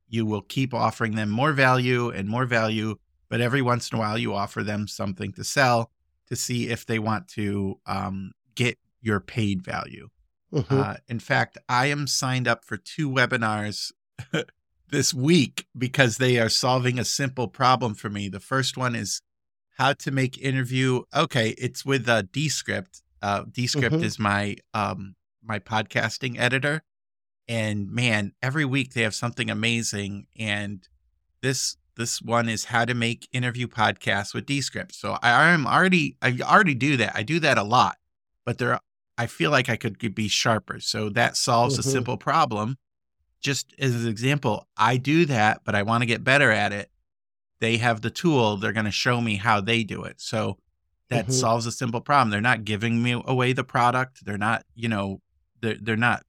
you 0.08 0.26
will 0.26 0.42
keep 0.42 0.74
offering 0.74 1.14
them 1.16 1.30
more 1.30 1.54
value 1.54 2.10
and 2.10 2.28
more 2.28 2.46
value 2.46 2.96
but 3.30 3.40
every 3.40 3.62
once 3.62 3.92
in 3.92 3.98
a 4.00 4.00
while 4.00 4.18
you 4.18 4.34
offer 4.34 4.64
them 4.64 4.88
something 4.88 5.32
to 5.32 5.44
sell 5.44 5.92
to 6.26 6.36
see 6.36 6.70
if 6.70 6.88
they 6.88 6.98
want 6.98 7.28
to 7.28 7.80
um, 7.86 8.32
get 8.56 8.80
your 9.00 9.20
paid 9.20 9.62
value 9.62 10.08
mm-hmm. 10.52 10.80
uh, 10.80 10.96
in 11.08 11.20
fact 11.20 11.60
i 11.70 11.86
am 11.86 12.08
signed 12.08 12.48
up 12.48 12.66
for 12.66 12.78
two 12.78 13.12
webinars 13.12 13.92
this 14.90 15.14
week 15.14 15.66
because 15.78 16.18
they 16.18 16.40
are 16.40 16.50
solving 16.50 17.00
a 17.00 17.06
simple 17.06 17.48
problem 17.48 17.96
for 17.96 18.10
me. 18.10 18.30
The 18.30 18.40
first 18.40 18.78
one 18.78 18.96
is 18.96 19.22
how 19.78 19.94
to 19.94 20.12
make 20.12 20.42
interview. 20.42 21.04
Okay, 21.16 21.50
it's 21.58 21.86
with 21.86 22.08
uh, 22.08 22.24
Descript. 22.32 23.02
Uh, 23.22 23.44
Descript 23.52 23.96
mm-hmm. 23.96 24.06
is 24.06 24.20
my 24.20 24.56
um 24.74 25.16
my 25.44 25.60
podcasting 25.60 26.40
editor, 26.40 26.82
and 27.48 27.90
man, 27.90 28.34
every 28.42 28.66
week 28.66 28.94
they 28.94 29.02
have 29.02 29.16
something 29.16 29.50
amazing. 29.50 30.28
And 30.38 30.88
this 31.42 31.78
this 31.98 32.22
one 32.22 32.50
is 32.50 32.66
how 32.66 32.86
to 32.86 32.94
make 32.94 33.28
interview 33.32 33.68
podcasts 33.68 34.34
with 34.34 34.46
Descript. 34.46 34.94
So 34.94 35.18
I 35.22 35.50
am 35.50 35.66
already 35.66 36.18
I 36.22 36.38
already 36.42 36.76
do 36.76 36.98
that. 36.98 37.14
I 37.16 37.24
do 37.24 37.40
that 37.40 37.58
a 37.58 37.64
lot, 37.64 37.98
but 38.46 38.58
there 38.58 38.80
I 39.18 39.28
feel 39.28 39.52
like 39.52 39.70
I 39.70 39.78
could 39.78 39.98
be 40.14 40.28
sharper. 40.28 40.80
So 40.80 41.10
that 41.10 41.38
solves 41.38 41.78
mm-hmm. 41.78 41.88
a 41.88 41.92
simple 41.92 42.18
problem 42.18 42.78
just 43.46 43.76
as 43.78 44.04
an 44.04 44.10
example, 44.10 44.68
I 44.76 44.98
do 44.98 45.26
that, 45.28 45.62
but 45.64 45.76
I 45.76 45.84
want 45.84 46.02
to 46.02 46.08
get 46.08 46.24
better 46.24 46.52
at 46.52 46.74
it. 46.74 46.90
They 47.60 47.78
have 47.78 48.02
the 48.02 48.10
tool, 48.10 48.58
they're 48.58 48.74
going 48.74 48.86
to 48.86 48.92
show 48.92 49.22
me 49.22 49.36
how 49.36 49.62
they 49.62 49.84
do 49.84 50.04
it. 50.04 50.20
So 50.20 50.58
that 51.10 51.26
mm-hmm. 51.26 51.32
solves 51.32 51.68
a 51.68 51.72
simple 51.72 52.02
problem. 52.02 52.32
They're 52.32 52.42
not 52.42 52.66
giving 52.66 53.04
me 53.04 53.22
away 53.24 53.54
the 53.54 53.64
product. 53.64 54.26
They're 54.26 54.40
not, 54.40 54.66
you 54.74 54.90
know, 54.90 55.22
they're, 55.62 55.78
they're 55.80 55.96
not, 55.96 56.24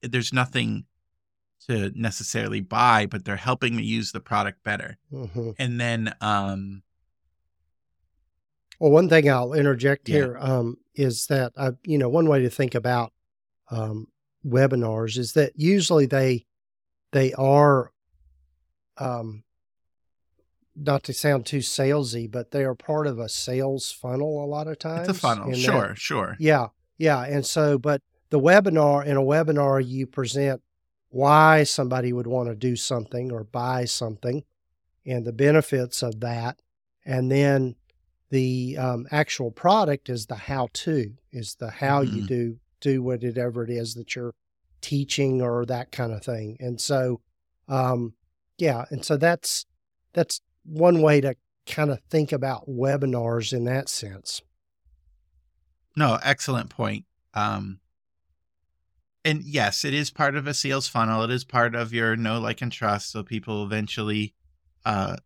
there's 0.00 0.32
nothing 0.32 0.86
to 1.68 1.92
necessarily 1.94 2.60
buy, 2.60 3.04
but 3.04 3.26
they're 3.26 3.36
helping 3.36 3.76
me 3.76 3.82
use 3.82 4.10
the 4.10 4.20
product 4.20 4.64
better. 4.64 4.96
Mm-hmm. 5.12 5.50
And 5.58 5.78
then, 5.78 6.14
um, 6.22 6.82
well, 8.78 8.92
one 8.92 9.10
thing 9.10 9.30
I'll 9.30 9.52
interject 9.52 10.08
yeah. 10.08 10.14
here 10.14 10.38
um, 10.40 10.78
is 10.94 11.26
that 11.26 11.52
I, 11.58 11.72
you 11.84 11.98
know, 11.98 12.08
one 12.08 12.30
way 12.30 12.40
to 12.40 12.48
think 12.48 12.74
about 12.74 13.12
um, 13.70 14.08
webinars 14.46 15.18
is 15.18 15.32
that 15.34 15.52
usually 15.56 16.06
they 16.06 16.46
they 17.12 17.32
are 17.34 17.92
um 18.98 19.42
not 20.76 21.02
to 21.04 21.12
sound 21.12 21.44
too 21.44 21.58
salesy, 21.58 22.30
but 22.30 22.52
they 22.52 22.64
are 22.64 22.74
part 22.74 23.06
of 23.06 23.18
a 23.18 23.28
sales 23.28 23.92
funnel 23.92 24.42
a 24.42 24.46
lot 24.46 24.66
of 24.66 24.78
times. 24.78 25.08
It's 25.08 25.18
a 25.18 25.20
funnel, 25.20 25.52
sure, 25.52 25.88
that, 25.88 25.98
sure. 25.98 26.36
Yeah, 26.38 26.68
yeah. 26.96 27.22
And 27.22 27.44
so, 27.44 27.76
but 27.76 28.00
the 28.30 28.40
webinar, 28.40 29.04
in 29.04 29.16
a 29.16 29.22
webinar, 29.22 29.86
you 29.86 30.06
present 30.06 30.62
why 31.10 31.64
somebody 31.64 32.12
would 32.12 32.28
want 32.28 32.48
to 32.48 32.54
do 32.54 32.76
something 32.76 33.30
or 33.32 33.44
buy 33.44 33.84
something. 33.84 34.44
and 35.06 35.24
the 35.24 35.32
benefits 35.32 36.02
of 36.02 36.20
that. 36.20 36.60
And 37.04 37.30
then 37.30 37.76
the 38.30 38.76
um, 38.78 39.06
actual 39.10 39.50
product 39.50 40.08
is 40.08 40.26
the 40.26 40.36
how 40.36 40.68
to, 40.72 41.12
is 41.32 41.56
the 41.56 41.70
how 41.70 42.04
mm-hmm. 42.04 42.16
you 42.16 42.26
do 42.26 42.58
do 42.80 43.02
whatever 43.02 43.64
it 43.64 43.70
is 43.70 43.94
that 43.94 44.14
you're 44.14 44.34
teaching 44.80 45.42
or 45.42 45.64
that 45.66 45.92
kind 45.92 46.12
of 46.12 46.24
thing. 46.24 46.56
And 46.60 46.80
so, 46.80 47.20
um, 47.68 48.14
yeah, 48.58 48.84
and 48.90 49.04
so 49.04 49.16
that's 49.16 49.66
that's 50.12 50.40
one 50.64 51.00
way 51.02 51.20
to 51.20 51.34
kind 51.66 51.90
of 51.90 52.00
think 52.10 52.32
about 52.32 52.68
webinars 52.68 53.52
in 53.52 53.64
that 53.64 53.88
sense. 53.88 54.42
No, 55.96 56.18
excellent 56.22 56.70
point. 56.70 57.04
Um, 57.34 57.80
and 59.24 59.42
yes, 59.44 59.84
it 59.84 59.94
is 59.94 60.10
part 60.10 60.34
of 60.34 60.46
a 60.46 60.54
sales 60.54 60.88
funnel. 60.88 61.22
It 61.22 61.30
is 61.30 61.44
part 61.44 61.74
of 61.74 61.92
your 61.92 62.16
know, 62.16 62.40
like, 62.40 62.62
and 62.62 62.72
trust. 62.72 63.10
So 63.12 63.22
people 63.22 63.64
eventually 63.64 64.34
uh, 64.84 65.16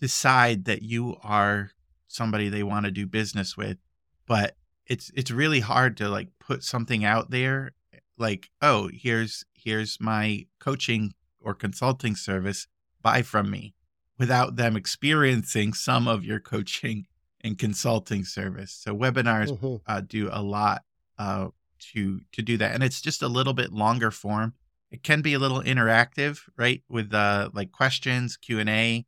decide 0.00 0.64
that 0.64 0.82
you 0.82 1.16
are 1.22 1.70
somebody 2.08 2.48
they 2.48 2.62
want 2.62 2.86
to 2.86 2.90
do 2.90 3.06
business 3.06 3.56
with. 3.56 3.78
But 4.26 4.56
it's 4.88 5.10
it's 5.14 5.30
really 5.30 5.60
hard 5.60 5.96
to 5.98 6.08
like 6.08 6.28
put 6.38 6.64
something 6.64 7.04
out 7.04 7.30
there, 7.30 7.72
like, 8.16 8.50
oh, 8.62 8.90
here's 8.92 9.44
here's 9.54 10.00
my 10.00 10.46
coaching 10.58 11.14
or 11.40 11.54
consulting 11.54 12.16
service. 12.16 12.66
Buy 13.02 13.22
from 13.22 13.50
me, 13.50 13.74
without 14.18 14.56
them 14.56 14.76
experiencing 14.76 15.72
some 15.72 16.08
of 16.08 16.24
your 16.24 16.40
coaching 16.40 17.06
and 17.42 17.58
consulting 17.58 18.24
service. 18.24 18.72
So 18.72 18.96
webinars 18.96 19.50
mm-hmm. 19.50 19.76
uh, 19.86 20.00
do 20.00 20.28
a 20.32 20.42
lot 20.42 20.82
uh, 21.18 21.48
to 21.78 22.20
to 22.32 22.42
do 22.42 22.56
that 22.56 22.74
and 22.74 22.82
it's 22.82 23.00
just 23.00 23.22
a 23.22 23.28
little 23.28 23.54
bit 23.54 23.72
longer 23.72 24.10
form 24.10 24.54
it 24.90 25.02
can 25.02 25.20
be 25.20 25.34
a 25.34 25.38
little 25.38 25.62
interactive 25.62 26.40
right 26.56 26.82
with 26.88 27.12
uh 27.14 27.50
like 27.52 27.72
questions 27.72 28.36
q&a 28.36 29.04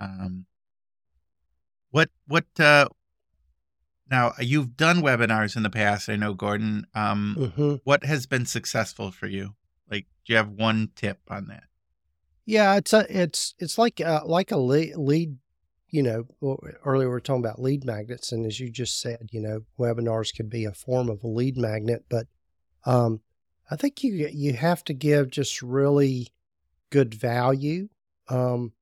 um 0.00 0.46
what 1.90 2.10
what 2.26 2.46
uh 2.58 2.86
now 4.10 4.32
you've 4.40 4.76
done 4.76 5.02
webinars 5.02 5.56
in 5.56 5.62
the 5.62 5.70
past 5.70 6.08
i 6.08 6.16
know 6.16 6.34
gordon 6.34 6.86
um 6.94 7.36
mm-hmm. 7.38 7.74
what 7.84 8.04
has 8.04 8.26
been 8.26 8.46
successful 8.46 9.10
for 9.10 9.26
you 9.26 9.54
like 9.90 10.06
do 10.26 10.32
you 10.32 10.36
have 10.36 10.50
one 10.50 10.90
tip 10.94 11.20
on 11.28 11.46
that 11.46 11.64
yeah 12.46 12.76
it's 12.76 12.92
a 12.92 13.06
it's 13.08 13.54
it's 13.58 13.78
like 13.78 14.00
uh 14.00 14.22
like 14.24 14.50
a 14.50 14.56
lead, 14.56 14.96
lead 14.96 15.36
you 15.90 16.02
know, 16.04 16.24
earlier 16.84 17.08
we 17.08 17.12
were 17.12 17.20
talking 17.20 17.44
about 17.44 17.60
lead 17.60 17.84
magnets, 17.84 18.30
and 18.30 18.46
as 18.46 18.60
you 18.60 18.70
just 18.70 19.00
said, 19.00 19.28
you 19.32 19.40
know, 19.40 19.62
webinars 19.78 20.32
can 20.32 20.48
be 20.48 20.64
a 20.64 20.72
form 20.72 21.08
of 21.08 21.22
a 21.24 21.28
lead 21.28 21.56
magnet, 21.56 22.04
but 22.08 22.26
um, 22.86 23.20
I 23.70 23.76
think 23.76 24.02
you 24.02 24.28
you 24.32 24.52
have 24.52 24.84
to 24.84 24.94
give 24.94 25.30
just 25.30 25.62
really 25.62 26.28
good 26.90 27.14
value. 27.14 27.88
Um, 28.28 28.72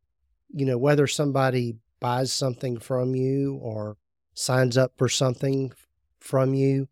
you 0.50 0.66
know, 0.66 0.78
whether 0.78 1.06
somebody 1.06 1.76
buys 2.00 2.32
something 2.32 2.78
from 2.78 3.14
you 3.14 3.54
or 3.62 3.96
signs 4.38 4.76
up 4.76 4.92
for 4.96 5.08
something 5.08 5.72
from 6.20 6.54
you, 6.54 6.88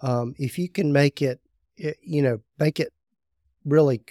um, 0.00 0.34
if 0.38 0.58
you 0.58 0.68
can 0.68 0.92
make 0.92 1.20
it, 1.20 1.40
it, 1.76 1.98
you 2.02 2.22
know, 2.22 2.40
make 2.58 2.80
it 2.80 2.92
really 3.64 4.02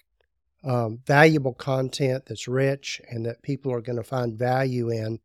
um, 0.64 1.00
valuable 1.06 1.54
content 1.54 2.26
that's 2.28 2.48
rich 2.48 3.02
and 3.10 3.26
that 3.26 3.42
people 3.42 3.74
are 3.74 3.82
going 3.82 3.96
to 3.96 4.04
find 4.04 4.38
value 4.38 4.90
in, 4.90 5.20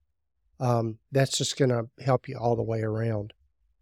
um, 0.58 0.98
that's 1.12 1.36
just 1.36 1.58
going 1.58 1.70
to 1.70 1.88
help 2.02 2.28
you 2.28 2.38
all 2.38 2.56
the 2.56 2.62
way 2.62 2.80
around. 2.80 3.32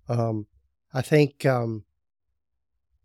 Um, 0.09 0.47
I 0.93 1.03
think, 1.03 1.47
um, 1.47 1.85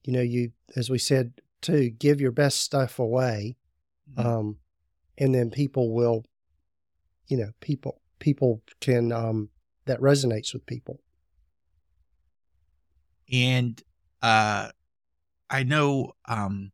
you 0.03 0.13
know, 0.13 0.21
you, 0.21 0.53
as 0.75 0.89
we 0.89 0.97
said, 0.97 1.33
to 1.61 1.89
give 1.89 2.19
your 2.19 2.31
best 2.31 2.61
stuff 2.61 2.97
away. 2.97 3.57
Mm-hmm. 4.15 4.27
Um, 4.27 4.57
and 5.17 5.35
then 5.35 5.51
people 5.51 5.93
will, 5.93 6.25
you 7.27 7.37
know, 7.37 7.51
people, 7.59 8.01
people 8.19 8.61
can, 8.79 9.11
um, 9.11 9.49
that 9.87 9.99
resonates 9.99 10.53
with 10.53 10.65
people. 10.65 10.99
And, 13.31 13.81
uh, 14.21 14.69
I 15.49 15.63
know, 15.63 16.13
um, 16.27 16.71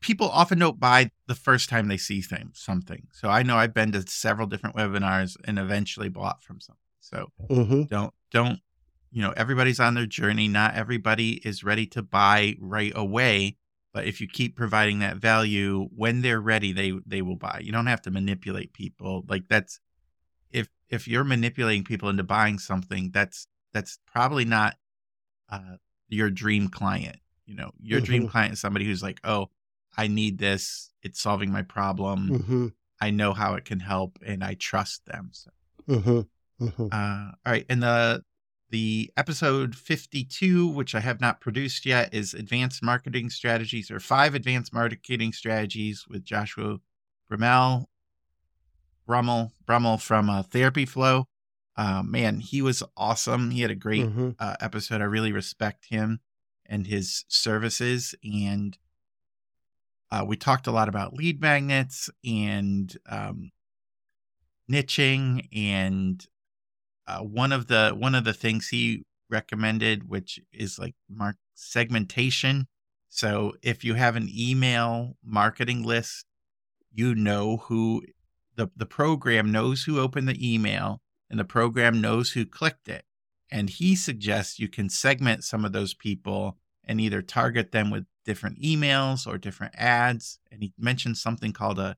people 0.00 0.28
often 0.28 0.58
don't 0.58 0.80
buy 0.80 1.10
the 1.26 1.34
first 1.34 1.68
time 1.68 1.88
they 1.88 1.96
see 1.96 2.20
things, 2.20 2.60
something. 2.60 3.06
So 3.12 3.28
I 3.28 3.42
know 3.42 3.56
I've 3.56 3.74
been 3.74 3.92
to 3.92 4.04
several 4.06 4.46
different 4.46 4.76
webinars 4.76 5.36
and 5.44 5.58
eventually 5.58 6.08
bought 6.08 6.42
from 6.42 6.60
something. 6.60 6.80
So 7.00 7.28
mm-hmm. 7.50 7.82
don't 7.84 8.14
don't 8.30 8.60
you 9.12 9.22
know 9.22 9.34
everybody's 9.36 9.80
on 9.80 9.94
their 9.94 10.06
journey. 10.06 10.48
Not 10.48 10.74
everybody 10.74 11.34
is 11.44 11.62
ready 11.62 11.86
to 11.88 12.02
buy 12.02 12.56
right 12.58 12.92
away, 12.94 13.56
but 13.92 14.06
if 14.06 14.20
you 14.20 14.26
keep 14.26 14.56
providing 14.56 15.00
that 15.00 15.18
value 15.18 15.88
when 15.94 16.22
they're 16.22 16.40
ready, 16.40 16.72
they 16.72 16.92
they 17.06 17.20
will 17.22 17.36
buy. 17.36 17.60
You 17.62 17.72
don't 17.72 17.86
have 17.86 18.02
to 18.02 18.10
manipulate 18.10 18.72
people. 18.72 19.24
Like 19.28 19.44
that's 19.48 19.80
if 20.88 21.08
you're 21.08 21.24
manipulating 21.24 21.84
people 21.84 22.08
into 22.08 22.22
buying 22.22 22.58
something, 22.58 23.10
that's 23.12 23.46
that's 23.72 23.98
probably 24.06 24.44
not 24.44 24.76
uh, 25.50 25.76
your 26.08 26.30
dream 26.30 26.68
client. 26.68 27.16
You 27.46 27.56
know, 27.56 27.72
your 27.80 27.98
mm-hmm. 27.98 28.06
dream 28.06 28.28
client 28.28 28.52
is 28.54 28.60
somebody 28.60 28.84
who's 28.86 29.02
like, 29.02 29.20
oh, 29.24 29.50
I 29.96 30.06
need 30.06 30.38
this. 30.38 30.90
It's 31.02 31.20
solving 31.20 31.50
my 31.52 31.62
problem. 31.62 32.30
Mm-hmm. 32.30 32.66
I 33.00 33.10
know 33.10 33.32
how 33.34 33.54
it 33.54 33.64
can 33.64 33.80
help, 33.80 34.18
and 34.24 34.42
I 34.42 34.54
trust 34.54 35.04
them. 35.06 35.30
So, 35.32 35.50
mm-hmm. 35.88 36.64
Mm-hmm. 36.64 36.86
Uh, 36.90 37.32
all 37.44 37.52
right, 37.52 37.66
and 37.68 37.82
the 37.82 38.22
the 38.70 39.10
episode 39.16 39.74
fifty 39.74 40.24
two, 40.24 40.66
which 40.68 40.94
I 40.94 41.00
have 41.00 41.20
not 41.20 41.40
produced 41.40 41.84
yet, 41.84 42.14
is 42.14 42.34
advanced 42.34 42.82
marketing 42.82 43.30
strategies 43.30 43.90
or 43.90 44.00
five 44.00 44.34
advanced 44.34 44.72
marketing 44.72 45.32
strategies 45.32 46.06
with 46.08 46.24
Joshua 46.24 46.78
Brummel, 47.28 47.88
Brummel, 49.06 49.52
Brummel 49.66 49.98
from 49.98 50.30
uh, 50.30 50.42
Therapy 50.42 50.86
Flow. 50.86 51.26
Uh, 51.76 52.02
man, 52.02 52.40
he 52.40 52.62
was 52.62 52.82
awesome. 52.96 53.50
He 53.50 53.62
had 53.62 53.70
a 53.70 53.76
great 53.76 54.06
mm-hmm. 54.06 54.30
uh, 54.38 54.56
episode. 54.60 55.00
I 55.00 55.04
really 55.04 55.32
respect 55.32 55.86
him 55.86 56.20
and 56.66 56.86
his 56.86 57.24
services 57.28 58.14
and 58.22 58.78
uh, 60.14 60.24
we 60.24 60.36
talked 60.36 60.68
a 60.68 60.70
lot 60.70 60.88
about 60.88 61.14
lead 61.14 61.40
magnets 61.40 62.08
and 62.24 62.96
um, 63.08 63.50
niching, 64.70 65.48
and 65.52 66.24
uh, 67.08 67.18
one 67.18 67.50
of 67.50 67.66
the 67.66 67.90
one 67.98 68.14
of 68.14 68.22
the 68.22 68.32
things 68.32 68.68
he 68.68 69.04
recommended, 69.28 70.08
which 70.08 70.38
is 70.52 70.78
like 70.78 70.94
mark 71.08 71.36
segmentation. 71.54 72.68
So 73.08 73.54
if 73.60 73.82
you 73.82 73.94
have 73.94 74.14
an 74.14 74.28
email 74.32 75.16
marketing 75.24 75.82
list, 75.82 76.26
you 76.92 77.16
know 77.16 77.56
who 77.56 78.02
the 78.56 78.68
the 78.76 78.86
program 78.86 79.50
knows 79.50 79.84
who 79.84 80.00
opened 80.00 80.28
the 80.28 80.54
email, 80.54 81.00
and 81.30 81.38
the 81.38 81.44
program 81.44 82.00
knows 82.00 82.32
who 82.32 82.46
clicked 82.46 82.88
it. 82.88 83.04
And 83.50 83.70
he 83.70 83.94
suggests 83.94 84.58
you 84.58 84.68
can 84.68 84.88
segment 84.88 85.44
some 85.44 85.64
of 85.64 85.72
those 85.72 85.94
people 85.94 86.56
and 86.82 87.00
either 87.00 87.22
target 87.22 87.72
them 87.72 87.90
with 87.90 88.06
different 88.24 88.60
emails 88.60 89.26
or 89.26 89.38
different 89.38 89.74
ads. 89.76 90.38
And 90.50 90.62
he 90.62 90.72
mentioned 90.78 91.16
something 91.18 91.52
called 91.52 91.78
a, 91.78 91.96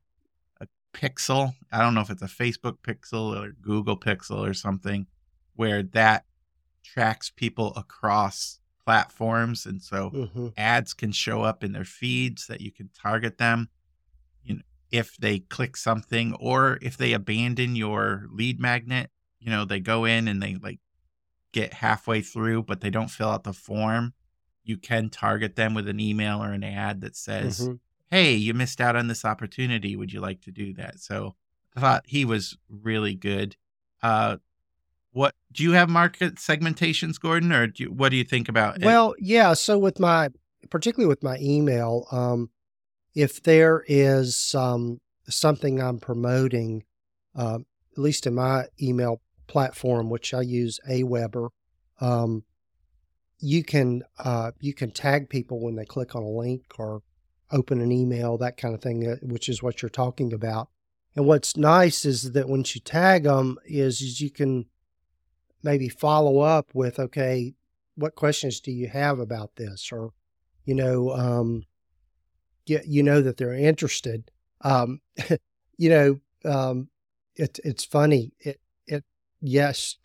a 0.60 0.66
pixel. 0.92 1.54
I 1.72 1.80
don't 1.80 1.94
know 1.94 2.00
if 2.00 2.10
it's 2.10 2.22
a 2.22 2.26
Facebook 2.26 2.78
pixel 2.82 3.34
or 3.36 3.52
Google 3.52 3.98
pixel 3.98 4.48
or 4.48 4.54
something, 4.54 5.06
where 5.54 5.82
that 5.82 6.24
tracks 6.84 7.30
people 7.34 7.72
across 7.74 8.60
platforms. 8.84 9.66
And 9.66 9.82
so 9.82 10.10
mm-hmm. 10.10 10.48
ads 10.56 10.94
can 10.94 11.12
show 11.12 11.42
up 11.42 11.64
in 11.64 11.72
their 11.72 11.84
feeds 11.84 12.46
that 12.46 12.60
you 12.60 12.70
can 12.70 12.90
target 12.94 13.38
them. 13.38 13.68
If 14.90 15.16
they 15.16 15.40
click 15.40 15.76
something 15.76 16.34
or 16.34 16.78
if 16.80 16.96
they 16.96 17.12
abandon 17.12 17.76
your 17.76 18.26
lead 18.30 18.60
magnet, 18.60 19.10
you 19.40 19.50
know, 19.50 19.64
they 19.64 19.80
go 19.80 20.04
in 20.04 20.28
and 20.28 20.42
they 20.42 20.56
like 20.56 20.80
get 21.52 21.74
halfway 21.74 22.20
through, 22.20 22.62
but 22.62 22.80
they 22.80 22.90
don't 22.90 23.10
fill 23.10 23.30
out 23.30 23.44
the 23.44 23.52
form 23.52 24.14
you 24.66 24.76
can 24.76 25.08
target 25.08 25.54
them 25.54 25.74
with 25.74 25.88
an 25.88 26.00
email 26.00 26.42
or 26.42 26.52
an 26.52 26.64
ad 26.64 27.00
that 27.00 27.16
says, 27.16 27.60
mm-hmm. 27.60 27.74
"Hey, 28.10 28.34
you 28.34 28.52
missed 28.52 28.80
out 28.80 28.96
on 28.96 29.06
this 29.06 29.24
opportunity. 29.24 29.96
Would 29.96 30.12
you 30.12 30.20
like 30.20 30.42
to 30.42 30.50
do 30.50 30.74
that?" 30.74 30.98
So 30.98 31.36
I 31.76 31.80
thought 31.80 32.04
he 32.06 32.24
was 32.24 32.58
really 32.68 33.14
good. 33.14 33.56
Uh, 34.02 34.38
what 35.12 35.34
do 35.52 35.62
you 35.62 35.72
have 35.72 35.88
market 35.88 36.34
segmentations, 36.34 37.18
Gordon, 37.18 37.52
or 37.52 37.68
do 37.68 37.84
you, 37.84 37.92
what 37.92 38.10
do 38.10 38.16
you 38.16 38.24
think 38.24 38.48
about 38.48 38.78
it? 38.78 38.84
Well, 38.84 39.14
yeah. 39.18 39.54
So 39.54 39.78
with 39.78 40.00
my, 40.00 40.28
particularly 40.68 41.08
with 41.08 41.22
my 41.22 41.38
email, 41.38 42.06
um, 42.10 42.50
if 43.16 43.42
there 43.42 43.82
is 43.88 44.54
um, 44.54 45.00
something 45.26 45.80
I'm 45.80 45.98
promoting, 45.98 46.84
uh, 47.34 47.60
at 47.92 47.98
least 47.98 48.26
in 48.26 48.34
my 48.34 48.66
email 48.80 49.22
platform, 49.46 50.10
which 50.10 50.34
I 50.34 50.42
use 50.42 50.78
Aweber, 50.88 51.48
um, 51.98 52.44
you 53.38 53.64
can 53.64 54.02
uh, 54.18 54.52
you 54.60 54.74
can 54.74 54.90
tag 54.90 55.30
people 55.30 55.60
when 55.60 55.76
they 55.76 55.86
click 55.86 56.14
on 56.14 56.22
a 56.22 56.28
link 56.28 56.64
or 56.78 57.02
open 57.50 57.80
an 57.80 57.90
email, 57.90 58.36
that 58.36 58.58
kind 58.58 58.74
of 58.74 58.82
thing, 58.82 59.08
uh, 59.08 59.16
which 59.22 59.48
is 59.48 59.62
what 59.62 59.80
you're 59.80 59.88
talking 59.88 60.32
about. 60.34 60.68
And 61.14 61.24
what's 61.24 61.56
nice 61.56 62.04
is 62.04 62.32
that 62.32 62.48
once 62.48 62.74
you 62.74 62.82
tag 62.82 63.22
them, 63.22 63.56
is, 63.64 64.02
is 64.02 64.20
you 64.20 64.30
can 64.30 64.66
maybe 65.62 65.88
follow 65.88 66.40
up 66.40 66.68
with, 66.74 66.98
okay, 66.98 67.54
what 67.94 68.14
questions 68.14 68.60
do 68.60 68.70
you 68.70 68.88
have 68.88 69.18
about 69.18 69.56
this, 69.56 69.90
or 69.90 70.10
you 70.66 70.74
know, 70.74 71.12
um, 71.12 71.64
you, 72.66 72.80
you 72.84 73.02
know 73.02 73.20
that 73.20 73.36
they're 73.36 73.54
interested. 73.54 74.30
um, 74.62 75.00
you 75.78 75.90
know, 75.90 76.20
um, 76.44 76.88
it, 77.34 77.58
it's 77.64 77.84
funny. 77.84 78.32
It, 78.40 78.60
it, 78.86 79.04
yes, 79.40 79.96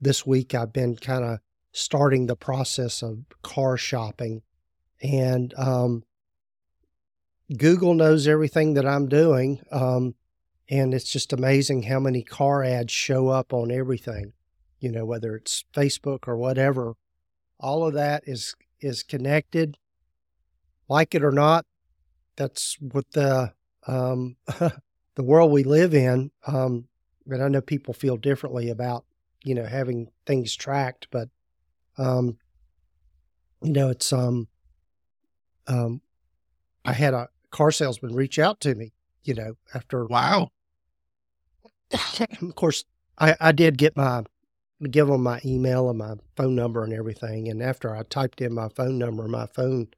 this 0.00 0.26
week 0.26 0.54
I've 0.54 0.72
been 0.72 0.96
kind 0.96 1.24
of 1.24 1.40
starting 1.72 2.26
the 2.26 2.36
process 2.36 3.02
of 3.02 3.18
car 3.42 3.76
shopping 3.76 4.42
and, 5.02 5.54
um, 5.56 6.04
Google 7.56 7.94
knows 7.94 8.28
everything 8.28 8.74
that 8.74 8.86
I'm 8.86 9.08
doing. 9.08 9.60
Um, 9.72 10.14
and 10.68 10.94
it's 10.94 11.10
just 11.10 11.32
amazing 11.32 11.84
how 11.84 11.98
many 11.98 12.22
car 12.22 12.62
ads 12.62 12.92
show 12.92 13.28
up 13.28 13.52
on 13.52 13.72
everything, 13.72 14.32
you 14.78 14.90
know, 14.92 15.04
whether 15.04 15.34
it's 15.34 15.64
Facebook 15.74 16.28
or 16.28 16.36
whatever. 16.36 16.94
All 17.58 17.86
of 17.86 17.94
that 17.94 18.22
is 18.26 18.54
is 18.80 19.02
connected. 19.02 19.76
Like 20.88 21.14
it 21.14 21.24
or 21.24 21.32
not, 21.32 21.66
that's 22.40 22.78
what 22.80 23.04
the 23.12 23.52
um, 23.86 24.36
the 25.14 25.22
world 25.22 25.52
we 25.52 25.62
live 25.62 25.94
in. 25.94 26.30
Um, 26.46 26.86
and 27.28 27.42
I 27.42 27.48
know 27.48 27.60
people 27.60 27.92
feel 27.92 28.16
differently 28.16 28.70
about 28.70 29.04
you 29.44 29.54
know 29.54 29.66
having 29.66 30.08
things 30.24 30.56
tracked, 30.56 31.08
but 31.10 31.28
um, 31.98 32.38
you 33.62 33.72
know 33.72 33.90
it's 33.90 34.10
um, 34.10 34.48
um, 35.66 36.00
I 36.86 36.94
had 36.94 37.12
a 37.12 37.28
car 37.50 37.70
salesman 37.70 38.14
reach 38.14 38.38
out 38.38 38.58
to 38.60 38.74
me, 38.74 38.92
you 39.22 39.34
know, 39.34 39.56
after 39.74 40.06
wow. 40.06 40.50
of 42.40 42.54
course, 42.54 42.84
I, 43.18 43.36
I 43.38 43.52
did 43.52 43.76
get 43.76 43.96
my 43.98 44.22
give 44.90 45.08
them 45.08 45.22
my 45.22 45.42
email 45.44 45.90
and 45.90 45.98
my 45.98 46.14
phone 46.36 46.54
number 46.54 46.82
and 46.84 46.94
everything. 46.94 47.48
And 47.48 47.62
after 47.62 47.94
I 47.94 48.02
typed 48.04 48.40
in 48.40 48.54
my 48.54 48.70
phone 48.70 48.96
number, 48.96 49.28
my 49.28 49.44
phone 49.44 49.88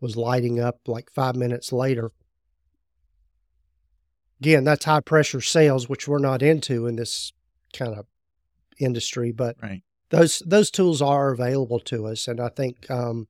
was 0.00 0.16
lighting 0.16 0.58
up 0.58 0.80
like 0.86 1.10
five 1.10 1.36
minutes 1.36 1.72
later. 1.72 2.12
Again, 4.40 4.64
that's 4.64 4.86
high 4.86 5.00
pressure 5.00 5.42
sales, 5.42 5.88
which 5.88 6.08
we're 6.08 6.18
not 6.18 6.42
into 6.42 6.86
in 6.86 6.96
this 6.96 7.32
kind 7.74 7.94
of 7.94 8.06
industry, 8.78 9.32
but 9.32 9.56
right. 9.62 9.82
those 10.08 10.42
those 10.46 10.70
tools 10.70 11.02
are 11.02 11.30
available 11.30 11.78
to 11.80 12.06
us. 12.06 12.26
And 12.26 12.40
I 12.40 12.48
think, 12.48 12.90
um, 12.90 13.28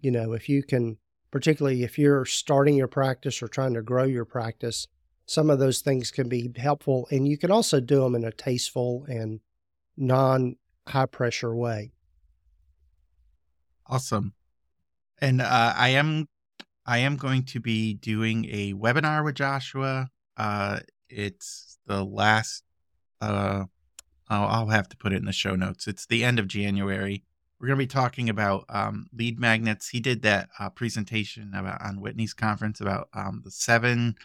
you 0.00 0.10
know, 0.10 0.32
if 0.32 0.48
you 0.48 0.62
can, 0.62 0.98
particularly 1.32 1.82
if 1.82 1.98
you're 1.98 2.24
starting 2.24 2.76
your 2.76 2.86
practice 2.86 3.42
or 3.42 3.48
trying 3.48 3.74
to 3.74 3.82
grow 3.82 4.04
your 4.04 4.24
practice, 4.24 4.86
some 5.26 5.50
of 5.50 5.58
those 5.58 5.80
things 5.80 6.12
can 6.12 6.28
be 6.28 6.52
helpful. 6.56 7.08
And 7.10 7.26
you 7.26 7.36
can 7.36 7.50
also 7.50 7.80
do 7.80 8.00
them 8.00 8.14
in 8.14 8.24
a 8.24 8.30
tasteful 8.30 9.04
and 9.08 9.40
non 9.96 10.56
high 10.86 11.06
pressure 11.06 11.54
way. 11.54 11.92
Awesome. 13.88 14.35
And 15.20 15.40
uh, 15.40 15.74
I 15.76 15.90
am 15.90 16.28
I 16.86 16.98
am 16.98 17.16
going 17.16 17.44
to 17.44 17.60
be 17.60 17.94
doing 17.94 18.46
a 18.46 18.74
webinar 18.74 19.24
with 19.24 19.34
Joshua. 19.34 20.08
Uh, 20.36 20.80
it's 21.08 21.78
the 21.86 22.04
last. 22.04 22.62
Uh, 23.20 23.64
I'll, 24.28 24.68
have 24.68 24.88
to 24.88 24.96
put 24.96 25.12
it 25.12 25.16
in 25.16 25.24
the 25.24 25.32
show 25.32 25.54
notes. 25.54 25.86
It's 25.86 26.06
the 26.06 26.24
end 26.24 26.38
of 26.38 26.48
January. 26.48 27.22
We're 27.60 27.68
going 27.68 27.78
to 27.78 27.84
be 27.84 27.86
talking 27.86 28.28
about 28.28 28.64
um, 28.68 29.06
lead 29.12 29.38
magnets. 29.38 29.88
He 29.88 30.00
did 30.00 30.22
that 30.22 30.48
uh, 30.58 30.68
presentation 30.68 31.52
about 31.54 31.80
on 31.80 32.00
Whitney's 32.00 32.34
conference 32.34 32.80
about 32.80 33.08
um, 33.14 33.42
the 33.44 33.50
seven. 33.50 34.16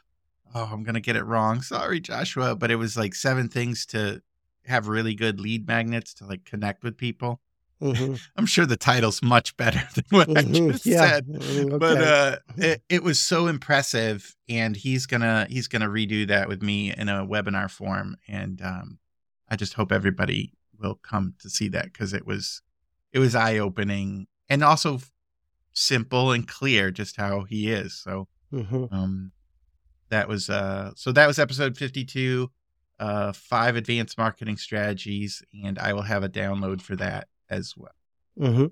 Oh, 0.54 0.70
I'm 0.72 0.84
going 0.84 0.96
to 0.96 1.02
get 1.02 1.16
it 1.16 1.24
wrong. 1.24 1.62
Sorry, 1.62 2.00
Joshua, 2.00 2.56
but 2.56 2.72
it 2.72 2.76
was 2.76 2.98
like 2.98 3.16
seven 3.16 3.48
things 3.48 3.86
to 3.88 4.22
have 4.66 4.88
really 4.88 5.16
good 5.16 5.40
lead 5.40 5.68
magnets 5.68 6.14
to 6.16 6.26
like 6.26 6.46
connect 6.46 6.84
with 6.84 6.98
people. 6.98 7.40
Mm-hmm. 7.82 8.16
I'm 8.36 8.46
sure 8.46 8.66
the 8.66 8.78
title's 8.78 9.22
much 9.22 9.56
better 9.58 9.82
than 9.96 10.06
what 10.10 10.28
mm-hmm. 10.28 10.68
I 10.70 10.72
just 10.72 10.86
yeah. 10.86 11.10
said, 11.10 11.28
mm, 11.28 11.66
okay. 11.66 11.78
but 11.78 11.98
uh, 11.98 12.38
it, 12.58 12.84
it 12.90 13.04
was 13.04 13.20
so 13.20 13.48
impressive, 13.48 14.36
and 14.48 14.76
he's 14.76 15.06
gonna 15.06 15.48
he's 15.50 15.68
gonna 15.68 15.90
redo 15.90 16.28
that 16.28 16.48
with 16.48 16.62
me 16.62 16.94
in 16.94 17.10
a 17.10 17.26
webinar 17.26 17.70
form, 17.70 18.18
and 18.28 18.62
um, 18.62 19.00
I 19.50 19.56
just 19.56 19.74
hope 19.74 19.92
everybody 19.92 20.54
will 20.80 20.96
come 20.96 21.36
to 21.40 21.50
see 21.50 21.70
that 21.70 21.86
because 21.86 22.14
it 22.14 22.26
was 22.26 22.62
it 23.12 23.20
was 23.20 23.36
eye 23.36 23.58
opening 23.58 24.28
and 24.50 24.64
also 24.64 25.00
simple 25.74 26.32
and 26.32 26.48
clear 26.48 26.92
just 26.92 27.18
how 27.18 27.44
he 27.44 27.72
is. 27.72 27.96
So 27.96 28.28
mm-hmm. 28.54 28.86
um, 28.94 29.32
that 30.10 30.28
was 30.28 30.50
uh 30.50 30.92
so 30.96 31.12
that 31.12 31.28
was 31.28 31.40
episode 31.40 31.78
52 31.78 32.50
uh, 33.02 33.34
five 33.34 33.76
advanced 33.76 34.18
marketing 34.18 34.58
strategies, 34.58 35.42
and 35.64 35.80
I 35.80 35.92
will 35.94 36.04
have 36.04 36.24
a 36.24 36.30
download 36.30 36.82
for 36.82 36.96
that 36.98 37.28
as 37.52 37.76
well. 37.78 37.92
Mm-hmm. 38.40 38.66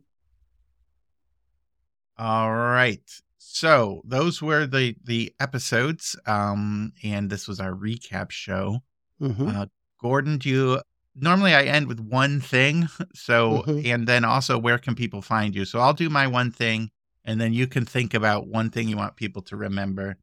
All 2.18 2.52
right. 2.52 3.04
So 3.38 4.02
those 4.06 4.42
were 4.42 4.66
the 4.66 4.96
the 5.04 5.34
episodes, 5.40 6.16
um, 6.26 6.94
and 7.04 7.30
this 7.30 7.48
was 7.48 7.60
our 7.60 7.74
recap 7.74 8.32
show. 8.32 8.80
Mm-hmm. 9.22 9.48
Uh, 9.48 9.66
Gordon, 10.02 10.38
do 10.38 10.50
you 10.50 10.82
normally 11.16 11.54
I 11.54 11.64
end 11.64 11.88
with 11.88 12.00
one 12.00 12.42
thing? 12.42 12.88
So, 13.14 13.64
mm-hmm. 13.68 13.82
and 13.86 14.08
then 14.08 14.24
also 14.24 14.58
where 14.58 14.78
can 14.78 14.96
people 14.96 15.22
find 15.22 15.54
you? 15.54 15.66
So 15.66 15.80
I'll 15.80 15.94
do 15.94 16.10
my 16.10 16.28
one 16.28 16.52
thing, 16.52 16.90
and 17.26 17.40
then 17.40 17.54
you 17.54 17.68
can 17.68 17.86
think 17.86 18.14
about 18.14 18.48
one 18.48 18.70
thing 18.70 18.88
you 18.88 18.98
want 18.98 19.16
people 19.16 19.42
to 19.44 19.58
remember. 19.58 20.16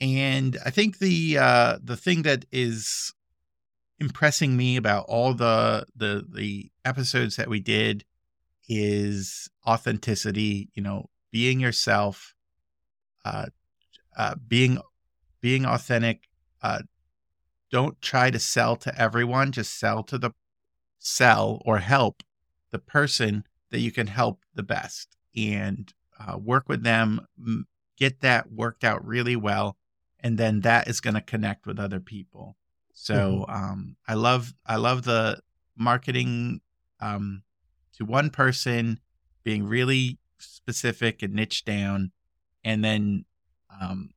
And 0.00 0.58
I 0.64 0.70
think 0.70 0.98
the 0.98 1.38
uh, 1.38 1.78
the 1.82 1.96
thing 1.96 2.22
that 2.22 2.44
is 2.50 3.12
impressing 3.98 4.56
me 4.56 4.76
about 4.76 5.06
all 5.08 5.32
the 5.34 5.86
the 5.94 6.26
the 6.32 6.70
episodes 6.84 7.36
that 7.36 7.48
we 7.48 7.60
did 7.60 8.04
is 8.68 9.48
authenticity 9.66 10.68
you 10.74 10.82
know 10.82 11.08
being 11.30 11.60
yourself 11.60 12.34
uh 13.24 13.46
uh 14.16 14.34
being 14.46 14.78
being 15.40 15.64
authentic 15.64 16.28
uh 16.62 16.80
don't 17.70 18.00
try 18.00 18.30
to 18.30 18.38
sell 18.38 18.76
to 18.76 19.00
everyone 19.00 19.52
just 19.52 19.78
sell 19.78 20.02
to 20.02 20.18
the 20.18 20.30
sell 20.98 21.62
or 21.64 21.78
help 21.78 22.22
the 22.72 22.78
person 22.78 23.44
that 23.70 23.80
you 23.80 23.90
can 23.90 24.08
help 24.08 24.40
the 24.54 24.62
best 24.62 25.16
and 25.34 25.94
uh, 26.18 26.36
work 26.36 26.68
with 26.68 26.82
them 26.82 27.26
get 27.96 28.20
that 28.20 28.52
worked 28.52 28.84
out 28.84 29.04
really 29.06 29.36
well 29.36 29.76
and 30.20 30.38
then 30.38 30.60
that 30.60 30.88
is 30.88 31.00
going 31.00 31.14
to 31.14 31.20
connect 31.20 31.66
with 31.66 31.78
other 31.78 32.00
people 32.00 32.56
so 32.98 33.44
mm-hmm. 33.48 33.54
um, 33.54 33.96
I 34.08 34.14
love 34.14 34.54
I 34.64 34.76
love 34.76 35.04
the 35.04 35.38
marketing 35.76 36.62
um, 36.98 37.42
to 37.98 38.06
one 38.06 38.30
person 38.30 39.00
being 39.44 39.64
really 39.64 40.18
specific 40.38 41.22
and 41.22 41.34
niche 41.34 41.66
down, 41.66 42.10
and 42.64 42.82
then 42.82 43.26
um, 43.80 44.10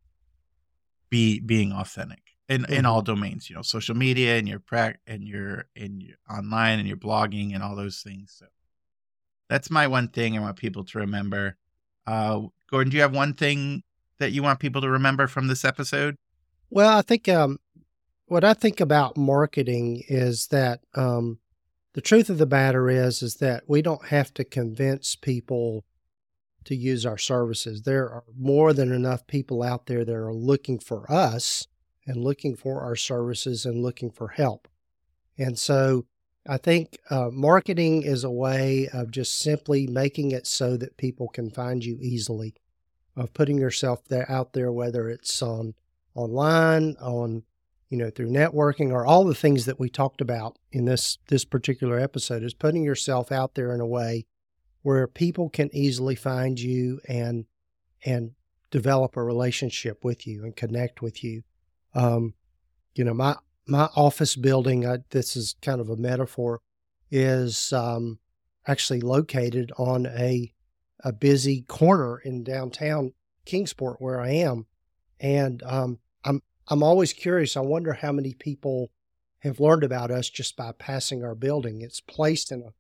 be 1.10 1.42
being 1.42 1.74
authentic 1.74 2.22
in, 2.48 2.62
mm-hmm. 2.62 2.74
in 2.74 2.86
all 2.86 3.02
domains. 3.02 3.50
You 3.50 3.58
know, 3.58 3.64
social 3.64 3.96
media 3.96 4.38
and 4.38 4.48
your 4.48 4.60
prac 4.60 5.02
and 5.06 5.28
your 5.28 5.66
in 5.76 6.00
your 6.00 6.16
online 6.30 6.80
and 6.80 6.88
your 6.88 6.98
blogging 6.98 7.54
and 7.54 7.62
all 7.62 7.76
those 7.76 8.02
things. 8.02 8.34
So 8.40 8.46
that's 9.50 9.70
my 9.70 9.88
one 9.88 10.08
thing 10.08 10.38
I 10.38 10.42
want 10.42 10.58
people 10.58 10.86
to 10.86 11.00
remember. 11.00 11.58
Uh, 12.08 12.44
Gordon, 12.72 12.92
do 12.92 12.96
you 12.96 13.02
have 13.02 13.14
one 13.14 13.34
thing 13.34 13.84
that 14.20 14.32
you 14.32 14.42
want 14.42 14.62
people 14.62 14.82
to 14.82 14.90
remember 14.90 15.28
from 15.28 15.48
this 15.48 15.66
episode? 15.66 16.16
Well, 16.70 16.98
I 16.98 17.02
think 17.02 17.28
um, 17.28 17.60
what 18.30 18.44
I 18.44 18.54
think 18.54 18.80
about 18.80 19.18
marketing 19.18 20.04
is 20.08 20.48
that 20.48 20.82
um, 20.96 21.40
the 21.94 22.02
truth 22.02 22.30
of 22.30 22.38
the 22.38 22.46
matter 22.46 22.90
is 22.90 23.24
is 23.24 23.36
that 23.36 23.64
we 23.68 23.82
don't 23.82 24.08
have 24.08 24.34
to 24.36 24.44
convince 24.44 25.16
people 25.16 25.84
to 26.66 26.76
use 26.76 27.06
our 27.06 27.18
services. 27.18 27.82
There 27.82 28.08
are 28.10 28.24
more 28.38 28.74
than 28.74 28.92
enough 28.92 29.26
people 29.26 29.64
out 29.64 29.88
there 29.88 30.06
that 30.06 30.16
are 30.16 30.34
looking 30.34 30.80
for 30.80 31.12
us 31.12 31.68
and 32.06 32.24
looking 32.24 32.56
for 32.56 32.82
our 32.82 32.96
services 32.96 33.66
and 33.66 33.82
looking 33.82 34.12
for 34.12 34.30
help. 34.30 34.68
And 35.38 35.58
so 35.58 36.06
I 36.48 36.58
think 36.58 37.00
uh, 37.10 37.30
marketing 37.32 38.04
is 38.04 38.24
a 38.24 38.32
way 38.32 38.90
of 38.94 39.12
just 39.12 39.40
simply 39.40 39.88
making 39.88 40.32
it 40.32 40.46
so 40.46 40.78
that 40.78 40.98
people 40.98 41.30
can 41.30 41.50
find 41.50 41.84
you 41.84 41.98
easily, 42.00 42.56
of 43.16 43.34
putting 43.34 43.58
yourself 43.58 44.06
there 44.06 44.30
out 44.32 44.54
there, 44.54 44.72
whether 44.72 45.10
it's 45.10 45.42
on 45.42 45.74
online, 46.14 46.96
on 47.02 47.44
you 47.90 47.98
know, 47.98 48.10
through 48.10 48.30
networking 48.30 48.92
or 48.92 49.06
all 49.06 49.26
the 49.26 49.36
things 49.36 49.66
that 49.66 49.80
we 49.80 49.90
talked 49.90 50.22
about 50.22 50.58
in 50.72 50.86
this 50.86 51.18
this 51.28 51.44
particular 51.44 52.00
episode 52.00 52.44
is 52.44 52.54
putting 52.54 52.84
yourself 52.84 53.32
out 53.32 53.56
there 53.56 53.74
in 53.74 53.82
a 53.82 53.88
way 53.88 54.26
where 54.84 55.08
people 55.08 55.50
can 55.50 55.70
easily 55.74 56.16
find 56.16 56.60
you 56.60 57.02
and 57.08 57.46
and 58.06 58.32
develop 58.72 59.18
a 59.18 59.24
relationship 59.24 60.04
with 60.04 60.28
you 60.28 60.44
and 60.44 60.56
connect 60.56 61.02
with 61.02 61.24
you. 61.24 61.44
Um, 61.94 62.36
you 62.94 63.04
know, 63.04 63.14
my 63.14 63.36
my 63.68 63.90
office 63.96 64.36
building, 64.36 64.86
I, 64.86 65.00
this 65.10 65.36
is 65.36 65.56
kind 65.62 65.82
of 65.82 65.90
a 65.90 65.98
metaphor, 65.98 66.62
is 67.12 67.74
um, 67.74 68.20
actually 68.68 69.02
located 69.02 69.72
on 69.78 70.06
a 70.06 70.54
a 71.04 71.14
busy 71.14 71.62
corner 71.62 72.20
in 72.20 72.44
downtown 72.44 73.14
Kingsport 73.46 73.98
where 74.00 74.20
I 74.20 74.30
am, 74.30 74.68
and 75.20 75.64
um, 75.64 76.00
I'm 76.70 76.84
always 76.84 77.14
curious. 77.14 77.58
I 77.58 77.62
wonder 77.62 77.94
how 77.94 78.12
many 78.12 78.34
people 78.34 78.92
have 79.40 79.60
learned 79.60 79.84
about 79.84 80.12
us 80.12 80.30
just 80.30 80.56
by 80.56 80.72
passing 80.74 81.24
our 81.24 81.36
building. 81.36 81.82
It's 81.82 82.02
placed 82.02 82.52
in 82.52 82.62
a, 82.62 82.74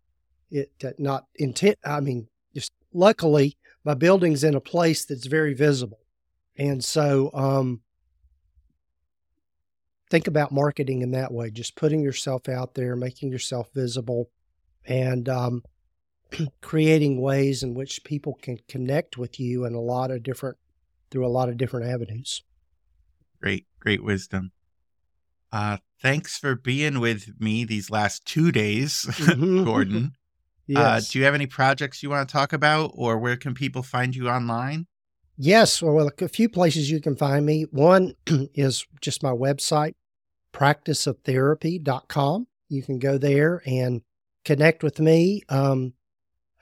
it 0.51 0.71
uh, 0.83 0.91
not 0.97 1.25
intent. 1.35 1.77
I 1.83 1.99
mean, 1.99 2.27
just 2.53 2.71
luckily 2.93 3.57
my 3.83 3.93
building's 3.93 4.43
in 4.43 4.55
a 4.55 4.61
place 4.61 5.05
that's 5.05 5.27
very 5.27 5.53
visible. 5.53 5.99
And 6.57 6.83
so, 6.83 7.31
um, 7.33 7.81
think 10.09 10.27
about 10.27 10.51
marketing 10.51 11.01
in 11.01 11.11
that 11.11 11.31
way, 11.31 11.51
just 11.51 11.75
putting 11.75 12.01
yourself 12.01 12.49
out 12.49 12.73
there, 12.73 12.95
making 12.95 13.31
yourself 13.31 13.69
visible, 13.73 14.29
and 14.85 15.29
um, 15.29 15.63
creating 16.61 17.21
ways 17.21 17.63
in 17.63 17.73
which 17.73 18.03
people 18.03 18.37
can 18.41 18.59
connect 18.67 19.17
with 19.17 19.39
you 19.39 19.65
in 19.65 19.73
a 19.73 19.79
lot 19.79 20.11
of 20.11 20.23
different 20.23 20.57
through 21.11 21.25
a 21.25 21.29
lot 21.29 21.49
of 21.49 21.57
different 21.57 21.87
avenues. 21.87 22.43
Great, 23.41 23.65
great 23.79 24.03
wisdom. 24.03 24.51
Uh, 25.51 25.77
thanks 26.01 26.37
for 26.37 26.55
being 26.55 26.99
with 26.99 27.39
me 27.39 27.65
these 27.65 27.89
last 27.89 28.25
two 28.25 28.51
days, 28.51 29.05
mm-hmm. 29.09 29.63
Gordon. 29.65 30.13
Uh, 30.69 31.01
yes. 31.01 31.09
Uh, 31.09 31.11
do 31.11 31.17
you 31.17 31.25
have 31.25 31.33
any 31.33 31.47
projects 31.47 32.03
you 32.03 32.11
want 32.11 32.29
to 32.29 32.31
talk 32.31 32.53
about, 32.53 32.91
or 32.93 33.17
where 33.17 33.35
can 33.35 33.55
people 33.55 33.81
find 33.81 34.15
you 34.15 34.29
online? 34.29 34.85
Yes, 35.35 35.81
well, 35.81 36.11
a 36.21 36.27
few 36.27 36.47
places 36.47 36.91
you 36.91 37.01
can 37.01 37.15
find 37.15 37.43
me. 37.43 37.63
One 37.71 38.13
is 38.27 38.85
just 39.01 39.23
my 39.23 39.31
website, 39.31 39.95
practiceoftherapy.com. 40.53 42.47
You 42.67 42.83
can 42.83 42.99
go 42.99 43.17
there 43.17 43.63
and 43.65 44.03
connect 44.45 44.83
with 44.83 44.99
me. 44.99 45.41
Um, 45.49 45.93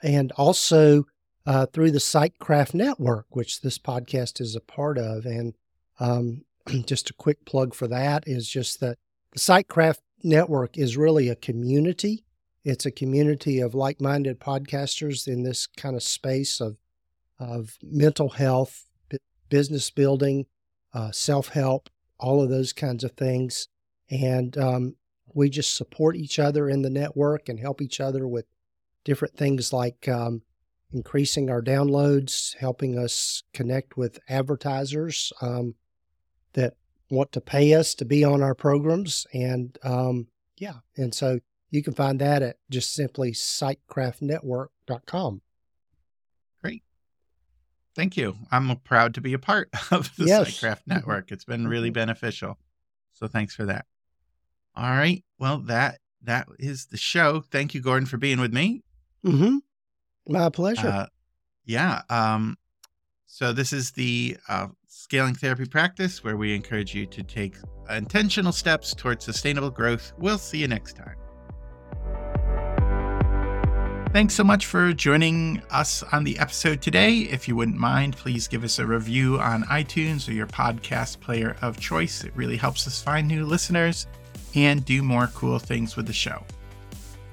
and 0.02 0.32
also 0.32 1.04
uh, 1.46 1.66
through 1.66 1.90
the 1.90 2.00
Psychcraft 2.00 2.74
Network, 2.74 3.26
which 3.30 3.60
this 3.60 3.78
podcast 3.78 4.40
is 4.40 4.54
a 4.54 4.60
part 4.60 4.98
of. 4.98 5.26
And 5.26 5.54
um, 5.98 6.44
just 6.86 7.10
a 7.10 7.14
quick 7.14 7.44
plug 7.44 7.74
for 7.74 7.88
that 7.88 8.24
is 8.26 8.48
just 8.48 8.80
that 8.80 8.98
the 9.32 9.38
Psychcraft 9.38 10.00
Network 10.22 10.76
is 10.76 10.96
really 10.96 11.28
a 11.28 11.36
community. 11.36 12.24
It's 12.64 12.86
a 12.86 12.90
community 12.90 13.60
of 13.60 13.74
like 13.74 14.00
minded 14.00 14.40
podcasters 14.40 15.26
in 15.28 15.42
this 15.42 15.66
kind 15.66 15.96
of 15.96 16.02
space 16.02 16.60
of, 16.60 16.76
of 17.38 17.78
mental 17.82 18.30
health, 18.30 18.86
b- 19.08 19.18
business 19.48 19.90
building, 19.90 20.46
uh, 20.92 21.12
self 21.12 21.48
help, 21.48 21.88
all 22.18 22.42
of 22.42 22.50
those 22.50 22.72
kinds 22.72 23.04
of 23.04 23.12
things. 23.12 23.68
And 24.10 24.56
um, 24.58 24.96
we 25.34 25.50
just 25.50 25.76
support 25.76 26.16
each 26.16 26.38
other 26.38 26.68
in 26.68 26.82
the 26.82 26.90
network 26.90 27.48
and 27.48 27.60
help 27.60 27.80
each 27.80 28.00
other 28.00 28.26
with 28.26 28.46
different 29.04 29.36
things 29.36 29.72
like 29.72 30.08
um, 30.08 30.42
increasing 30.92 31.50
our 31.50 31.62
downloads, 31.62 32.56
helping 32.56 32.98
us 32.98 33.42
connect 33.52 33.96
with 33.96 34.18
advertisers 34.28 35.32
um, 35.40 35.74
that 36.54 36.74
want 37.10 37.32
to 37.32 37.40
pay 37.40 37.74
us 37.74 37.94
to 37.96 38.04
be 38.04 38.22
on 38.24 38.42
our 38.42 38.54
programs. 38.54 39.26
And 39.32 39.76
um, 39.82 40.28
yeah, 40.56 40.74
and 40.96 41.12
so 41.14 41.40
you 41.70 41.82
can 41.82 41.94
find 41.94 42.20
that 42.20 42.42
at 42.42 42.58
just 42.70 42.94
simply 42.94 43.32
psychcraftnetwork.com. 43.32 45.42
Great. 46.62 46.82
Thank 47.94 48.16
you. 48.16 48.36
I'm 48.50 48.74
proud 48.78 49.12
to 49.14 49.20
be 49.20 49.34
a 49.34 49.38
part 49.38 49.68
of 49.90 50.10
the 50.16 50.24
yes. 50.26 50.48
Psychcraft 50.48 50.86
Network. 50.86 51.30
It's 51.30 51.44
been 51.44 51.68
really 51.68 51.88
mm-hmm. 51.88 51.94
beneficial. 51.94 52.58
So 53.12 53.26
thanks 53.26 53.54
for 53.54 53.66
that. 53.66 53.84
All 54.76 54.90
right. 54.90 55.24
Well, 55.38 55.58
that 55.62 55.98
that 56.22 56.46
is 56.58 56.86
the 56.86 56.96
show. 56.96 57.42
Thank 57.50 57.74
you, 57.74 57.80
Gordon, 57.80 58.06
for 58.06 58.16
being 58.16 58.40
with 58.40 58.52
me. 58.52 58.82
Mm-hmm. 59.24 59.58
My 60.32 60.50
pleasure. 60.50 60.88
Uh, 60.88 61.06
yeah. 61.64 62.02
Um, 62.08 62.56
so 63.26 63.52
this 63.52 63.72
is 63.72 63.92
the 63.92 64.36
uh, 64.48 64.68
scaling 64.98 65.32
therapy 65.32 65.64
practice 65.64 66.24
where 66.24 66.36
we 66.36 66.52
encourage 66.52 66.92
you 66.92 67.06
to 67.06 67.22
take 67.22 67.54
intentional 67.88 68.50
steps 68.50 68.92
towards 68.94 69.24
sustainable 69.24 69.70
growth. 69.70 70.12
We'll 70.18 70.38
see 70.38 70.58
you 70.58 70.66
next 70.66 70.96
time. 70.96 71.14
Thanks 74.12 74.34
so 74.34 74.42
much 74.42 74.66
for 74.66 74.92
joining 74.92 75.62
us 75.70 76.02
on 76.02 76.24
the 76.24 76.36
episode 76.40 76.82
today. 76.82 77.18
If 77.18 77.46
you 77.46 77.54
wouldn't 77.54 77.78
mind, 77.78 78.16
please 78.16 78.48
give 78.48 78.64
us 78.64 78.80
a 78.80 78.86
review 78.86 79.38
on 79.38 79.62
iTunes 79.64 80.28
or 80.28 80.32
your 80.32 80.48
podcast 80.48 81.20
player 81.20 81.56
of 81.62 81.78
choice. 81.78 82.24
It 82.24 82.32
really 82.34 82.56
helps 82.56 82.88
us 82.88 83.00
find 83.00 83.28
new 83.28 83.46
listeners 83.46 84.08
and 84.56 84.84
do 84.84 85.04
more 85.04 85.28
cool 85.28 85.60
things 85.60 85.94
with 85.94 86.08
the 86.08 86.12
show. 86.12 86.42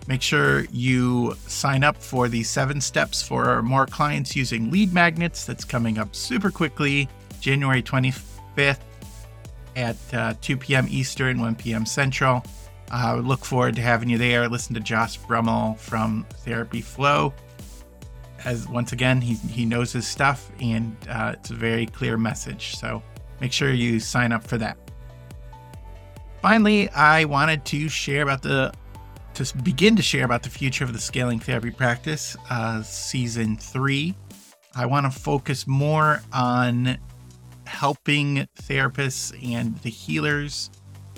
Make 0.07 0.21
sure 0.21 0.65
you 0.65 1.33
sign 1.47 1.83
up 1.83 1.97
for 1.97 2.27
the 2.27 2.43
seven 2.43 2.79
steps 2.79 3.23
for 3.27 3.63
more 3.63 3.87
clients 3.87 4.35
using 4.35 4.69
lead 4.69 4.93
magnets 4.93 5.45
that's 5.45 5.65
coming 5.65 5.97
up 5.97 6.15
super 6.15 6.51
quickly, 6.51 7.09
January 7.45 7.83
25th 7.83 8.79
at 9.75 9.95
uh, 10.15 10.33
2 10.41 10.57
p.m. 10.57 10.87
Eastern, 10.89 11.39
1 11.39 11.53
p.m. 11.53 11.85
Central. 11.85 12.43
Uh, 12.91 13.21
look 13.23 13.45
forward 13.45 13.75
to 13.75 13.83
having 13.83 14.09
you 14.09 14.17
there. 14.17 14.49
Listen 14.49 14.73
to 14.73 14.79
Josh 14.79 15.17
Brummel 15.17 15.75
from 15.75 16.25
Therapy 16.37 16.81
Flow. 16.81 17.35
As 18.45 18.67
once 18.67 18.93
again, 18.93 19.21
he, 19.21 19.35
he 19.35 19.63
knows 19.63 19.93
his 19.93 20.07
stuff 20.07 20.51
and 20.59 20.97
uh, 21.07 21.35
it's 21.37 21.51
a 21.51 21.53
very 21.53 21.85
clear 21.85 22.17
message. 22.17 22.77
So 22.77 23.03
make 23.39 23.51
sure 23.51 23.71
you 23.71 23.99
sign 23.99 24.31
up 24.31 24.43
for 24.43 24.57
that. 24.57 24.79
Finally, 26.41 26.89
I 26.89 27.25
wanted 27.25 27.63
to 27.65 27.87
share 27.89 28.23
about 28.23 28.41
the 28.41 28.73
to 29.35 29.57
begin 29.57 29.95
to 29.97 30.01
share 30.01 30.25
about 30.25 30.41
the 30.41 30.49
future 30.49 30.83
of 30.83 30.93
the 30.93 30.99
scaling 30.99 31.39
therapy 31.39 31.69
practice, 31.69 32.35
uh, 32.49 32.81
season 32.81 33.55
three. 33.55 34.15
I 34.73 34.87
want 34.87 35.05
to 35.05 35.19
focus 35.19 35.67
more 35.67 36.23
on 36.33 36.97
helping 37.65 38.47
therapists 38.61 39.33
and 39.53 39.77
the 39.79 39.89
healers 39.89 40.69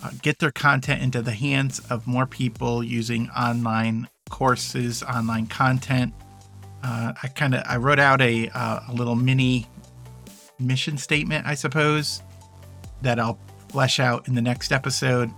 uh, 0.04 0.12
get 0.22 0.39
their 0.39 0.52
content 0.52 1.02
into 1.02 1.22
the 1.22 1.32
hands 1.32 1.80
of 1.89 2.08
more 2.08 2.26
people 2.26 2.84
using 2.84 3.30
online 3.30 4.08
courses, 4.30 5.04
online 5.04 5.48
content. 5.48 6.14
Uh, 6.84 7.14
I 7.22 7.28
kind 7.30 7.56
of 7.56 7.64
I 7.66 7.78
wrote 7.78 8.00
out 8.00 8.22
a 8.22 8.50
uh, 8.50 8.80
a 8.88 8.93
little 8.93 9.16
mini 9.16 9.68
mission 10.60 10.98
statement, 10.98 11.45
I 11.45 11.56
suppose, 11.56 12.22
that 13.02 13.20
I'll 13.20 13.39
flesh 13.70 14.00
out 14.00 14.28
in 14.28 14.36
the 14.36 14.41
next 14.41 14.72
episode. 14.72 15.32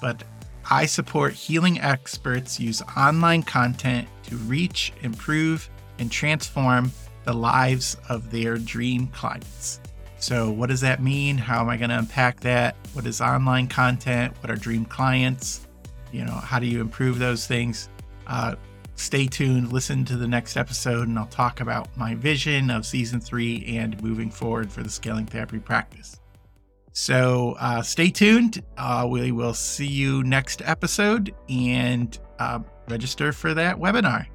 But 0.00 0.22
I 0.70 0.86
support 0.86 1.32
healing 1.34 1.80
experts 1.80 2.60
use 2.60 2.82
online 2.96 3.42
content 3.42 4.08
to 4.24 4.36
reach, 4.36 4.92
improve, 5.02 5.68
and 5.98 6.10
transform 6.10 6.92
the 7.24 7.32
lives 7.32 7.96
of 8.08 8.30
their 8.30 8.56
dream 8.56 9.08
clients. 9.08 9.80
So, 10.22 10.52
what 10.52 10.68
does 10.68 10.80
that 10.82 11.02
mean? 11.02 11.36
How 11.36 11.62
am 11.62 11.68
I 11.68 11.76
going 11.76 11.90
to 11.90 11.98
unpack 11.98 12.38
that? 12.40 12.76
What 12.92 13.06
is 13.06 13.20
online 13.20 13.66
content? 13.66 14.32
What 14.40 14.52
are 14.52 14.54
dream 14.54 14.84
clients? 14.84 15.66
You 16.12 16.24
know, 16.24 16.34
how 16.34 16.60
do 16.60 16.66
you 16.66 16.80
improve 16.80 17.18
those 17.18 17.48
things? 17.48 17.88
Uh, 18.28 18.54
stay 18.94 19.26
tuned, 19.26 19.72
listen 19.72 20.04
to 20.04 20.16
the 20.16 20.28
next 20.28 20.56
episode, 20.56 21.08
and 21.08 21.18
I'll 21.18 21.26
talk 21.26 21.60
about 21.60 21.88
my 21.96 22.14
vision 22.14 22.70
of 22.70 22.86
season 22.86 23.20
three 23.20 23.64
and 23.76 24.00
moving 24.00 24.30
forward 24.30 24.70
for 24.70 24.84
the 24.84 24.90
scaling 24.90 25.26
therapy 25.26 25.58
practice. 25.58 26.20
So 26.92 27.56
uh, 27.58 27.82
stay 27.82 28.10
tuned. 28.10 28.62
Uh, 28.76 29.08
we 29.10 29.32
will 29.32 29.54
see 29.54 29.88
you 29.88 30.22
next 30.22 30.62
episode 30.64 31.34
and 31.48 32.16
uh, 32.38 32.60
register 32.88 33.32
for 33.32 33.54
that 33.54 33.76
webinar. 33.76 34.28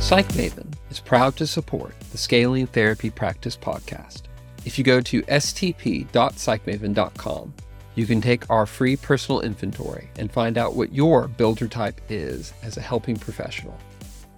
PsychMaven 0.00 0.66
is 0.90 0.98
proud 0.98 1.36
to 1.36 1.46
support 1.46 1.94
the 2.10 2.18
Scaling 2.18 2.66
Therapy 2.66 3.10
Practice 3.10 3.56
podcast. 3.56 4.22
If 4.64 4.76
you 4.78 4.82
go 4.82 5.00
to 5.02 5.20
stp.psychmaven.com, 5.22 7.54
you 7.94 8.06
can 8.06 8.20
take 8.22 8.50
our 8.50 8.64
free 8.64 8.96
personal 8.96 9.42
inventory 9.42 10.08
and 10.16 10.32
find 10.32 10.56
out 10.56 10.74
what 10.74 10.94
your 10.94 11.28
builder 11.28 11.68
type 11.68 12.00
is 12.08 12.54
as 12.62 12.78
a 12.78 12.80
helping 12.80 13.16
professional. 13.16 13.76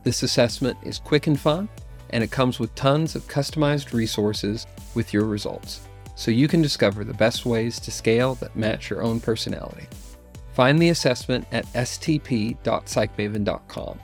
This 0.03 0.25
assessment 0.25 0.79
is 0.83 0.99
quick 0.99 1.29
and 1.29 1.39
fun, 1.39 1.69
and 2.11 2.25
it 2.25 2.33
comes 2.33 2.59
with 2.59 2.75
tons 2.75 3.15
of 3.15 3.29
customized 3.29 3.93
resources 3.95 4.67
with 4.95 5.15
your 5.15 5.27
results, 5.27 5.87
so 6.17 6.33
you 6.33 6.49
can 6.49 6.61
discover 6.61 7.05
the 7.05 7.15
best 7.15 7.47
ways 7.47 7.79
to 7.81 7.93
scale 7.93 8.35
that 8.35 8.57
match 8.57 8.91
your 8.91 9.03
own 9.03 9.21
personality. 9.21 9.87
Find 10.55 10.83
the 10.83 10.89
assessment 10.89 11.47
at 11.53 11.67
stp.psychmaven.com 11.67 14.01